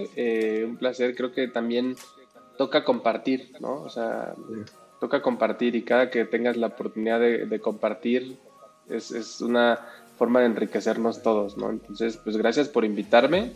un 0.66 0.78
placer. 0.78 1.16
Creo 1.16 1.34
que 1.34 1.48
también 1.48 1.96
toca 2.58 2.84
compartir, 2.84 3.52
¿no? 3.60 3.82
O 3.82 3.90
sea, 3.90 4.36
toca 5.00 5.22
compartir 5.22 5.76
y 5.76 5.84
cada 5.84 6.10
que 6.10 6.26
tengas 6.26 6.58
la 6.58 6.68
oportunidad 6.68 7.20
de, 7.20 7.46
de 7.46 7.60
compartir 7.60 8.38
es, 8.90 9.12
es, 9.12 9.42
una 9.42 9.80
forma 10.18 10.40
de 10.40 10.48
enriquecernos 10.48 11.22
todos, 11.22 11.58
¿no? 11.58 11.70
Entonces, 11.70 12.18
pues 12.18 12.38
gracias 12.38 12.70
por 12.70 12.86
invitarme. 12.86 13.52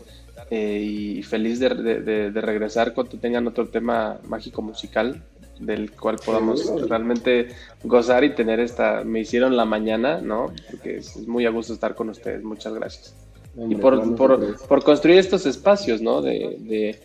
Eh, 0.50 0.80
y 1.18 1.22
feliz 1.22 1.60
de, 1.60 2.30
regresar 2.34 2.92
cuando 2.92 3.18
tengan 3.18 3.46
otro 3.46 3.68
tema 3.68 4.18
mágico 4.26 4.62
musical 4.62 5.22
del 5.60 5.92
cual 5.92 6.16
podamos 6.24 6.88
realmente 6.88 7.48
gozar 7.84 8.24
y 8.24 8.34
tener 8.34 8.60
esta, 8.60 9.04
me 9.04 9.20
hicieron 9.20 9.56
la 9.56 9.64
mañana, 9.64 10.20
¿no? 10.20 10.52
Porque 10.70 10.96
es, 10.96 11.16
muy 11.28 11.46
a 11.46 11.50
gusto 11.50 11.74
estar 11.74 11.94
con 11.94 12.08
ustedes, 12.08 12.42
muchas 12.42 12.74
gracias. 12.74 13.14
y 13.68 13.74
por, 13.76 14.16
por, 14.16 14.82
construir 14.82 15.18
estos 15.18 15.46
espacios, 15.46 16.00
¿no? 16.00 16.22
De, 16.22 16.98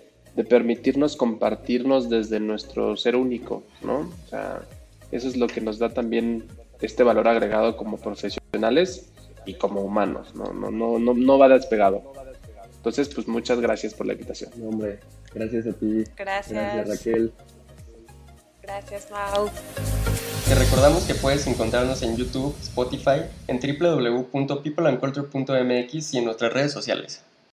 permitirnos 0.49 1.15
compartirnos 1.15 2.09
desde 2.09 2.39
nuestro 2.39 2.97
ser 2.97 3.15
único, 3.15 3.63
¿no? 3.81 4.09
O 4.25 4.29
sea, 4.29 4.61
eso 5.11 5.27
es 5.27 5.37
lo 5.37 5.47
que 5.47 5.61
nos 5.61 5.79
da 5.79 5.89
también 5.89 6.45
este 6.81 7.03
valor 7.03 7.27
agregado 7.27 7.77
como 7.77 7.97
profesionales 7.97 9.11
y 9.45 9.53
como 9.53 9.81
humanos, 9.81 10.33
¿no? 10.35 10.51
No, 10.53 10.71
no, 10.71 10.99
no, 10.99 11.13
no 11.13 11.37
va 11.37 11.49
despegado. 11.49 12.13
Entonces, 12.85 13.09
pues 13.15 13.27
muchas 13.27 13.59
gracias 13.59 13.95
por 13.95 14.05
la 14.05 14.13
invitación. 14.13 14.51
hombre, 14.63 14.99
gracias 15.33 15.65
a 15.65 15.73
ti. 15.73 16.03
Gracias. 16.15 16.51
Gracias 16.51 16.87
Raquel. 16.87 17.33
Gracias 18.61 19.09
Mau. 19.09 19.49
Te 20.47 20.53
recordamos 20.53 21.05
que 21.05 21.15
puedes 21.15 21.47
encontrarnos 21.47 22.03
en 22.03 22.15
YouTube, 22.15 22.55
Spotify, 22.61 23.23
en 23.47 23.59
www.peopleandculture.mx 23.59 26.13
y 26.13 26.17
en 26.19 26.25
nuestras 26.25 26.53
redes 26.53 26.71
sociales. 26.71 27.23